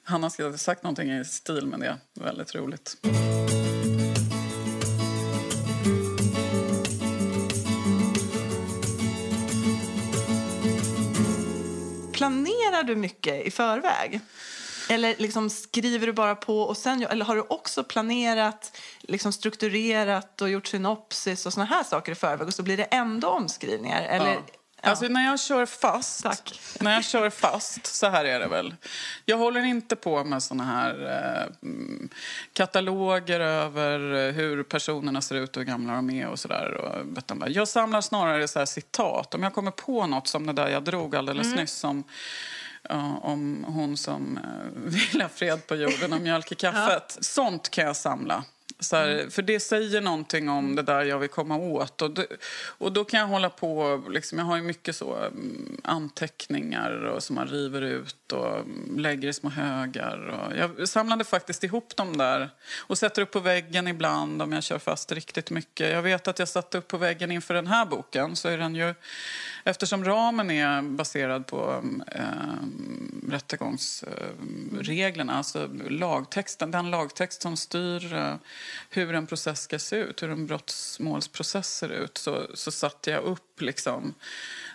han 0.04 0.22
har 0.22 0.56
sagt 0.56 0.82
någonting 0.82 1.12
i 1.12 1.24
stil 1.24 1.66
med 1.66 1.80
det. 1.80 1.98
Väldigt 2.20 2.54
roligt. 2.54 2.96
Planerar 12.12 12.82
du 12.82 12.96
mycket 12.96 13.46
i 13.46 13.50
förväg? 13.50 14.20
Eller 14.90 15.14
liksom 15.18 15.50
skriver 15.50 16.06
du 16.06 16.12
bara 16.12 16.34
på 16.34 16.60
och 16.60 16.76
sen, 16.76 17.02
eller 17.02 17.24
har 17.24 17.36
du 17.36 17.44
också 17.48 17.84
planerat, 17.84 18.78
liksom 19.00 19.32
strukturerat 19.32 20.42
och 20.42 20.50
gjort 20.50 20.66
synopsis 20.66 21.46
och 21.46 21.52
såna 21.52 21.66
här 21.66 21.84
saker 21.84 22.12
i 22.12 22.14
förväg 22.14 22.46
och 22.46 22.54
så 22.54 22.62
blir 22.62 22.76
det 22.76 22.84
ändå 22.84 23.28
omskrivningar? 23.28 24.02
Eller, 24.02 24.32
ja. 24.32 24.40
Ja. 24.82 24.90
Alltså 24.90 25.08
när 25.08 25.26
jag 25.26 25.40
kör 25.40 25.66
fast, 25.66 26.22
Tack. 26.22 26.60
när 26.80 26.94
jag 26.94 27.04
kör 27.04 27.30
fast, 27.30 27.86
så 27.86 28.08
här 28.08 28.24
är 28.24 28.40
det 28.40 28.48
väl. 28.48 28.74
Jag 29.24 29.36
håller 29.36 29.64
inte 29.64 29.96
på 29.96 30.24
med 30.24 30.42
såna 30.42 30.64
här 30.64 31.06
eh, 31.62 31.68
kataloger 32.52 33.40
över 33.40 34.32
hur 34.32 34.62
personerna 34.62 35.20
ser 35.20 35.34
ut 35.34 35.56
och 35.56 35.62
hur 35.62 35.70
gamla 35.70 35.92
de 35.92 36.10
är 36.10 36.28
och 36.28 36.38
sådär. 36.38 37.02
Jag 37.46 37.68
samlar 37.68 38.00
snarare 38.00 38.48
så 38.48 38.66
citat. 38.66 39.34
Om 39.34 39.42
jag 39.42 39.54
kommer 39.54 39.70
på 39.70 40.06
något 40.06 40.28
som 40.28 40.46
det 40.46 40.52
där 40.52 40.68
jag 40.68 40.84
drog 40.84 41.16
alldeles 41.16 41.46
mm. 41.46 41.58
nyss 41.58 41.72
som 41.72 42.04
om 43.22 43.64
hon 43.68 43.96
som 43.96 44.38
eh, 44.38 44.42
vill 44.74 45.22
ha 45.22 45.28
fred 45.28 45.66
på 45.66 45.74
jorden 45.76 46.12
och 46.12 46.20
mjölk 46.20 46.52
i 46.52 46.54
kaffet. 46.54 47.14
Ja. 47.16 47.22
Sånt 47.22 47.70
kan 47.70 47.84
jag 47.84 47.96
samla. 47.96 48.44
Så 48.80 48.96
här, 48.96 49.08
mm. 49.08 49.30
För 49.30 49.42
det 49.42 49.60
säger 49.60 50.00
någonting 50.00 50.48
om 50.48 50.76
det 50.76 50.82
där 50.82 51.04
jag 51.04 51.18
vill 51.18 51.28
komma 51.28 51.56
åt. 51.56 52.02
Och, 52.02 52.10
det, 52.10 52.26
och 52.78 52.92
då 52.92 53.04
kan 53.04 53.20
jag 53.20 53.26
hålla 53.26 53.50
på, 53.50 54.02
liksom, 54.10 54.38
jag 54.38 54.46
har 54.46 54.56
ju 54.56 54.62
mycket 54.62 54.96
så 54.96 55.16
mm, 55.16 55.80
anteckningar 55.84 57.04
och, 57.04 57.22
som 57.22 57.36
man 57.36 57.46
river 57.46 57.82
ut 57.82 58.32
och 58.32 58.64
lägger 58.96 59.28
i 59.28 59.32
små 59.32 59.50
högar. 59.50 60.28
Och 60.28 60.56
jag 60.56 60.88
samlade 60.88 61.24
faktiskt 61.24 61.64
ihop 61.64 61.96
dem 61.96 62.16
där 62.16 62.50
och 62.78 62.98
sätter 62.98 63.22
upp 63.22 63.30
på 63.30 63.40
väggen 63.40 63.88
ibland 63.88 64.42
om 64.42 64.52
jag 64.52 64.62
kör 64.62 64.78
fast 64.78 65.12
riktigt 65.12 65.50
mycket. 65.50 65.92
Jag 65.92 66.02
vet 66.02 66.28
att 66.28 66.38
jag 66.38 66.48
satte 66.48 66.78
upp 66.78 66.88
på 66.88 66.96
väggen 66.96 67.30
inför 67.30 67.54
den 67.54 67.66
här 67.66 67.86
boken 67.86 68.36
så 68.36 68.48
är 68.48 68.58
den 68.58 68.74
ju, 68.74 68.94
eftersom 69.64 70.04
ramen 70.04 70.50
är 70.50 70.82
baserad 70.82 71.46
på 71.46 71.84
äh, 72.06 72.22
rättegångsreglerna, 73.30 75.34
alltså 75.34 75.68
lagtexten, 75.88 76.70
den 76.70 76.90
lagtext 76.90 77.42
som 77.42 77.56
styr 77.56 78.14
äh, 78.14 78.34
hur 78.90 79.14
en 79.14 79.26
process 79.26 79.62
ska 79.62 79.78
se 79.78 79.96
ut, 79.96 80.22
hur 80.22 80.30
en 80.30 80.46
brottsmålsprocess 80.46 81.76
ser 81.76 81.88
ut 81.88 82.18
så, 82.18 82.46
så 82.54 82.70
satte 82.70 83.10
jag 83.10 83.22
upp 83.22 83.60
liksom 83.60 84.14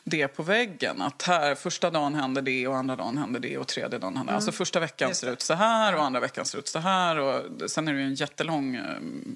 det 0.04 0.28
på 0.28 0.44
väggen. 0.44 1.02
Att 1.02 1.22
här, 1.22 1.56
första 1.56 1.90
dagen 1.90 2.16
händer 2.16 2.42
det 2.42 2.68
och 2.68 2.78
andra 2.78 2.96
dagen 2.96 3.18
händer 3.18 3.40
det 3.40 3.58
och 3.58 3.68
tredje 3.68 4.00
dagen 4.00 4.18
händer 4.18 4.22
mm. 4.32 4.36
Alltså 4.36 4.52
första 4.52 4.80
veckan 4.80 5.16
ser 5.16 5.32
ut 5.32 5.42
så 5.42 5.54
här 5.54 5.96
och 5.96 6.04
andra 6.04 6.20
veckan 6.20 6.46
ser 6.46 6.58
ut 6.58 6.68
så 6.68 6.80
här. 6.80 7.20
Och 7.20 7.72
sen 7.72 7.88
är 7.88 7.94
det 7.94 8.00
ju 8.00 8.06
en 8.06 8.16
jättelång 8.16 8.76
äh, 8.76 8.84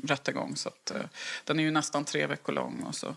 rättegång 0.08 0.56
så 0.56 0.70
att, 0.70 0.92
äh, 0.92 1.02
den 1.44 1.60
är 1.60 1.64
ju 1.64 1.72
nästan 1.72 2.06
tre 2.06 2.28
veckor 2.28 2.54
lång. 2.54 2.84
Och 2.88 2.96
så. 2.96 3.16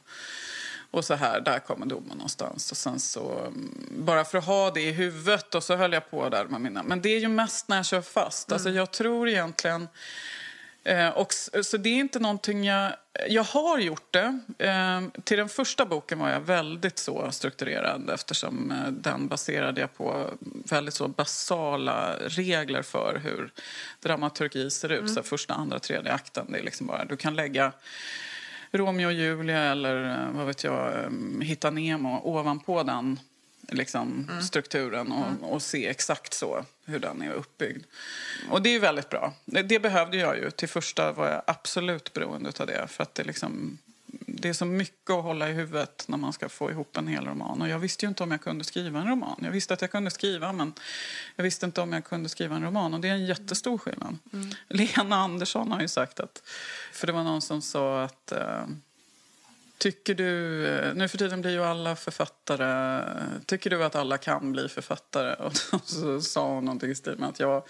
Och 0.90 1.04
så 1.04 1.14
här, 1.14 1.40
där 1.40 1.58
kommer 1.58 1.86
domen 1.86 2.16
någonstans. 2.16 2.70
Och 2.70 2.76
sen 2.76 3.00
så, 3.00 3.38
mm, 3.40 3.86
bara 3.90 4.24
för 4.24 4.38
att 4.38 4.44
ha 4.44 4.70
det 4.70 4.80
i 4.80 4.92
huvudet 4.92 5.54
och 5.54 5.64
så 5.64 5.76
höll 5.76 5.92
jag 5.92 6.10
på 6.10 6.28
där 6.28 6.44
med 6.44 6.60
mina. 6.60 6.82
Men 6.82 7.02
det 7.02 7.08
är 7.08 7.20
ju 7.20 7.28
mest 7.28 7.68
när 7.68 7.76
jag 7.76 7.86
kör 7.86 8.02
fast. 8.02 8.52
Alltså 8.52 8.68
mm. 8.68 8.76
jag 8.78 8.90
tror 8.90 9.28
egentligen 9.28 9.88
Eh, 10.84 11.08
och, 11.08 11.32
så 11.62 11.76
det 11.76 11.88
är 11.88 12.00
inte 12.00 12.18
någonting 12.18 12.64
jag... 12.64 12.92
Jag 13.28 13.42
har 13.42 13.78
gjort 13.78 14.12
det. 14.12 14.40
Eh, 14.58 15.00
till 15.24 15.38
den 15.38 15.48
första 15.48 15.86
boken 15.86 16.18
var 16.18 16.30
jag 16.30 16.40
väldigt 16.40 16.98
så 16.98 17.30
strukturerad 17.30 18.10
eftersom 18.10 18.70
eh, 18.70 18.92
den 18.92 19.28
baserade 19.28 19.80
jag 19.80 19.94
på 19.96 20.30
väldigt 20.70 20.94
så 20.94 21.08
basala 21.08 22.16
regler 22.20 22.82
för 22.82 23.20
hur 23.24 23.50
dramaturgi 24.00 24.70
ser 24.70 24.92
ut. 24.92 25.00
Mm. 25.00 25.14
Så 25.14 25.22
första, 25.22 25.54
andra, 25.54 25.78
tredje 25.78 26.12
akten. 26.12 26.52
Det 26.52 26.58
är 26.58 26.62
liksom 26.62 26.86
bara, 26.86 27.04
du 27.04 27.16
kan 27.16 27.34
lägga 27.34 27.72
Romeo 28.72 29.06
och 29.06 29.12
Julia 29.12 29.58
eller 29.58 30.10
eh, 30.10 30.30
vad 30.36 30.46
vet 30.46 30.64
jag, 30.64 31.04
eh, 31.04 31.10
Hitta 31.40 31.70
Nemo 31.70 32.20
ovanpå 32.24 32.82
den 32.82 33.18
liksom, 33.72 34.26
mm. 34.30 34.42
strukturen 34.42 35.12
och, 35.12 35.26
mm. 35.26 35.44
och, 35.44 35.62
se 35.62 35.86
exakt 35.86 36.34
så 36.34 36.64
hur 36.84 36.98
den 36.98 37.22
är 37.22 37.32
uppbyggd. 37.32 37.84
Och 38.50 38.62
det 38.62 38.74
är 38.74 38.80
väldigt 38.80 39.08
bra. 39.08 39.32
Det, 39.44 39.62
det, 39.62 39.80
behövde 39.80 40.16
jag 40.16 40.36
ju. 40.36 40.50
Till 40.50 40.68
första 40.68 41.12
var 41.12 41.28
jag 41.28 41.42
absolut 41.46 42.12
beroende 42.12 42.52
av 42.60 42.66
det. 42.66 42.86
För 42.88 43.02
att 43.02 43.14
det, 43.14 43.24
liksom, 43.24 43.78
det 44.26 44.48
är 44.48 44.52
så 44.52 44.64
mycket 44.64 45.10
att 45.10 45.22
hålla 45.22 45.48
i 45.48 45.52
huvudet 45.52 46.04
när 46.08 46.18
man 46.18 46.32
ska 46.32 46.48
få 46.48 46.70
ihop 46.70 46.96
en 46.96 47.08
hel 47.08 47.24
roman. 47.24 47.62
Och 47.62 47.68
jag 47.68 47.78
visste 47.78 48.06
ju 48.06 48.08
inte 48.08 48.22
om 48.22 48.30
jag 48.30 48.40
kunde 48.40 48.64
skriva 48.64 49.00
en 49.00 49.08
roman. 49.08 49.40
Jag 49.42 49.50
visste 49.50 49.74
att 49.74 49.80
jag 49.80 49.90
kunde 49.90 50.10
skriva 50.10 50.52
men 50.52 50.72
jag 51.36 51.44
visste 51.44 51.66
inte 51.66 51.80
om 51.80 51.92
jag 51.92 52.04
kunde 52.04 52.28
skriva 52.28 52.56
en 52.56 52.64
roman. 52.64 52.94
Och 52.94 53.00
det 53.00 53.08
är 53.08 53.12
en 53.12 53.26
jättestor 53.26 53.78
skillnad. 53.78 54.18
Mm. 54.32 54.50
Lena 54.68 55.16
Andersson 55.16 55.72
har 55.72 55.80
ju 55.80 55.88
sagt 55.88 56.20
att, 56.20 56.42
för 56.92 57.06
det 57.06 57.12
var 57.12 57.24
någon 57.24 57.42
som 57.42 57.62
sa 57.62 58.02
att 58.02 58.32
uh, 58.36 58.66
Tycker 59.82 60.14
du, 60.14 60.66
eh, 60.66 60.94
nu 60.94 61.08
för 61.08 61.18
tiden 61.18 61.40
blir 61.40 61.50
ju 61.50 61.64
alla 61.64 61.96
författare, 61.96 63.04
tycker 63.46 63.70
du 63.70 63.84
att 63.84 63.94
alla 63.94 64.18
kan 64.18 64.52
bli 64.52 64.68
författare? 64.68 65.34
Och 65.72 65.82
så 65.84 66.20
sa 66.20 66.48
hon 66.48 66.64
någonting 66.64 66.90
i 66.90 66.94
stil 66.94 67.18
med 67.18 67.28
att 67.28 67.40
jag, 67.40 67.62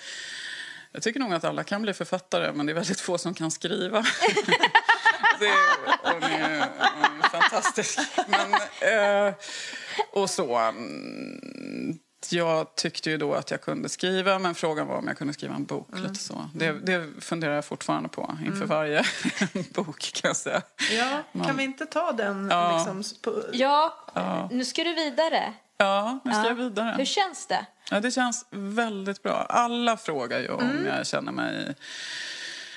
jag 0.92 1.02
tycker 1.02 1.20
nog 1.20 1.34
att 1.34 1.44
alla 1.44 1.64
kan 1.64 1.82
bli 1.82 1.92
författare 1.92 2.52
men 2.52 2.66
det 2.66 2.72
är 2.72 2.74
väldigt 2.74 3.00
få 3.00 3.18
som 3.18 3.34
kan 3.34 3.50
skriva. 3.50 3.98
det, 5.40 5.52
hon, 6.02 6.22
är, 6.22 6.58
hon 6.94 7.20
är 7.20 7.28
fantastisk. 7.28 7.98
Men, 8.28 8.54
eh, 8.92 9.34
och 10.10 10.30
så. 10.30 10.56
Mm, 10.56 11.98
jag 12.30 12.74
tyckte 12.74 13.10
ju 13.10 13.16
då 13.16 13.34
att 13.34 13.50
jag 13.50 13.60
kunde 13.60 13.88
skriva, 13.88 14.38
men 14.38 14.54
frågan 14.54 14.86
var 14.86 14.96
om 14.96 15.08
jag 15.08 15.18
kunde 15.18 15.32
skriva 15.32 15.54
en 15.54 15.64
bok. 15.64 15.88
Mm. 15.92 16.02
Lite 16.02 16.14
så. 16.14 16.50
Det, 16.54 16.72
det 16.72 17.08
funderar 17.20 17.54
jag 17.54 17.64
fortfarande 17.64 18.08
på 18.08 18.36
inför 18.40 18.56
mm. 18.56 18.68
varje 18.68 19.04
bok 19.74 20.12
kan 20.14 20.28
jag 20.28 20.36
säga. 20.36 20.62
Ja, 20.90 21.22
men, 21.32 21.46
kan 21.46 21.56
vi 21.56 21.64
inte 21.64 21.86
ta 21.86 22.12
den? 22.12 22.48
Ja, 22.50 22.76
liksom, 22.76 23.18
på... 23.22 23.42
ja, 23.52 24.06
ja. 24.14 24.48
nu 24.52 24.64
ska 24.64 24.84
du 24.84 24.94
vidare. 24.94 25.54
Ja, 25.76 26.20
nu 26.24 26.30
ska 26.30 26.40
ja. 26.40 26.48
jag 26.48 26.54
vidare. 26.54 26.94
Hur 26.98 27.04
känns 27.04 27.46
det? 27.46 27.66
Ja, 27.90 28.00
det 28.00 28.10
känns 28.10 28.46
väldigt 28.50 29.22
bra. 29.22 29.46
Alla 29.48 29.96
frågar 29.96 30.38
ju 30.38 30.48
om 30.48 30.60
mm. 30.60 30.86
jag 30.86 31.06
känner 31.06 31.32
mig 31.32 31.74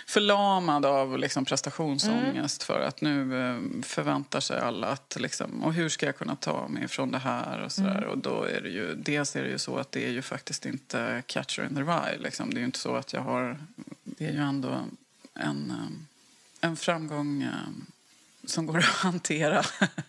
förlamad 0.06 0.86
av 0.86 1.18
liksom 1.18 1.46
prestationsångest 1.46 2.70
mm. 2.70 2.80
för 2.80 2.88
att 2.88 3.02
nu 3.02 3.48
eh, 3.50 3.84
förväntar 3.84 4.40
sig 4.40 4.60
alla 4.60 4.88
att 4.88 5.18
liksom, 5.20 5.64
och 5.64 5.74
hur 5.74 5.90
ska 5.90 6.06
jag 6.06 6.18
kunna 6.18 6.36
ta 6.36 6.68
mig 6.68 6.88
från 6.88 7.12
det 7.12 7.18
här 7.18 7.62
och 7.62 7.72
sådär. 7.72 7.98
Mm. 7.98 8.10
Och 8.10 8.18
då 8.18 8.44
är 8.44 8.62
det 8.62 8.70
ju, 8.70 8.96
dels 8.96 9.36
är 9.36 9.44
det 9.44 9.50
ju 9.50 9.58
så 9.58 9.78
att 9.78 9.92
det 9.92 10.06
är 10.06 10.12
ju 10.12 10.22
faktiskt 10.22 10.66
inte 10.66 11.24
catcher 11.26 11.64
in 11.64 11.76
the 11.76 11.82
rye 11.82 12.18
liksom. 12.18 12.50
Det 12.50 12.58
är 12.58 12.60
ju 12.60 12.66
inte 12.66 12.80
så 12.80 12.96
att 12.96 13.14
jag 13.14 13.22
har, 13.22 13.58
det 14.04 14.26
är 14.26 14.32
ju 14.32 14.42
ändå 14.42 14.80
en, 15.34 15.72
eh, 15.72 16.68
en 16.70 16.78
framgång 16.78 17.44
eh, 17.44 17.50
som 18.48 18.66
går 18.66 18.78
att 18.78 18.84
hantera. 18.84 19.64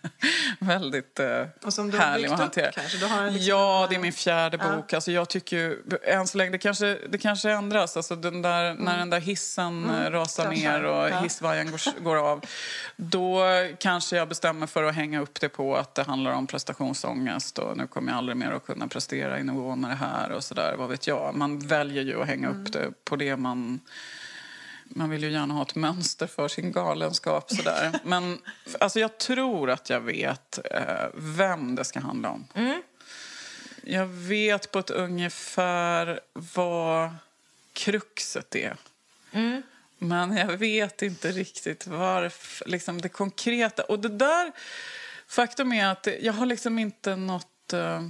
Väldigt 0.59 1.19
eh, 1.19 1.45
och 1.63 1.73
som 1.73 1.91
du 1.91 1.97
härlig 1.97 2.27
att 2.27 2.39
hantera. 2.39 2.69
Upp, 2.69 2.75
kanske? 2.75 2.97
Du 2.97 3.05
har 3.05 3.31
liksom 3.31 3.49
ja, 3.49 3.87
det 3.89 3.95
är 3.95 3.99
min 3.99 4.13
fjärde 4.13 4.57
ja. 4.61 4.75
bok. 4.75 4.93
Alltså, 4.93 5.11
jag 5.11 5.29
tycker 5.29 5.57
ju, 5.57 5.81
än 6.03 6.27
så 6.27 6.37
länge, 6.37 6.51
det 6.51 6.57
kanske, 6.57 6.97
det 7.09 7.17
kanske 7.17 7.51
ändras. 7.51 7.97
Alltså, 7.97 8.15
den 8.15 8.41
där, 8.41 8.71
mm. 8.71 8.83
När 8.83 8.97
den 8.97 9.09
där 9.09 9.19
hissen 9.19 9.83
mm. 9.83 9.95
Eh, 9.95 10.11
rasar 10.11 10.43
kanske. 10.43 10.69
ner 10.69 10.83
och 10.83 11.09
ja. 11.09 11.19
hissvajern 11.19 11.71
går, 11.71 12.03
går, 12.03 12.15
av 12.15 12.45
då 12.95 13.43
kanske 13.79 14.15
jag 14.15 14.29
bestämmer 14.29 14.67
för 14.67 14.83
att 14.83 14.95
hänga 14.95 15.21
upp 15.21 15.39
det 15.39 15.49
på 15.49 15.75
att 15.75 15.95
det 15.95 16.03
handlar 16.03 16.31
om 16.31 16.47
prestationsångest 16.47 17.59
och 17.59 17.77
nu 17.77 17.87
kommer 17.87 18.11
jag 18.11 18.17
aldrig 18.17 18.37
mer 18.37 18.51
att 18.51 18.65
kunna 18.65 18.87
prestera 18.87 19.39
i 19.39 19.43
nivå 19.43 19.75
med 19.75 19.91
det 19.91 19.95
här 19.95 20.31
och 20.31 20.43
sådär. 20.43 20.75
Vad 20.77 20.89
vet 20.89 21.07
jag. 21.07 21.35
Man 21.35 21.59
väljer 21.59 22.03
ju 22.03 22.21
att 22.21 22.27
hänga 22.27 22.47
mm. 22.47 22.61
upp 22.61 22.73
det 22.73 22.91
på 23.03 23.15
det 23.15 23.37
man 23.37 23.79
man 24.89 25.09
vill 25.09 25.23
ju 25.23 25.31
gärna 25.31 25.53
ha 25.53 25.61
ett 25.61 25.75
mönster 25.75 26.27
för 26.27 26.47
sin 26.47 26.71
galenskap. 26.71 27.51
Sådär. 27.51 27.99
Men 28.03 28.39
alltså, 28.79 28.99
jag 28.99 29.17
tror 29.17 29.69
att 29.69 29.89
jag 29.89 29.99
vet 29.99 30.59
eh, 30.71 31.05
vem 31.13 31.75
det 31.75 31.83
ska 31.83 31.99
handla 31.99 32.29
om. 32.29 32.47
Mm. 32.53 32.81
Jag 33.83 34.05
vet 34.05 34.71
på 34.71 34.79
ett 34.79 34.89
ungefär 34.89 36.19
vad 36.33 37.09
kruxet 37.73 38.55
är. 38.55 38.77
Mm. 39.31 39.61
Men 39.97 40.37
jag 40.37 40.57
vet 40.57 41.01
inte 41.01 41.31
riktigt 41.31 41.87
varför, 41.87 42.69
liksom 42.69 43.01
det 43.01 43.09
konkreta. 43.09 43.83
Och 43.83 43.99
det 43.99 44.09
där, 44.09 44.51
faktum 45.27 45.73
är 45.73 45.87
att 45.87 46.07
jag 46.21 46.33
har 46.33 46.45
liksom 46.45 46.79
inte 46.79 47.15
något... 47.15 47.73
Eh, 47.73 48.01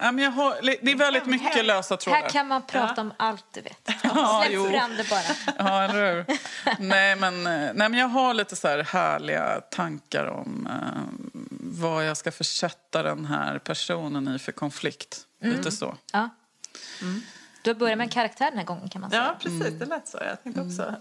Ja, 0.00 0.12
men 0.12 0.24
jag 0.24 0.30
har, 0.30 0.56
det 0.62 0.90
är 0.92 0.96
väldigt 0.96 1.26
mycket 1.26 1.64
lösa 1.64 1.96
trådar. 1.96 2.20
Här 2.20 2.28
kan 2.28 2.48
man 2.48 2.62
prata 2.62 3.00
om 3.00 3.12
allt 3.16 3.44
du 3.52 3.60
vet. 3.60 3.78
Ja, 4.02 4.42
Släpp 4.44 4.54
jo. 4.54 4.70
fram 4.70 4.96
det 4.96 5.08
bara. 5.10 5.20
Ja, 5.58 5.82
eller 5.82 6.14
hur? 6.14 6.26
nej, 6.78 7.16
men, 7.16 7.46
eh, 7.46 7.52
nej, 7.74 7.88
men 7.88 7.94
jag 7.94 8.08
har 8.08 8.34
lite 8.34 8.56
så 8.56 8.68
här 8.68 8.78
härliga 8.82 9.60
tankar 9.70 10.26
om 10.26 10.68
eh, 10.70 11.02
vad 11.60 12.06
jag 12.06 12.16
ska 12.16 12.32
försätta 12.32 13.02
den 13.02 13.24
här 13.24 13.58
personen 13.58 14.34
i 14.34 14.38
för 14.38 14.52
konflikt. 14.52 15.20
Lite 15.40 15.72
så. 15.72 15.96
Ja. 16.12 16.28
Du 17.62 17.70
har 17.70 17.74
börjat 17.74 17.98
med 17.98 18.04
en 18.04 18.10
karaktär 18.10 18.50
den 18.50 18.58
här 18.58 18.66
gången 18.66 18.88
kan 18.88 19.00
man 19.00 19.10
säga. 19.10 19.22
Ja, 19.22 19.36
precis. 19.40 19.78
Det 19.78 19.86
lät 19.86 20.08
så. 20.08 20.18
Jag 20.20 20.42
tänkte 20.42 20.60
också. 20.62 20.94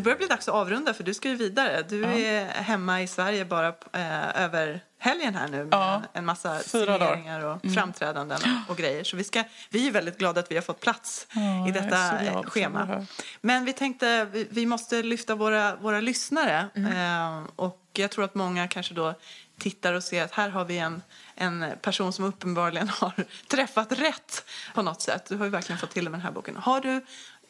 Det 0.00 0.04
börjar 0.04 0.18
bli 0.18 0.26
dags 0.26 0.48
att 0.48 0.54
avrunda 0.54 0.94
för 0.94 1.04
du 1.04 1.14
ska 1.14 1.28
ju 1.28 1.36
vidare. 1.36 1.82
Du 1.88 2.04
är 2.04 2.46
hemma 2.46 3.02
i 3.02 3.06
Sverige 3.06 3.44
bara 3.44 3.68
eh, 3.68 4.42
över 4.44 4.80
helgen 4.98 5.34
här 5.34 5.48
nu 5.48 5.64
med 5.64 5.68
Ja, 5.74 6.02
en 6.12 6.24
massa 6.24 6.58
signeringar 6.58 7.44
och 7.44 7.72
framträdanden 7.74 8.40
och 8.68 8.76
grejer. 8.76 9.04
Så 9.04 9.16
vi, 9.16 9.24
ska, 9.24 9.44
vi 9.70 9.88
är 9.88 9.92
väldigt 9.92 10.18
glada 10.18 10.40
att 10.40 10.50
vi 10.50 10.54
har 10.54 10.62
fått 10.62 10.80
plats 10.80 11.26
Ja, 11.32 11.68
i 11.68 11.70
detta 11.70 12.42
schema. 12.42 13.06
Men 13.40 13.64
vi 13.64 13.72
tänkte 13.72 14.24
vi, 14.24 14.46
vi 14.50 14.66
måste 14.66 15.02
lyfta 15.02 15.34
våra, 15.34 15.76
våra 15.76 16.00
lyssnare. 16.00 16.66
Mm. 16.74 17.42
Eh, 17.42 17.48
och 17.56 17.80
jag 17.92 18.10
tror 18.10 18.24
att 18.24 18.34
många 18.34 18.68
kanske 18.68 18.94
då 18.94 19.14
tittar 19.58 19.92
och 19.92 20.04
ser 20.04 20.24
att 20.24 20.32
här 20.32 20.48
har 20.48 20.64
vi 20.64 20.78
en, 20.78 21.02
en 21.34 21.64
person 21.82 22.12
som 22.12 22.24
uppenbarligen 22.24 22.88
har 22.88 23.12
träffat 23.48 23.92
rätt 23.92 24.44
på 24.74 24.82
något 24.82 25.02
sätt. 25.02 25.26
Du 25.28 25.36
har 25.36 25.44
ju 25.44 25.50
verkligen 25.50 25.78
fått 25.78 25.90
till 25.90 26.04
det 26.04 26.10
med 26.10 26.20
den 26.20 26.24
här 26.24 26.32
boken. 26.32 26.56
Har 26.56 26.80
du 26.80 27.00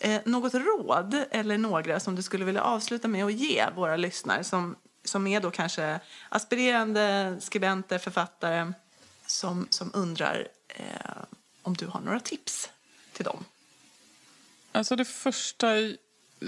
eh, 0.00 0.20
något 0.24 0.54
råd 0.54 1.24
eller 1.30 1.58
några 1.58 2.00
som 2.00 2.16
du 2.16 2.22
skulle 2.22 2.44
vilja 2.44 2.62
avsluta 2.62 3.08
med 3.08 3.24
att 3.24 3.32
ge 3.32 3.66
våra 3.76 3.96
lyssnare 3.96 4.44
som, 4.44 4.76
som 5.04 5.26
är 5.26 5.40
då 5.40 5.50
kanske 5.50 6.00
aspirerande 6.28 7.36
skribenter, 7.40 7.98
författare 7.98 8.72
som, 9.26 9.66
som 9.70 9.90
undrar 9.94 10.48
eh, 10.68 10.84
om 11.62 11.74
du 11.74 11.86
har 11.86 12.00
några 12.00 12.20
tips 12.20 12.70
till 13.12 13.24
dem? 13.24 13.44
Alltså 14.72 14.96
det 14.96 15.04
första 15.04 15.66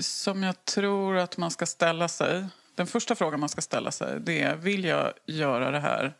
som 0.00 0.42
jag 0.42 0.64
tror 0.64 1.16
att 1.16 1.36
man 1.36 1.50
ska 1.50 1.66
ställa 1.66 2.08
sig... 2.08 2.46
Den 2.74 2.86
första 2.86 3.14
frågan 3.14 3.40
man 3.40 3.48
ska 3.48 3.60
ställa 3.60 3.92
sig 3.92 4.20
det 4.20 4.42
är 4.42 4.56
vill 4.56 4.84
jag 4.84 5.12
göra 5.26 5.70
det 5.70 5.80
här 5.80 6.14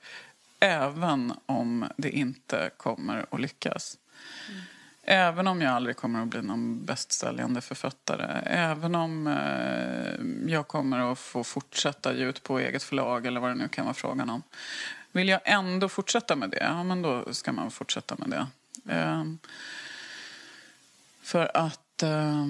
även 0.61 1.33
om 1.47 1.89
det 1.97 2.11
inte 2.11 2.71
kommer 2.77 3.27
att 3.31 3.41
lyckas? 3.41 3.99
Även 5.05 5.47
om 5.47 5.61
jag 5.61 5.73
aldrig 5.73 5.97
kommer 5.97 6.23
att 6.23 6.29
bli 6.29 6.43
någon 6.43 6.85
bästsäljande 6.85 7.61
författare. 7.61 8.43
Även 8.47 8.95
om 8.95 9.27
eh, 9.27 10.53
jag 10.53 10.69
kommer 10.69 11.13
att 11.13 11.19
få 11.19 11.45
fortsätta 11.45 12.15
ge 12.15 12.25
ut 12.25 12.43
på 12.43 12.59
eget 12.59 12.83
förlag 12.83 13.27
eller 13.27 13.41
vad 13.41 13.51
det 13.51 13.55
nu 13.55 13.69
kan 13.69 13.85
vara 13.85 13.95
frågan 13.95 14.31
om. 14.31 14.43
Vill 15.13 15.29
jag 15.29 15.41
ändå 15.45 15.89
fortsätta 15.89 16.37
med 16.37 16.51
det, 16.51 16.59
ja 16.61 16.85
men 16.85 17.03
då 17.03 17.35
ska 17.35 17.53
man 17.53 17.71
fortsätta 17.71 18.17
med 18.19 18.31
det. 18.31 18.47
Eh, 18.95 19.25
för 21.23 21.57
att 21.57 22.03
eh, 22.03 22.47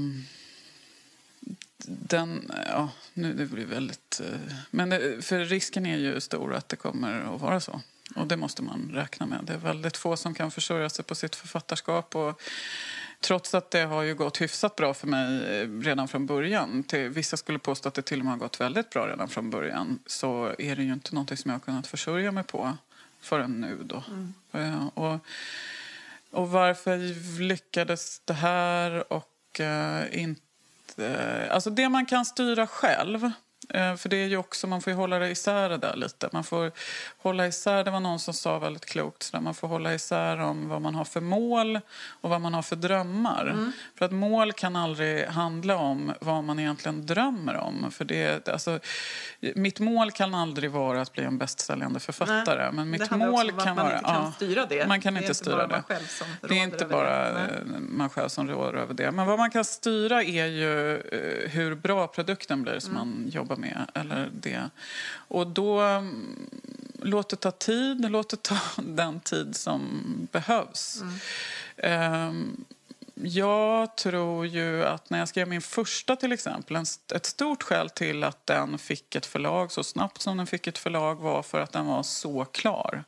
den, 1.86 2.53
ja, 2.66 2.88
nu 3.14 3.32
det 3.32 3.46
blir 3.46 3.66
väldigt... 3.66 4.20
eh, 4.24 4.55
Men 4.70 4.88
det, 4.88 5.24
för 5.24 5.44
risken 5.44 5.86
är 5.86 5.96
ju 5.96 6.20
stor 6.20 6.55
att 6.55 6.68
det 6.68 6.76
kommer 6.76 7.34
att 7.34 7.40
vara 7.40 7.61
så. 7.61 7.80
Och 8.17 8.27
det 8.27 8.37
måste 8.37 8.63
man 8.63 8.91
räkna 8.95 9.27
med. 9.27 9.41
Det 9.43 9.53
är 9.53 9.59
väldigt 9.59 9.97
få 9.97 10.17
som 10.17 10.35
kan 10.35 10.51
försörja 10.51 10.91
sig 10.91 11.05
på 11.05 11.15
sitt 11.15 11.37
författarskap. 11.37 12.17
Och 12.17 12.43
trots 13.21 13.55
att 13.55 13.71
det 13.71 13.83
har 13.83 14.03
ju 14.03 14.15
gått 14.15 14.41
hyfsat 14.41 14.77
bra 14.77 14.95
för 14.95 15.07
mig 15.07 15.45
eh, 15.61 15.69
redan 15.69 16.09
från 16.09 16.27
början. 16.27 16.83
Till, 16.83 17.09
vissa 17.09 17.37
skulle 17.37 17.59
påstå 17.59 17.89
att 17.89 17.95
det 17.95 18.03
till 18.03 18.19
och 18.19 18.25
med 18.25 18.35
har 18.35 18.39
gått 18.39 18.61
väldigt 18.61 18.91
bra 18.91 19.09
redan 19.09 19.29
från 19.29 19.51
början. 19.51 19.99
Så 20.07 20.55
är 20.59 20.77
det 20.77 20.83
ju 20.83 20.93
inte 20.93 21.15
någonting 21.15 21.37
som 21.37 21.51
jag 21.51 21.55
har 21.55 21.61
kunnat 21.61 21.87
försörja 21.87 22.33
mig 22.33 22.45
på 22.45 22.77
förrän 23.21 23.61
nu 23.61 23.79
då. 23.83 24.03
Eh, 24.53 24.87
Och, 24.95 25.19
och 26.31 26.51
varför 26.51 26.99
lyckades 27.41 28.21
det 28.25 28.35
här 28.35 29.13
och 29.13 29.61
eh, 29.61 30.21
inte... 30.23 31.49
Alltså 31.51 31.71
det 31.71 31.89
man 31.89 32.07
kan 32.07 32.25
styra 32.25 32.67
själv, 32.67 33.31
för 33.71 34.09
det 34.09 34.17
är 34.17 34.27
ju 34.27 34.37
också, 34.37 34.67
man 34.67 34.81
får 34.83 34.91
ju 34.91 34.97
hålla 34.97 35.19
det 35.19 35.29
isär 35.31 35.69
det 35.69 35.79
där 35.79 35.97
lite. 35.97 36.29
Man 36.33 36.45
får 36.45 36.73
hålla 37.19 37.47
isär, 37.47 37.85
det 37.85 37.91
var 37.91 38.01
någon 38.01 38.19
som 38.19 38.35
sa 38.35 38.59
väldigt 38.59 38.87
klokt, 38.87 39.23
så 39.23 39.37
där, 39.37 39.43
man 39.43 39.55
får 39.55 39.69
hålla 39.69 39.95
isär 39.95 40.39
om 40.41 40.69
vad 40.69 40.83
man 40.83 40.95
har 40.95 41.05
för 41.05 41.21
mål 41.21 41.81
och 42.21 42.31
vad 42.31 42.41
man 42.41 42.55
har 42.55 42.63
för 42.63 42.77
drömmar. 42.77 43.73
För 43.99 44.05
att 44.05 44.13
mål 44.13 44.53
kan 44.53 44.77
aldrig 44.77 45.27
handla 45.27 45.77
om 45.77 46.13
vad 46.21 46.45
man 46.45 46.59
egentligen 46.59 47.07
drömmer 47.07 47.57
om. 47.57 47.91
För 47.91 48.05
det, 48.05 48.49
alltså, 48.49 48.79
mitt 49.55 49.81
mål 49.81 50.11
kan 50.11 50.35
aldrig 50.35 50.71
vara 50.71 51.01
att 51.01 51.13
bli 51.13 51.25
en 51.25 51.39
bästsäljande 51.39 52.01
författare. 52.01 52.63
Nej, 52.65 52.73
men 52.73 52.91
mitt 52.91 53.11
mål 53.11 53.53
kan 53.53 53.77
man 53.77 53.87
vara... 53.87 53.93
inte 53.99 54.05
kan 54.05 54.25
ja, 54.25 54.33
styra 54.37 54.67
det. 54.67 54.87
Man 54.89 55.01
kan 55.01 55.15
Det 55.15 55.21
inte 55.21 55.35
styra 55.35 55.67
det. 55.67 55.83
man 55.89 55.99
det 56.49 56.59
är 56.59 56.63
inte 56.63 56.85
bara 56.87 57.33
det. 57.33 57.41
eh, 57.41 57.79
man 57.81 58.09
själv 58.11 58.29
som 58.29 58.49
råder 58.49 58.75
över 58.79 58.95
det. 58.95 59.11
Men 59.11 59.27
vad 59.27 59.39
man 59.39 59.51
kan 59.51 59.65
styra 59.65 60.23
är 60.23 60.47
ju 60.47 60.97
eh, 60.97 61.51
hur 61.51 61.75
bra 61.75 62.07
produkten 62.07 62.63
blir 62.63 62.79
som 62.79 62.95
man 62.95 63.25
jobbar 63.29 63.51
med. 63.57 63.90
Eller 63.94 64.30
det. 64.32 64.70
Och 65.14 65.46
då, 65.46 65.80
mm, 65.80 66.50
låt 67.03 67.28
det 67.28 67.36
ta 67.36 67.50
tid. 67.50 68.11
Låt 68.11 68.28
det 68.28 68.42
ta 68.42 68.59
den 68.82 69.20
tid 69.20 69.57
som 69.57 70.03
behövs. 70.32 71.03
Ehm, 71.76 72.64
jag 73.14 73.96
tror 73.96 74.46
ju 74.46 74.84
att 74.84 75.11
när 75.11 75.18
jag 75.18 75.28
skrev 75.28 75.48
min 75.48 75.62
första 75.62 76.16
till 76.16 76.32
exempel, 76.32 76.76
ett 77.14 77.26
stort 77.26 77.62
skäl 77.62 77.90
till 77.90 78.24
att 78.24 78.46
den 78.46 78.78
fick 78.78 79.14
ett 79.14 79.26
förlag 79.26 79.72
så 79.72 79.84
snabbt 79.84 80.20
som 80.20 80.36
den 80.36 80.46
fick 80.46 80.66
ett 80.66 80.78
förlag 80.78 81.14
var 81.14 81.42
för 81.42 81.61
att 81.61 81.72
den 81.72 81.86
var 81.86 82.03
så 82.03 82.44
klar. 82.44 83.05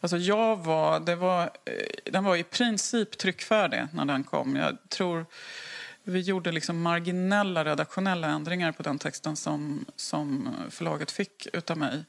Alltså 0.00 0.16
jag 0.16 0.56
var, 0.56 1.00
det 1.00 1.16
var, 1.16 1.42
eh, 1.42 2.12
den 2.12 2.24
var 2.24 2.36
i 2.36 2.42
princip 2.42 3.18
tryckfärdig 3.18 3.86
när 3.92 4.04
den 4.04 4.24
kom. 4.24 4.56
Jag 4.56 4.76
tror 4.88 5.26
vi 6.08 6.20
gjorde 6.20 6.52
liksom 6.52 6.82
marginella 6.82 7.64
redaktionella 7.64 8.28
ändringar 8.28 8.72
på 8.72 8.82
den 8.82 8.98
texten 8.98 9.36
som, 9.36 9.84
som 9.96 10.54
förlaget 10.70 11.10
fick 11.10 11.46
utav 11.52 11.78
mig. 11.78 12.04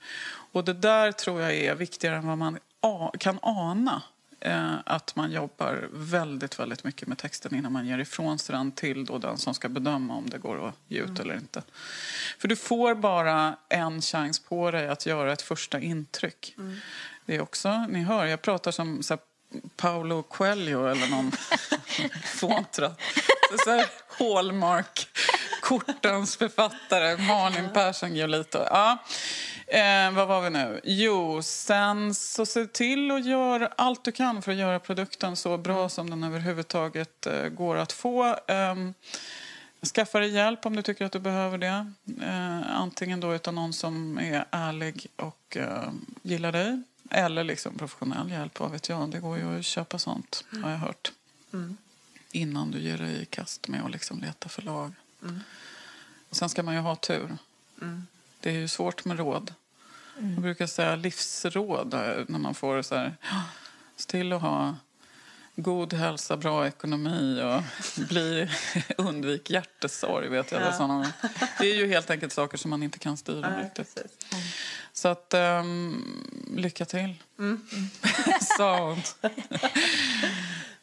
Och 0.51 0.63
det 0.63 0.73
där 0.73 1.11
tror 1.11 1.41
jag 1.41 1.55
är 1.55 1.75
viktigare 1.75 2.15
än 2.15 2.27
vad 2.27 2.37
man 2.37 2.59
kan 3.19 3.39
ana. 3.41 4.01
Eh, 4.41 4.75
att 4.85 5.15
man 5.15 5.31
jobbar 5.31 5.89
väldigt, 5.91 6.59
väldigt 6.59 6.83
mycket 6.83 7.07
med 7.07 7.17
texten 7.17 7.55
innan 7.55 7.71
man 7.71 7.87
ger 7.87 7.97
ifrån 7.97 8.39
sig 8.39 8.55
den 8.55 8.71
till 8.71 9.05
då 9.05 9.17
den 9.17 9.37
som 9.37 9.53
ska 9.53 9.69
bedöma 9.69 10.13
om 10.15 10.29
det 10.29 10.37
går 10.37 10.67
att 10.67 10.75
ge 10.87 10.99
ut 10.99 11.19
eller 11.19 11.35
inte. 11.35 11.61
För 12.37 12.47
du 12.47 12.55
får 12.55 12.95
bara 12.95 13.55
en 13.69 14.01
chans 14.01 14.39
på 14.39 14.71
dig 14.71 14.87
att 14.87 15.05
göra 15.05 15.33
ett 15.33 15.41
första 15.41 15.79
intryck. 15.79 16.55
Det 17.25 17.35
är 17.35 17.41
också, 17.41 17.85
ni 17.89 18.03
hör, 18.03 18.25
jag 18.25 18.41
pratar 18.41 18.71
som 18.71 19.03
så 19.03 19.13
här, 19.13 19.21
Paolo 19.75 20.23
Coelho 20.23 20.87
eller 20.87 21.07
någon 21.07 21.31
fåntra. 22.23 22.91
Så 23.65 23.69
här, 23.71 23.85
Hallmark, 24.19 25.07
kortens 25.61 26.37
författare, 26.37 27.17
Malin 27.17 27.69
Persson 27.73 28.15
Giolito. 28.15 28.59
Ja. 28.59 28.97
Eh, 29.67 30.11
vad 30.11 30.27
var 30.27 30.41
vi 30.41 30.49
nu? 30.49 30.81
Jo, 30.83 31.41
sen 31.41 32.15
så 32.15 32.45
se 32.45 32.65
till 32.65 33.11
att 33.11 33.25
göra 33.25 33.69
allt 33.77 34.03
du 34.03 34.11
kan 34.11 34.41
för 34.41 34.51
att 34.51 34.57
göra 34.57 34.79
produkten 34.79 35.35
så 35.35 35.57
bra 35.57 35.89
som 35.89 36.09
den 36.09 36.23
överhuvudtaget 36.23 37.27
eh, 37.27 37.43
går 37.43 37.75
att 37.75 37.91
få. 37.91 38.35
Ehm, 38.47 38.93
Skaffa 39.95 40.19
dig 40.19 40.29
hjälp 40.29 40.65
om 40.65 40.75
du 40.75 40.81
tycker 40.81 41.05
att 41.05 41.11
du 41.11 41.19
behöver 41.19 41.57
det. 41.57 41.91
Eh, 42.21 42.75
antingen 42.75 43.19
då 43.19 43.35
utav 43.35 43.53
någon 43.53 43.73
som 43.73 44.19
är 44.19 44.45
ärlig 44.51 45.07
och 45.15 45.57
eh, 45.57 45.91
gillar 46.21 46.51
dig. 46.51 46.81
Eller 47.09 47.43
liksom 47.43 47.77
professionell 47.77 48.29
hjälp, 48.31 48.59
vad 48.59 48.71
vet 48.71 48.89
jag. 48.89 49.11
Det 49.11 49.19
går 49.19 49.37
ju 49.37 49.59
att 49.59 49.65
köpa 49.65 49.97
sånt, 49.99 50.43
har 50.63 50.69
jag 50.71 50.77
hört. 50.77 51.11
Innan 52.31 52.71
du 52.71 52.79
ger 52.79 52.97
dig 52.97 53.21
i 53.21 53.25
kast 53.25 53.67
med 53.67 53.85
att 53.85 53.91
liksom 53.91 54.19
leta 54.21 54.49
förlag. 54.49 54.93
Och 56.29 56.35
sen 56.35 56.49
ska 56.49 56.63
man 56.63 56.73
ju 56.73 56.79
ha 56.79 56.95
tur. 56.95 57.37
Det 58.39 58.49
är 58.49 58.53
ju 58.53 58.67
svårt 58.67 59.05
med 59.05 59.17
råd. 59.17 59.53
Jag 60.17 60.41
brukar 60.41 60.67
säga 60.67 60.95
livsråd 60.95 61.93
eh, 61.93 62.23
när 62.27 62.39
man 62.39 62.55
får 62.55 62.81
så 62.81 62.95
här... 62.95 63.15
"Ja, 63.21 63.43
Se 63.95 64.09
till 64.09 64.33
att 64.33 64.41
ha 64.41 64.75
god 65.55 65.93
hälsa, 65.93 66.37
bra 66.37 66.67
ekonomi 66.67 67.41
och 67.41 67.63
bli, 68.07 68.49
undvik 68.97 69.49
hjärtesorg. 69.49 70.27
Vet 70.29 70.51
jag, 70.51 70.61
Ja. 70.61 70.65
ja. 70.65 70.73
sådana. 70.73 71.13
Det 71.59 71.71
är 71.71 71.75
ju 71.75 71.87
helt 71.87 72.09
enkelt 72.09 72.33
saker 72.33 72.57
som 72.57 72.69
man 72.69 72.83
inte 72.83 72.99
kan 72.99 73.17
styra 73.17 73.49
Nej, 73.49 73.63
riktigt. 73.65 74.25
Så 74.93 75.07
att, 75.07 75.33
ehm, 75.33 76.03
lycka 76.55 76.85
till, 76.85 77.15
sa 78.57 78.79
hon. 78.79 79.01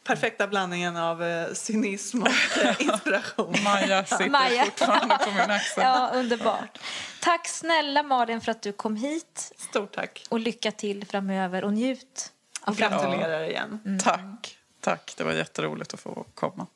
Perfekta 0.05 0.47
blandningen 0.49 0.97
av 0.97 1.23
eh, 1.23 1.53
cynism 1.53 2.23
och 2.23 2.29
eh, 2.65 2.81
inspiration. 2.81 3.55
Maja 3.65 4.05
sitter 4.05 4.31
Maja. 4.31 4.65
fortfarande 4.65 5.19
på 5.25 5.31
min 5.31 5.51
axel. 5.51 5.83
Ja, 5.85 6.11
underbart. 6.15 6.79
Tack 7.21 7.49
snälla 7.49 8.03
Malin 8.03 8.41
för 8.41 8.53
att 8.53 8.63
du 8.63 8.73
kom 8.73 8.97
hit. 8.97 9.53
Stort 9.57 9.95
tack. 9.95 10.27
Och 10.29 10.41
lycka 10.41 10.73
till 10.73 11.07
framöver 11.07 11.65
och 11.65 11.73
njut 11.73 12.33
av 12.61 12.73
Och 12.73 12.77
gratulerar 12.79 13.45
igen. 13.45 14.01
Tack. 14.05 14.57
Tack, 14.81 15.15
det 15.17 15.25
var 15.25 15.33
jätteroligt 15.33 15.95
att 15.95 16.01
få 16.01 16.27
komma. 16.35 16.67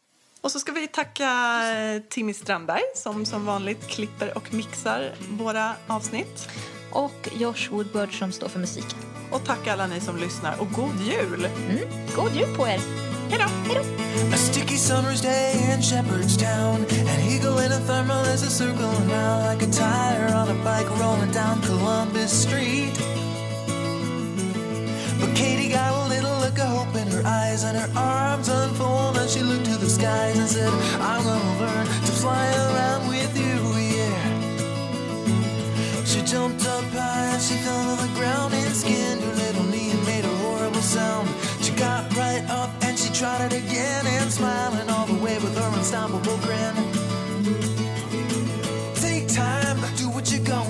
Och 0.43 0.53
så 0.53 0.59
ska 0.59 0.73
vi 0.73 0.89
tacka 0.89 1.63
eh, 1.73 2.03
Timmy 2.09 2.33
Strandberg 2.33 2.83
som 2.95 3.25
som 3.25 3.47
vanligt 3.47 3.89
klipper 3.89 4.37
och 4.37 4.55
mixar 4.55 5.13
våra 5.31 5.73
avsnitt. 5.87 6.49
Och 6.93 7.29
Josh 7.33 7.71
Woodward 7.71 8.19
som 8.19 8.33
står 8.33 8.49
för 8.49 8.59
musiken. 8.59 8.99
Och 9.31 9.45
tack 9.45 9.67
alla 9.67 9.87
ni 9.87 10.01
som 10.01 10.17
lyssnar 10.17 10.61
och 10.61 10.71
god 10.73 11.01
jul! 11.01 11.45
Mm. 11.45 11.89
God 12.17 12.33
jul 12.35 12.57
på 12.57 12.67
er! 12.67 12.81
Hej 13.31 13.39
då! 13.39 13.73
Hej 13.73 13.75
då! 13.75 13.81
A 14.35 14.37
sticky 14.37 14.77
summer's 14.77 15.23
day 15.23 15.53
in 15.75 15.83
Shepherdstown. 15.83 16.77
An 17.13 17.21
eagle 17.31 17.65
in 17.65 17.73
a 17.73 17.81
thermal 17.87 18.25
is 18.35 18.43
a 18.43 18.51
circling 18.51 19.11
round 19.11 19.47
like 19.51 19.63
a 19.67 19.71
tire 19.73 20.35
on 20.35 20.49
a 20.49 20.55
bike 20.65 20.91
rolling 21.01 21.33
down 21.33 21.63
Columbus 21.63 22.43
Street. 22.43 22.95
But 25.21 25.37
Katie 25.37 25.69
got 25.69 25.93
a 25.95 26.09
little 26.09 26.37
look 26.41 26.59
of 26.59 26.69
hope 26.69 26.80
in 26.80 26.80
her 27.21 27.29
eyes, 27.29 27.65
and 27.65 27.77
her 27.77 27.91
arms 27.99 28.49
unfold, 28.49 29.17
and 29.17 29.29
she 29.29 29.41
looked 29.41 29.67
to 29.67 29.77
the 29.77 29.89
skies 29.89 30.39
and 30.39 30.49
said, 30.49 30.69
I'm 31.01 31.23
gonna 31.25 31.61
learn 31.61 31.87
to 31.87 32.13
fly 32.13 32.47
around 32.47 33.09
with 33.09 33.37
you, 33.37 33.57
yeah. 33.97 34.41
She 36.05 36.23
jumped 36.23 36.67
up 36.67 36.85
high 36.93 37.33
and 37.35 37.43
she 37.43 37.55
fell 37.65 37.97
to 37.97 38.03
the 38.03 38.13
ground 38.19 38.55
and 38.55 38.75
skinned 38.75 39.21
her 39.23 39.35
little 39.35 39.65
knee 39.65 39.91
and 39.91 40.05
made 40.07 40.25
a 40.25 40.35
horrible 40.43 40.81
sound. 40.81 41.29
She 41.61 41.73
got 41.73 42.15
right 42.17 42.45
up 42.49 42.71
and 42.83 42.99
she 42.99 43.13
tried 43.13 43.53
it 43.53 43.59
again 43.65 44.07
and 44.07 44.31
smiling 44.31 44.89
all 44.91 45.07
the 45.07 45.15
way 45.23 45.35
with 45.39 45.57
her 45.57 45.71
unstoppable 45.77 46.39
grin. 46.39 46.75
Take 48.95 49.29
time, 49.29 49.79
do 49.97 50.09
what 50.11 50.31
you're 50.33 50.45
gonna 50.45 50.70